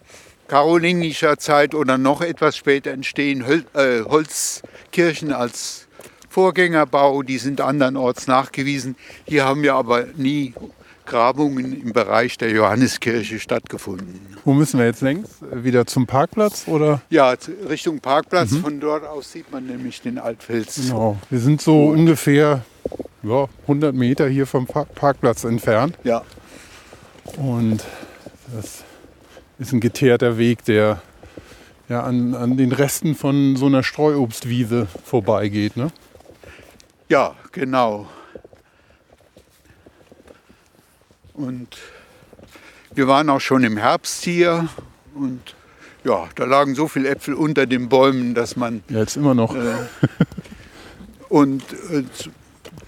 [0.49, 5.87] karolingischer Zeit oder noch etwas später entstehen, Hol äh, Holzkirchen als
[6.29, 8.97] Vorgängerbau, die sind andernorts nachgewiesen.
[9.25, 10.53] Hier haben wir aber nie
[11.07, 14.37] Grabungen im Bereich der Johanneskirche stattgefunden.
[14.45, 15.29] Wo müssen wir jetzt längs?
[15.53, 17.03] Wieder zum Parkplatz oder?
[17.09, 17.37] Ja,
[17.69, 18.51] Richtung Parkplatz.
[18.51, 18.63] Mhm.
[18.63, 20.75] Von dort aus sieht man nämlich den Altfels.
[20.75, 21.19] Genau.
[21.31, 22.65] Wir sind so ungefähr
[23.23, 25.97] ja, 100 Meter hier vom Parkplatz entfernt.
[26.05, 26.23] Ja.
[27.37, 27.85] Und
[28.55, 28.85] das
[29.59, 31.01] ist ein geteerter Weg, der
[31.89, 35.77] ja, an, an den Resten von so einer Streuobstwiese vorbeigeht.
[35.77, 35.89] Ne?
[37.09, 38.07] Ja, genau.
[41.35, 41.79] Und
[42.95, 44.69] wir waren auch schon im Herbst hier
[45.15, 45.55] und
[46.05, 48.85] ja, da lagen so viele Äpfel unter den Bäumen, dass man.
[48.89, 49.55] Ja, jetzt immer noch.
[49.55, 49.75] Äh,
[51.29, 52.05] und äh,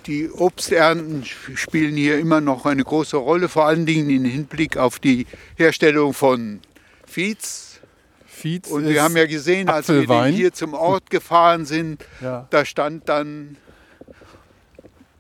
[0.07, 4.99] die Obsternten spielen hier immer noch eine große Rolle, vor allen Dingen im Hinblick auf
[4.99, 5.27] die
[5.57, 6.61] Herstellung von
[7.07, 7.81] Fietz.
[8.27, 12.47] Fietz und wir haben ja gesehen, als wir hier zum Ort gefahren sind, ja.
[12.51, 13.57] da stand dann,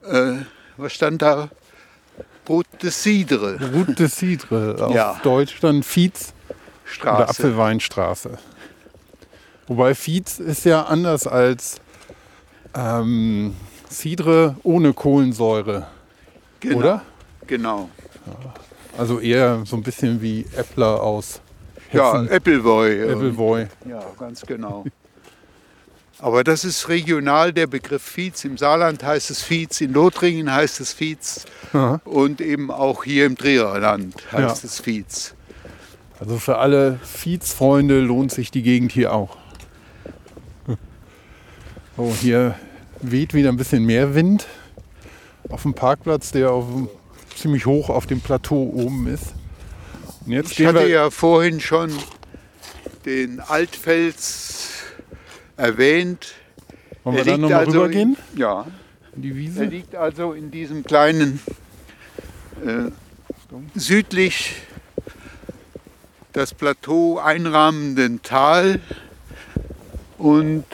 [0.04, 0.32] äh,
[0.76, 1.48] was stand da?
[2.44, 3.58] Brot de Cidre.
[3.58, 5.18] Brot de Cidre, auf ja.
[5.22, 6.32] Deutsch dann Fietz
[6.84, 7.16] Straße.
[7.16, 8.38] oder Apfelweinstraße.
[9.66, 11.80] Wobei Fietz ist ja anders als
[12.74, 13.56] ähm,
[13.90, 15.86] Cidre ohne Kohlensäure.
[16.60, 16.78] Genau.
[16.78, 17.02] Oder?
[17.46, 17.88] Genau.
[18.98, 21.40] Also eher so ein bisschen wie Äppler aus
[21.88, 22.28] Hessen.
[22.28, 23.10] Ja, Appleboy.
[23.12, 23.66] Appleboy.
[23.88, 24.84] Ja, ganz genau.
[26.18, 28.44] Aber das ist regional der Begriff Fietz.
[28.44, 31.44] Im Saarland heißt es Fietz, in Lothringen heißt es Fietz
[31.74, 32.00] Aha.
[32.04, 34.66] und eben auch hier im Dreherland heißt ja.
[34.66, 35.34] es Fietz.
[36.18, 39.36] Also für alle Fietz-Freunde lohnt sich die Gegend hier auch.
[41.98, 42.54] Oh, hier
[43.00, 44.46] weht wieder ein bisschen mehr Wind
[45.48, 46.66] auf dem Parkplatz, der auf,
[47.36, 49.34] ziemlich hoch auf dem Plateau oben ist.
[50.26, 51.92] ich hatte ja vorhin schon
[53.04, 54.82] den Altfels
[55.56, 56.34] erwähnt.
[57.04, 58.16] Wollen wir da nochmal also rübergehen?
[58.32, 58.66] In, ja.
[59.14, 59.64] In die Wiese?
[59.64, 61.40] Er liegt also in diesem kleinen
[62.64, 62.90] äh,
[63.74, 64.56] südlich
[66.32, 68.80] das Plateau einrahmenden Tal
[70.18, 70.64] und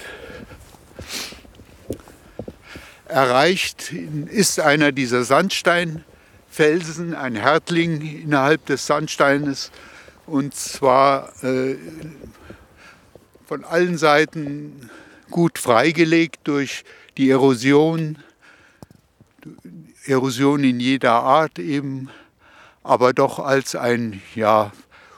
[3.13, 3.93] erreicht
[4.27, 9.71] ist einer dieser Sandsteinfelsen, ein Härtling innerhalb des Sandsteines.
[10.27, 11.77] Und zwar äh,
[13.47, 14.91] von allen Seiten
[15.31, 16.85] gut freigelegt durch
[17.17, 18.19] die Erosion,
[20.07, 22.09] Erosion in jeder Art eben,
[22.83, 24.73] aber doch als ein ja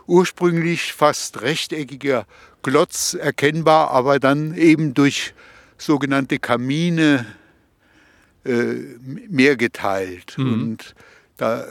[0.07, 2.27] ursprünglich fast rechteckiger
[2.62, 5.35] Klotz erkennbar, aber dann eben durch
[5.79, 7.27] sogenannte Kamine
[8.45, 10.37] mehr geteilt.
[10.37, 10.53] Mhm.
[10.53, 10.95] Und
[11.37, 11.66] da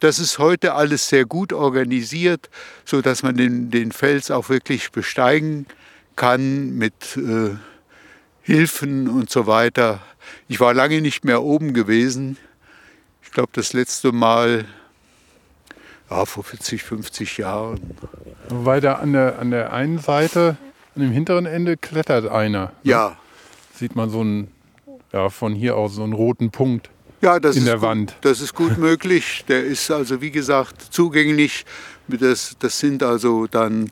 [0.00, 2.50] das ist heute alles sehr gut organisiert,
[2.84, 5.66] so dass man den, den Fels auch wirklich besteigen
[6.16, 7.54] kann mit äh,
[8.42, 10.00] Hilfen und so weiter.
[10.48, 12.36] Ich war lange nicht mehr oben gewesen.
[13.22, 14.64] Ich glaube, das letzte Mal
[16.10, 17.96] ja, vor 40, 50 Jahren.
[18.48, 20.56] Weiter an der, an der einen Seite,
[20.96, 22.66] an dem hinteren Ende, klettert einer.
[22.66, 22.72] Ne?
[22.82, 23.16] Ja.
[23.74, 24.48] Sieht man so einen,
[25.12, 26.90] ja, von hier aus so einen roten Punkt
[27.22, 28.16] ja, das in der gut, Wand.
[28.22, 29.44] Das ist gut möglich.
[29.48, 31.64] Der ist also, wie gesagt, zugänglich.
[32.08, 33.86] Das, das sind also dann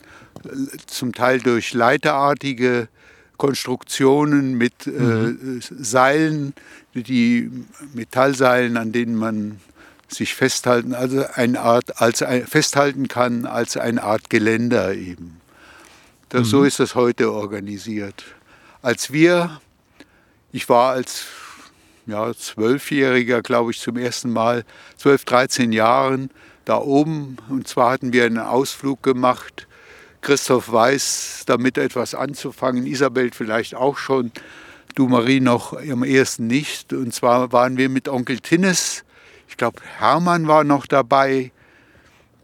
[0.44, 0.48] äh,
[0.86, 2.88] zum Teil durch leiterartige
[3.36, 5.60] Konstruktionen mit äh, mhm.
[5.60, 6.54] äh, Seilen,
[6.94, 7.50] die
[7.92, 9.60] Metallseilen, an denen man
[10.08, 15.40] sich festhalten, also eine Art, als ein, festhalten kann als eine Art Geländer eben.
[16.30, 16.50] Das, mhm.
[16.50, 18.24] So ist das heute organisiert.
[18.80, 19.60] Als wir,
[20.52, 21.26] ich war als
[22.06, 24.64] ja, Zwölfjähriger, glaube ich, zum ersten Mal,
[24.96, 26.30] zwölf, dreizehn Jahren
[26.64, 27.36] da oben.
[27.48, 29.66] Und zwar hatten wir einen Ausflug gemacht.
[30.20, 34.32] Christoph weiß damit etwas anzufangen, Isabel vielleicht auch schon,
[34.94, 36.92] du Marie noch am ersten nicht.
[36.92, 39.04] Und zwar waren wir mit Onkel Tinnes,
[39.48, 41.52] ich glaube Hermann war noch dabei,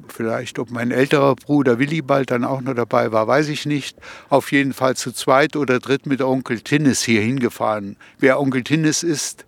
[0.08, 3.96] vielleicht ob mein älterer Bruder Willibald dann auch noch dabei war, weiß ich nicht.
[4.28, 7.96] Auf jeden Fall zu zweit oder dritt mit Onkel Tinnes hier hingefahren.
[8.18, 9.46] Wer Onkel Tinnes ist,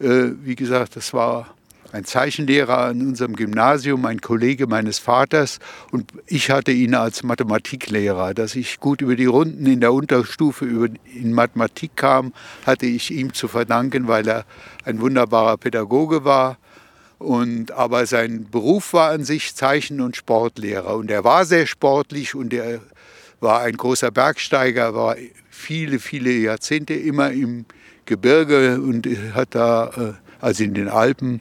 [0.00, 1.54] äh, wie gesagt, das war
[1.92, 5.58] ein Zeichenlehrer an unserem Gymnasium, ein Kollege meines Vaters
[5.90, 8.34] und ich hatte ihn als Mathematiklehrer.
[8.34, 10.66] Dass ich gut über die Runden in der Unterstufe
[11.14, 12.32] in Mathematik kam,
[12.64, 14.44] hatte ich ihm zu verdanken, weil er
[14.84, 16.56] ein wunderbarer Pädagoge war.
[17.22, 20.96] Und, aber sein Beruf war an sich Zeichen- und Sportlehrer.
[20.96, 22.80] Und er war sehr sportlich und er
[23.40, 25.16] war ein großer Bergsteiger, war
[25.50, 27.64] viele, viele Jahrzehnte immer im
[28.06, 31.40] Gebirge und hat da, äh, also in den Alpen,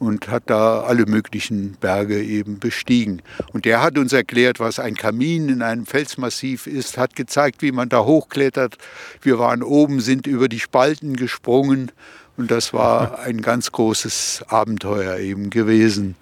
[0.00, 3.20] und hat da alle möglichen Berge eben bestiegen.
[3.52, 7.70] Und der hat uns erklärt, was ein Kamin in einem Felsmassiv ist, hat gezeigt, wie
[7.70, 8.78] man da hochklettert.
[9.20, 11.92] Wir waren oben, sind über die Spalten gesprungen
[12.36, 16.16] und das war ein ganz großes Abenteuer eben gewesen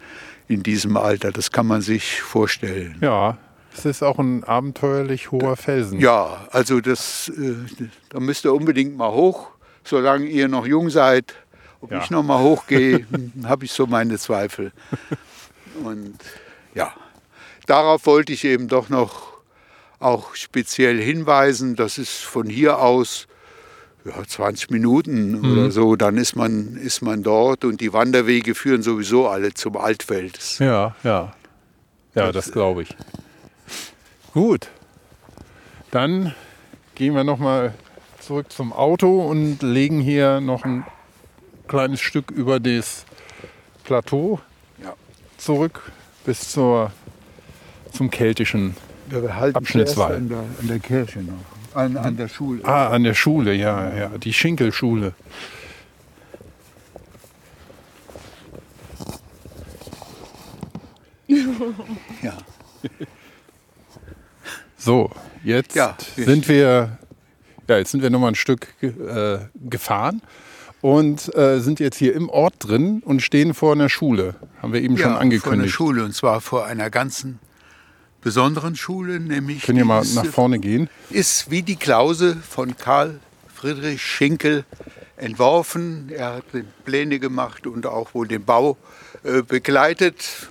[0.49, 1.31] in diesem Alter.
[1.33, 2.97] Das kann man sich vorstellen.
[3.01, 3.39] Ja,
[3.77, 6.01] es ist auch ein abenteuerlich hoher Felsen.
[6.01, 7.55] Ja, also das, äh,
[8.09, 9.51] da müsst ihr unbedingt mal hoch
[9.85, 11.35] solange ihr noch jung seid
[11.81, 12.03] Ob Ja.
[12.03, 13.07] ich noch mal hochgehe,
[13.45, 14.73] habe ich so meine Zweifel.
[15.85, 16.19] Und
[16.75, 16.93] ja,
[17.67, 19.39] darauf wollte ich eben doch noch
[20.01, 21.77] auch speziell hinweisen.
[21.77, 23.28] Das ist von hier aus
[24.09, 28.83] ja, 20 Minuten oder so, dann ist man, ist man dort und die Wanderwege führen
[28.83, 30.59] sowieso alle zum Altfeldes.
[30.59, 31.33] Ja, ja.
[32.15, 32.97] Ja, das glaube ich.
[34.33, 34.69] Gut.
[35.91, 36.35] Dann
[36.95, 37.75] gehen wir noch mal
[38.21, 40.85] zurück zum Auto und legen hier noch ein
[41.69, 43.05] kleines Stück über das
[43.85, 44.41] Plateau
[44.83, 44.95] Ja.
[45.37, 45.81] zurück
[46.25, 46.91] bis zur,
[47.93, 48.77] zum keltischen.
[49.11, 50.09] Ja, wir halten Abschnittswall.
[50.09, 51.35] zuerst An der, an der Kirche noch,
[51.79, 52.65] an, an der Schule.
[52.65, 55.15] Ah, an der Schule, ja, ja, die Schinkelschule.
[62.23, 62.37] Ja.
[64.77, 65.11] So,
[65.45, 66.99] jetzt Ja, sind wir,
[67.69, 69.39] ja, jetzt sind wir noch mal ein Stück äh,
[69.69, 70.23] gefahren
[70.81, 74.37] und äh, sind jetzt hier im Ort drin und stehen vor einer Schule.
[74.63, 75.75] Haben wir eben schon ja, vor einer angekündigt.
[75.75, 77.41] Schule und zwar vor einer ganzen
[78.21, 80.89] besonderen Schule, nämlich Können wir mal nach ist, vorne gehen?
[81.11, 83.21] ist wie die Klause von Karl
[83.55, 84.65] Friedrich Schinkel
[85.17, 86.11] entworfen.
[86.15, 86.45] Er hat
[86.85, 88.77] Pläne gemacht und auch wohl den Bau
[89.25, 90.49] äh, begleitet.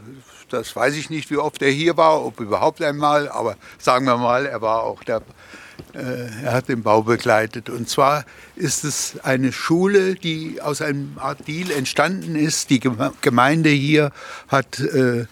[0.50, 4.18] Das weiß ich nicht, wie oft er hier war, ob überhaupt einmal, aber sagen wir
[4.18, 5.22] mal, er war auch der,
[5.94, 7.70] äh, er hat den Bau begleitet.
[7.70, 8.24] Und zwar
[8.56, 12.70] ist es eine Schule, die aus einem Art Deal entstanden ist.
[12.70, 14.12] Die Geme- Gemeinde hier
[14.48, 15.26] hat äh,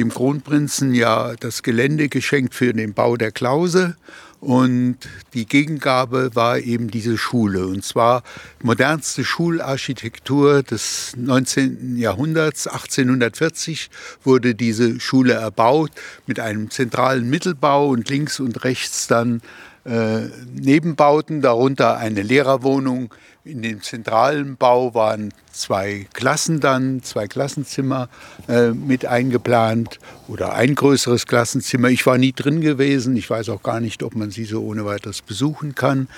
[0.00, 3.96] dem Kronprinzen ja das Gelände geschenkt für den Bau der Klause.
[4.40, 4.96] Und
[5.34, 7.66] die Gegengabe war eben diese Schule.
[7.66, 8.22] Und zwar
[8.62, 11.98] modernste Schularchitektur des 19.
[11.98, 12.66] Jahrhunderts.
[12.66, 13.90] 1840
[14.24, 15.90] wurde diese Schule erbaut
[16.26, 19.42] mit einem zentralen Mittelbau und links und rechts dann
[19.84, 20.20] äh,
[20.52, 23.14] Nebenbauten, darunter eine Lehrerwohnung.
[23.44, 28.08] In dem zentralen Bau waren zwei Klassen dann, zwei Klassenzimmer
[28.48, 29.98] äh, mit eingeplant
[30.28, 31.88] oder ein größeres Klassenzimmer.
[31.88, 34.84] Ich war nie drin gewesen, ich weiß auch gar nicht, ob man sie so ohne
[34.84, 36.08] weiteres besuchen kann.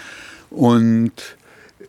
[0.50, 1.12] Und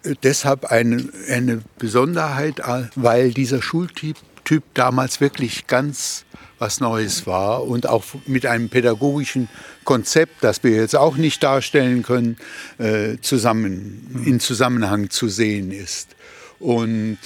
[0.04, 6.26] äh, deshalb eine, eine Besonderheit, äh, weil dieser Schultyp Typ damals wirklich ganz
[6.64, 9.50] was Neues war und auch mit einem pädagogischen
[9.84, 12.38] Konzept, das wir jetzt auch nicht darstellen können,
[12.78, 16.16] äh, zusammen, in Zusammenhang zu sehen ist.
[16.60, 17.18] Und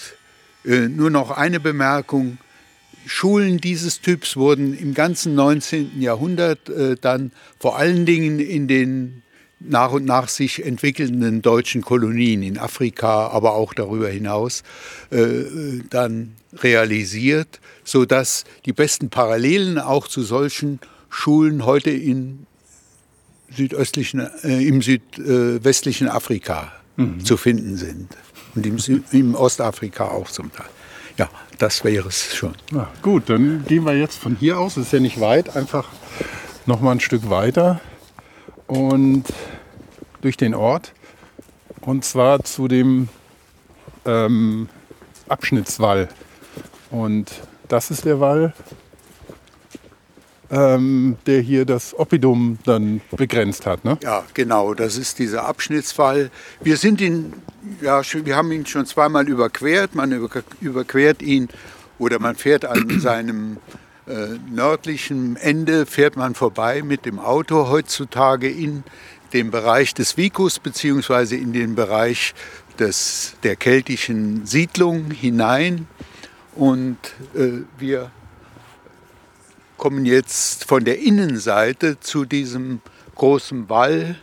[0.65, 2.39] äh, nur noch eine Bemerkung.
[3.05, 6.01] Schulen dieses Typs wurden im ganzen 19.
[6.01, 9.21] Jahrhundert äh, dann vor allen Dingen in den
[9.59, 14.63] nach und nach sich entwickelnden deutschen Kolonien in Afrika, aber auch darüber hinaus
[15.09, 15.43] äh,
[15.89, 20.79] dann realisiert, sodass die besten Parallelen auch zu solchen
[21.09, 22.45] Schulen heute in
[23.49, 26.71] südöstlichen, äh, im südwestlichen Afrika
[27.23, 28.09] zu finden sind
[28.55, 30.65] und im, Sü im Ostafrika auch zum Teil.
[31.17, 31.29] Ja,
[31.59, 32.55] das wäre es schon.
[32.71, 35.87] Ja, gut, dann gehen wir jetzt von hier aus, ist ja nicht weit, einfach
[36.65, 37.81] noch mal ein Stück weiter
[38.67, 39.23] und
[40.21, 40.93] durch den Ort.
[41.81, 43.09] Und zwar zu dem
[44.05, 44.67] ähm,
[45.29, 46.09] Abschnittswall.
[46.91, 47.31] Und
[47.67, 48.53] das ist der Wall,
[50.49, 53.83] ähm, der hier das Oppidum dann begrenzt hat.
[53.83, 53.97] Ne?
[54.01, 56.31] Ja, genau, das ist dieser Abschnittsfall.
[56.61, 57.33] Wir sind ihn,
[57.81, 59.95] ja, wir haben ihn schon zweimal überquert.
[59.95, 61.49] Man über- überquert ihn
[61.99, 63.57] oder man fährt an seinem
[64.49, 68.83] nördlichen Ende fährt man vorbei mit dem Auto heutzutage in
[69.33, 72.33] den Bereich des Vicus beziehungsweise in den Bereich
[72.79, 75.87] des, der keltischen Siedlung hinein.
[76.55, 76.97] Und
[77.35, 78.11] äh, wir
[79.77, 82.81] kommen jetzt von der Innenseite zu diesem
[83.15, 84.17] großen Wall.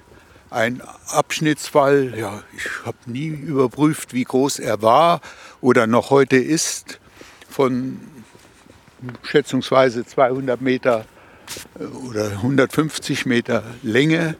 [0.50, 5.20] Ein Abschnittswall, ja, ich habe nie überprüft, wie groß er war
[5.60, 7.00] oder noch heute ist,
[7.48, 8.00] von
[9.22, 11.04] schätzungsweise 200 Meter
[11.78, 14.36] äh, oder 150 Meter Länge.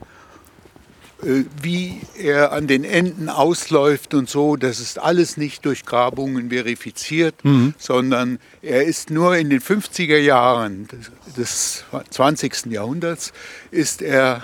[1.23, 6.49] Äh, Wie er an den Enden ausläuft und so, das ist alles nicht durch Grabungen
[6.49, 7.35] verifiziert,
[7.77, 12.67] sondern er ist nur in den 50er Jahren des, des 20.
[12.67, 13.33] Jahrhunderts
[13.71, 14.43] ist er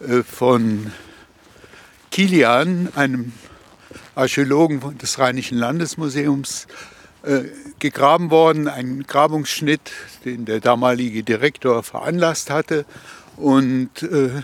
[0.00, 0.92] äh, von
[2.10, 3.32] Kilian, einem
[4.14, 6.97] Archäologen des Rheinischen Landesmuseums, äh,
[7.78, 9.92] gegraben worden, ein Grabungsschnitt,
[10.24, 12.84] den der damalige Direktor veranlasst hatte.
[13.36, 14.42] Und äh,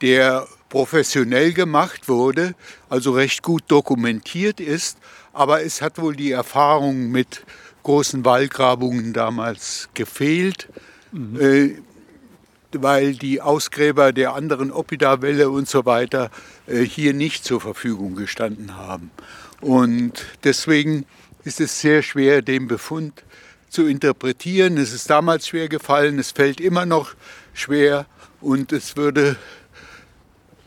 [0.00, 2.54] der professionell gemacht wurde,
[2.88, 4.98] also recht gut dokumentiert ist,
[5.32, 7.44] aber es hat wohl die Erfahrung mit
[7.82, 10.68] großen Wallgrabungen damals gefehlt,
[11.38, 11.70] äh,
[12.72, 16.30] weil die Ausgräber der anderen Oppida-Welle und so weiter
[16.66, 19.10] äh, hier nicht zur Verfügung gestanden haben.
[19.60, 21.06] Und deswegen
[21.46, 23.22] ist es sehr schwer, den Befund
[23.68, 24.76] zu interpretieren.
[24.78, 27.14] Es ist damals schwer gefallen, es fällt immer noch
[27.54, 28.06] schwer
[28.40, 29.36] und es würde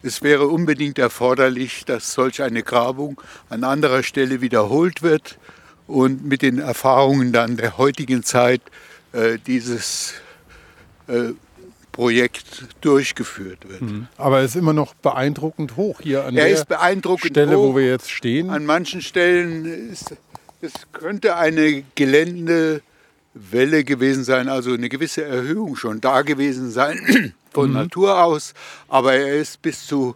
[0.02, 3.20] es wäre unbedingt erforderlich, dass solch eine Grabung
[3.50, 5.38] an anderer Stelle wiederholt wird
[5.88, 8.62] und mit den Erfahrungen dann der heutigen Zeit
[9.12, 10.14] äh, dieses
[11.08, 11.34] äh,
[11.92, 13.82] Projekt durchgeführt wird.
[13.82, 14.08] Mhm.
[14.16, 18.10] Aber es ist immer noch beeindruckend hoch hier an er der Stelle, wo wir jetzt
[18.10, 18.50] stehen.
[18.50, 20.16] An manchen Stellen ist
[20.62, 27.70] es könnte eine Geländewelle gewesen sein, also eine gewisse Erhöhung schon da gewesen sein von
[27.70, 27.76] mhm.
[27.76, 28.54] Natur aus,
[28.88, 30.16] aber er ist bis zu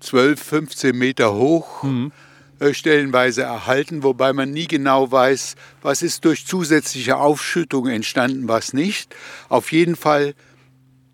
[0.00, 1.82] 12, 15 Meter hoch.
[1.82, 2.12] Mhm
[2.58, 8.72] äh, stellenweise erhalten, wobei man nie genau weiß, was ist durch zusätzliche Aufschüttung entstanden, was
[8.72, 9.14] nicht.
[9.50, 10.34] Auf jeden Fall,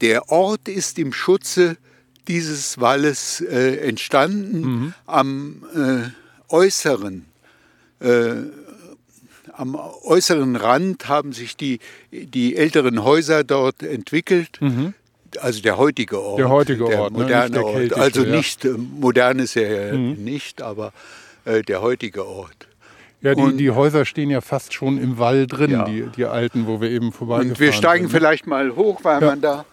[0.02, 1.78] der Ort ist im Schutze
[2.28, 4.94] dieses Walles äh, entstanden, mhm.
[5.06, 6.10] am äh,
[6.48, 7.26] äußeren
[9.54, 11.78] am äußeren Rand haben sich die,
[12.10, 14.58] die älteren Häuser dort entwickelt.
[14.60, 14.94] Mhm.
[15.40, 16.38] Also der heutige Ort.
[16.38, 17.64] Der heutige Ort, der moderne ne?
[17.64, 17.92] Ort.
[17.94, 18.72] Also nicht, ja.
[18.76, 20.24] modern ist er mhm.
[20.24, 20.92] nicht, aber
[21.44, 22.68] äh, der heutige Ort.
[23.22, 25.84] Ja, die, die Häuser stehen ja fast schon im Wall drin, ja.
[25.84, 27.52] die, die alten, wo wir eben vorbeigefahren sind.
[27.52, 28.12] Und wir steigen sind.
[28.12, 28.18] Ne?
[28.18, 29.26] vielleicht mal hoch, weil ja.
[29.28, 29.64] man da...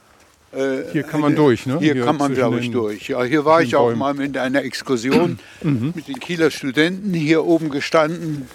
[0.51, 1.77] Äh, hier kann man durch, ne?
[1.79, 3.09] Hier, hier kann man, glaube ich, durch.
[3.09, 5.93] Ja, hier war ich auch mal mit einer Exkursion mhm.
[5.95, 8.47] mit den Kieler Studenten hier oben gestanden.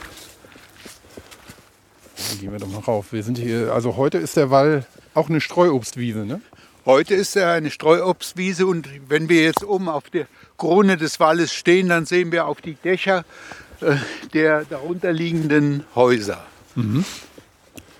[2.30, 3.12] Dann gehen wir doch mal rauf.
[3.12, 6.40] Wir sind hier, also heute ist der Wall auch eine Streuobstwiese, ne?
[6.86, 10.26] Heute ist er eine Streuobstwiese und wenn wir jetzt oben auf der
[10.58, 13.24] Krone des Walles stehen, dann sehen wir auf die Dächer
[13.80, 13.96] äh,
[14.34, 16.44] der darunterliegenden Häuser.
[16.74, 17.06] Mhm.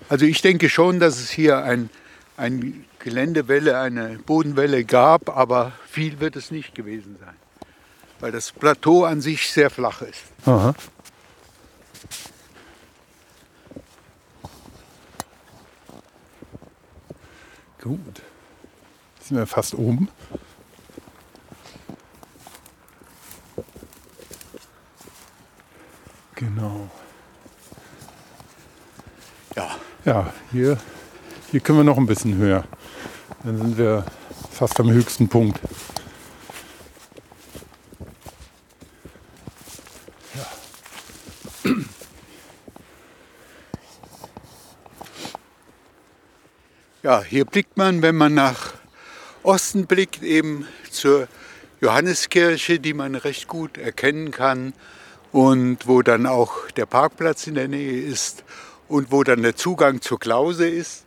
[0.07, 1.89] Also ich denke schon, dass es hier ein,
[2.37, 7.35] ein Geländewelle, eine Bodenwelle gab, aber viel wird es nicht gewesen sein,
[8.19, 10.23] weil das Plateau an sich sehr flach ist.
[10.47, 10.73] Aha.
[17.79, 18.23] Gut.
[19.21, 20.09] Sind wir fast oben.
[26.33, 26.89] Genau.
[29.55, 29.75] Ja.
[30.05, 30.79] Ja, hier,
[31.51, 32.63] hier können wir noch ein bisschen höher.
[33.45, 34.03] Dann sind wir
[34.49, 35.59] fast am höchsten Punkt.
[47.03, 47.21] Ja.
[47.21, 48.73] Hier blickt man, wenn man nach
[49.43, 51.27] Osten blickt, eben zur
[51.81, 54.73] Johanneskirche, die man recht gut erkennen kann
[55.31, 58.43] und wo dann auch der Parkplatz in der Nähe ist
[58.87, 61.05] und wo dann der Zugang zur Klause ist.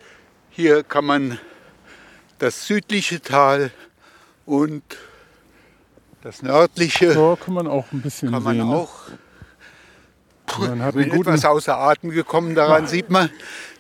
[0.51, 1.41] Hier kann man
[2.39, 3.71] das südliche Tal
[4.47, 4.83] und
[6.23, 7.13] das nördliche.
[7.13, 8.69] So kann man auch ein bisschen kann man sehen.
[8.69, 8.77] Ne?
[8.77, 8.95] Auch,
[10.59, 12.55] man hat bin etwas außer Atem gekommen.
[12.55, 12.89] Daran ja.
[12.89, 13.31] sieht man,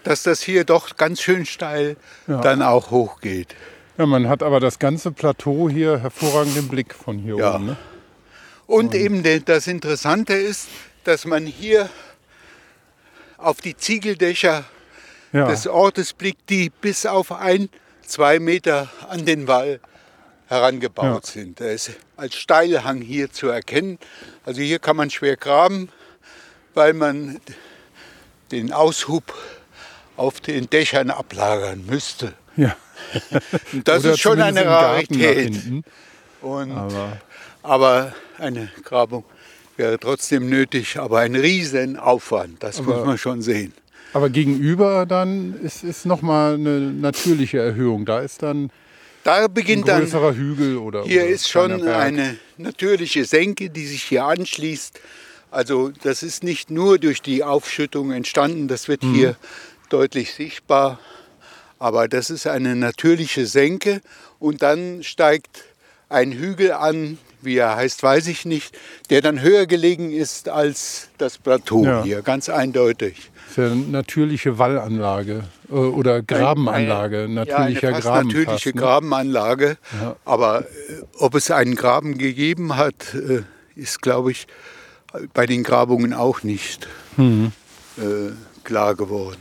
[0.04, 2.40] dass das hier doch ganz schön steil ja.
[2.40, 3.54] dann auch hochgeht.
[3.96, 7.54] Ja, man hat aber das ganze Plateau hier hervorragenden Blick von hier ja.
[7.54, 7.66] oben.
[7.66, 7.76] Ne?
[8.66, 10.68] Und eben das Interessante ist,
[11.04, 11.88] dass man hier
[13.38, 14.64] auf die Ziegeldächer
[15.32, 15.46] ja.
[15.48, 17.70] des Ortes blickt, die bis auf ein,
[18.08, 19.80] zwei Meter an den Wall
[20.46, 21.32] herangebaut ja.
[21.32, 21.60] sind.
[21.60, 23.98] Er ist als Steilhang hier zu erkennen.
[24.44, 25.90] Also hier kann man schwer graben,
[26.74, 27.40] weil man
[28.50, 29.34] den Aushub
[30.16, 32.32] auf den Dächern ablagern müsste.
[32.56, 32.74] Ja.
[33.84, 35.54] das ist schon eine Rarität.
[36.40, 37.18] Und Aber
[37.62, 39.24] aber eine Grabung
[39.76, 43.74] wäre trotzdem nötig, aber ein Riesenaufwand, das aber, muss man schon sehen.
[44.12, 48.06] Aber gegenüber dann ist, ist nochmal eine natürliche Erhöhung.
[48.06, 48.70] Da ist dann
[49.24, 53.86] da beginnt ein größerer dann, Hügel oder Hier oder ist schon eine natürliche Senke, die
[53.86, 55.00] sich hier anschließt.
[55.50, 59.14] Also das ist nicht nur durch die Aufschüttung entstanden, das wird mhm.
[59.14, 59.36] hier
[59.88, 60.98] deutlich sichtbar.
[61.78, 64.00] Aber das ist eine natürliche Senke
[64.38, 65.64] und dann steigt
[66.08, 68.76] ein Hügel an, wie er heißt, weiß ich nicht,
[69.10, 72.02] der dann höher gelegen ist als das Plateau ja.
[72.02, 73.30] hier, ganz eindeutig.
[73.58, 78.28] Eine natürliche Wallanlage äh, oder Grabenanlage, ein, natürlicher ja, eine Graben.
[78.28, 78.74] Natürliche ne?
[78.74, 80.16] Grabenanlage, ja.
[80.24, 80.64] aber äh,
[81.18, 83.42] ob es einen Graben gegeben hat, äh,
[83.74, 84.46] ist, glaube ich,
[85.34, 86.86] bei den Grabungen auch nicht
[87.16, 87.52] mhm.
[87.96, 88.32] äh,
[88.64, 89.40] klar geworden.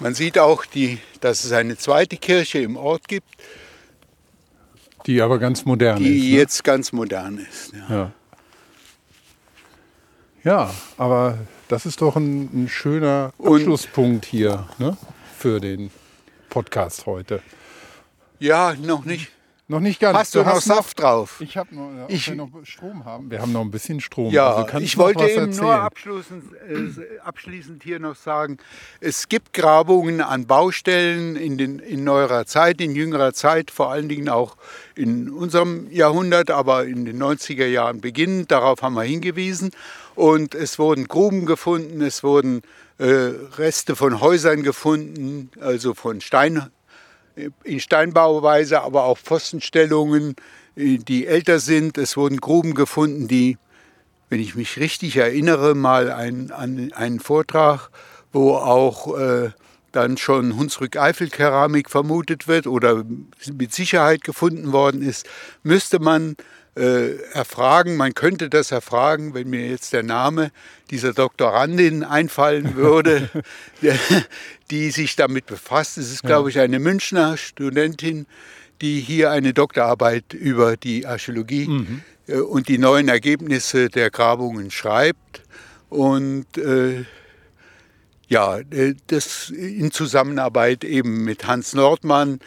[0.00, 3.28] Man sieht auch, die, dass es eine zweite Kirche im Ort gibt,
[5.06, 6.24] die aber ganz modern die ist.
[6.24, 6.36] Die ne?
[6.36, 7.72] jetzt ganz modern ist.
[7.72, 7.94] Ja.
[7.94, 8.12] ja.
[10.44, 10.74] ja.
[10.98, 11.38] aber
[11.70, 14.96] das ist doch ein, ein schöner Abschlusspunkt hier ne?
[15.38, 15.90] für den
[16.48, 17.42] Podcast heute.
[18.38, 19.30] Ja, noch nicht.
[19.68, 20.18] Noch nicht ganz.
[20.18, 21.36] Hast du, noch Saft drauf?
[21.40, 23.30] Ich habe noch, ja, Ich- wir noch Strom haben.
[23.30, 24.32] Wir haben noch ein bisschen Strom.
[24.32, 25.64] Ja, Also ich du noch wollte eben erzählen?
[25.64, 28.58] nur abschließend, äh, abschließend hier noch sagen,
[28.98, 34.08] es gibt Grabungen an Baustellen in, den, in neuerer Zeit, in jüngerer Zeit, vor allen
[34.08, 34.56] Dingen auch
[34.96, 39.70] in unserem Jahrhundert, aber in den 90er Jahren beginnend, darauf haben wir hingewiesen.
[40.14, 42.62] Und es wurden Gruben gefunden, es wurden
[42.98, 46.70] äh, Reste von Häusern gefunden, also von Stein,
[47.64, 50.36] in Steinbauweise, aber auch Pfostenstellungen,
[50.76, 51.98] äh, die älter sind.
[51.98, 53.56] Es wurden Gruben gefunden, die,
[54.28, 57.90] wenn ich mich richtig erinnere, mal ein, an einen Vortrag,
[58.32, 59.50] wo auch äh,
[59.92, 63.04] dann schon Hunsrück-Eifel-Keramik vermutet wird oder
[63.52, 65.28] mit Sicherheit gefunden worden ist,
[65.62, 66.36] müsste man
[66.76, 70.50] äh, erfragen, man könnte das erfragen, wenn mir jetzt der Name
[70.90, 73.28] dieser Doktorandin einfallen würde,
[74.70, 75.98] die sich damit befasst.
[75.98, 78.26] Es ist, glaube ich, eine Münchner Studentin,
[78.80, 81.68] die hier eine Doktorarbeit über die Archäologie
[82.26, 85.42] äh, und die neuen Ergebnisse der Grabungen schreibt.
[85.88, 87.04] Und äh,
[88.28, 92.38] ja, äh, das in Zusammenarbeit eben mit Hans Nordmann,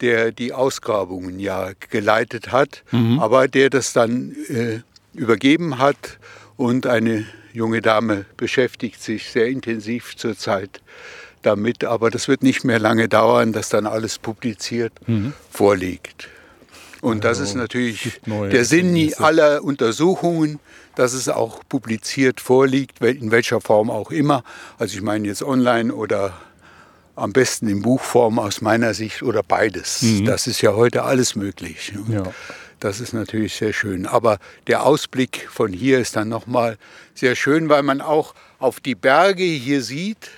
[0.00, 2.82] der die Ausgrabungen ja geleitet hat,
[3.20, 4.80] aber der das dann äh,
[5.14, 6.18] übergeben hat.
[6.56, 10.80] Und eine junge Dame beschäftigt sich sehr intensiv zurzeit
[11.42, 14.92] damit, aber das wird nicht mehr lange dauern, dass dann alles publiziert
[15.50, 16.28] vorliegt.
[17.00, 20.58] Und das ist natürlich gibt neue der Sinn aller Untersuchungen,
[20.96, 24.42] dass es auch publiziert vorliegt, in welcher Form auch immer.
[24.78, 26.32] Also ich meine jetzt online oder
[27.18, 30.02] am besten in Buchform aus meiner Sicht oder beides.
[30.24, 31.92] Das ist ja heute alles möglich.
[32.08, 32.22] Ja.
[32.80, 34.06] Das ist natürlich sehr schön.
[34.06, 36.78] Aber der Ausblick von hier ist dann nochmal
[37.14, 40.30] sehr schön, weil man auch auf die Berge hier sieht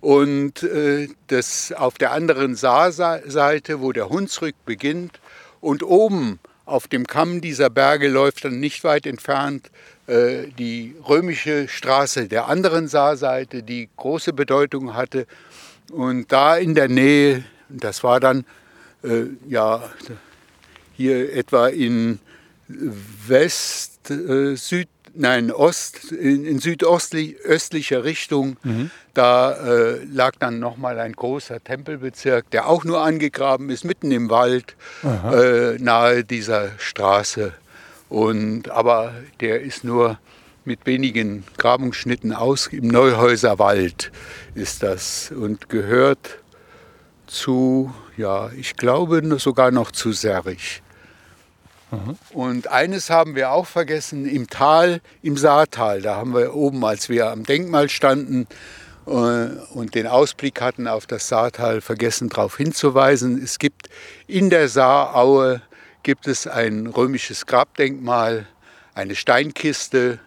[0.00, 5.20] und äh, das auf der anderen Saarseite, wo der Hunsrück beginnt
[5.60, 9.70] und oben auf dem Kamm dieser Berge läuft dann nicht weit entfernt
[10.08, 15.26] äh, die römische Straße der anderen Saarseite, die große Bedeutung hatte.
[15.92, 18.44] Und da in der Nähe, das war dann
[19.02, 19.82] äh, ja
[20.96, 22.18] hier etwa in
[22.68, 28.56] West, äh, Süd, nein, Ost, in, in südöstlicher Richtung,
[29.14, 34.28] da äh, lag dann nochmal ein großer Tempelbezirk, der auch nur angegraben ist, mitten im
[34.28, 37.52] Wald, äh, nahe dieser Straße.
[38.08, 40.18] Und, aber der ist nur
[40.66, 44.10] mit wenigen Grabungsschnitten aus, im Neuhäuser Wald
[44.54, 46.38] ist das und gehört
[47.26, 50.82] zu, ja, ich glaube sogar noch zu Serrich.
[52.32, 57.08] Und eines haben wir auch vergessen, im Tal, im Saartal, da haben wir oben, als
[57.08, 58.48] wir am Denkmal standen
[59.06, 63.40] äh, und den Ausblick hatten auf das Saartal, vergessen darauf hinzuweisen.
[63.40, 63.88] Es gibt
[64.26, 65.62] in der Saaraue
[66.02, 68.46] gibt es ein römisches Grabdenkmal,
[68.94, 70.18] eine Steinkiste,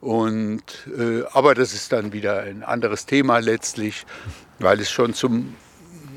[0.00, 0.62] und,
[0.98, 4.04] äh, aber das ist dann wieder ein anderes Thema letztlich,
[4.58, 5.54] weil es schon zum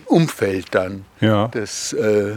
[0.06, 1.48] Umfeld dann Ja.
[1.48, 2.36] des äh,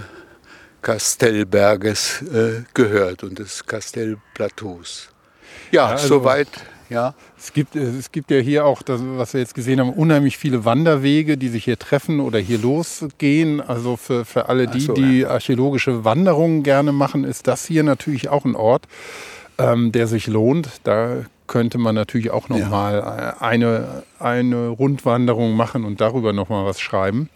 [0.82, 5.09] Kastellberges äh, gehört und des Kastellplateaus.
[5.70, 6.48] Ja, also- soweit.
[6.90, 10.36] Ja, Es gibt, es gibt ja hier auch, das, was wir jetzt gesehen haben, unheimlich
[10.36, 13.62] viele Wanderwege, die sich hier treffen oder hier losgehen.
[13.62, 18.28] Also für, für alle die, so, die archäologische Wanderungen gerne machen, ist das hier natürlich
[18.28, 18.89] auch ein Ort,
[19.59, 20.69] ähm, der sich lohnt.
[20.85, 22.69] Da könnte man natürlich auch noch Ja.
[22.69, 27.29] mal äh, eine, eine Rundwanderung machen und darüber noch mal was schreiben.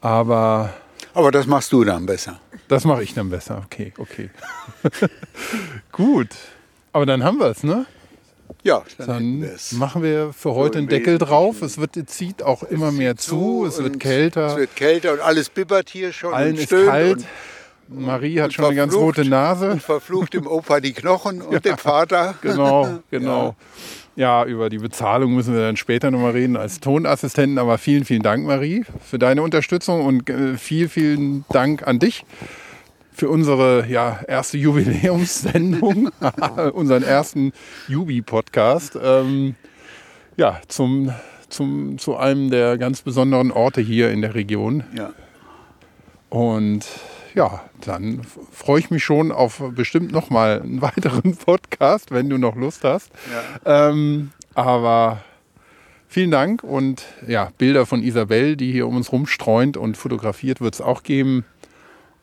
[0.00, 0.72] Aber
[1.14, 2.40] aber das machst du dann besser.
[2.68, 3.62] das mache ich dann besser.
[3.66, 4.30] Okay, okay.
[5.92, 6.28] Gut.
[6.92, 7.86] Aber dann haben wir es, ne?
[8.64, 11.62] Ja, dann, Dann machen wir für heute einen Deckel drauf.
[11.62, 13.64] Es wird, zieht auch immer mehr zu.
[13.66, 14.46] Es wird kälter.
[14.48, 16.32] Es wird kälter und alles bibbert hier schon.
[16.32, 17.24] Allen ist kalt.
[17.88, 19.70] Marie hat schon eine ganz rote Nase.
[19.70, 22.34] und verflucht dem Opa die Knochen und dem Vater.
[22.42, 23.56] Genau, genau.
[24.14, 27.58] Ja, über die Bezahlung müssen wir dann später nochmal reden als Tonassistenten.
[27.58, 32.24] Aber vielen, vielen Dank, Marie, für deine Unterstützung und äh, vielen, vielen Dank an dich
[33.12, 36.10] für unsere ja, erste Jubiläumssendung,
[36.72, 37.52] unseren ersten
[37.88, 38.98] Jubi-Podcast.
[39.02, 39.54] Ähm,
[40.36, 41.12] ja, zum,
[41.48, 44.84] zum, zu einem der ganz besonderen Orte hier in der Region.
[44.96, 45.12] Ja.
[46.30, 46.86] Und
[47.34, 52.38] ja, dann freue ich mich schon auf bestimmt noch mal einen weiteren Podcast, wenn du
[52.38, 53.10] noch Lust hast.
[53.64, 55.22] Ähm, aber
[56.08, 60.74] vielen Dank und ja, Bilder von Isabel, die hier um uns rumstreunt und fotografiert, wird
[60.74, 61.44] es auch geben.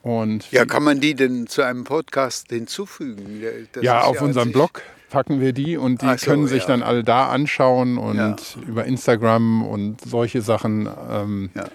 [0.02, 3.44] Und ja, kann man die denn zu einem Podcast hinzufügen?
[3.74, 6.68] Das ja, auf an unserem Blog packen wir die und die so, können sich ja.
[6.68, 8.36] dann alle da anschauen und Ja.
[8.66, 11.66] über Instagram und solche Sachen ähm, Ja.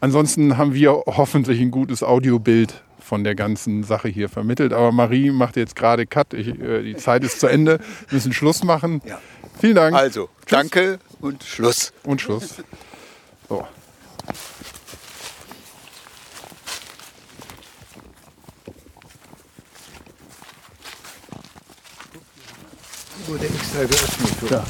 [0.00, 4.72] Ansonsten haben wir hoffentlich ein gutes Audiobild von der ganzen Sache hier vermittelt.
[4.72, 6.34] Aber Marie macht jetzt gerade Cut.
[6.34, 7.80] Ich, äh, die Zeit ist zu Ende.
[8.08, 9.02] Wir müssen Schluss machen.
[9.04, 9.20] Ja.
[9.60, 9.96] Vielen Dank.
[9.96, 11.92] Also, danke und Schluss.
[12.04, 12.62] Und Schluss.
[13.48, 13.66] So.
[23.26, 24.50] Wurde extra geöffnet.
[24.50, 24.64] Ja.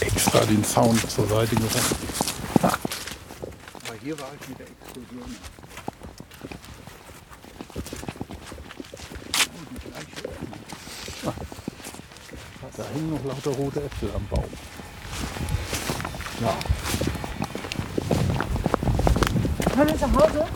[0.00, 1.96] Extra den Sound zur Seite gebracht.
[4.02, 5.36] Hier war ich mit der Explosion.
[12.76, 14.44] Da hängen noch lauter rote Äpfel am Baum.
[16.40, 16.56] Ja.
[19.70, 20.46] Kommen wir zu Hause?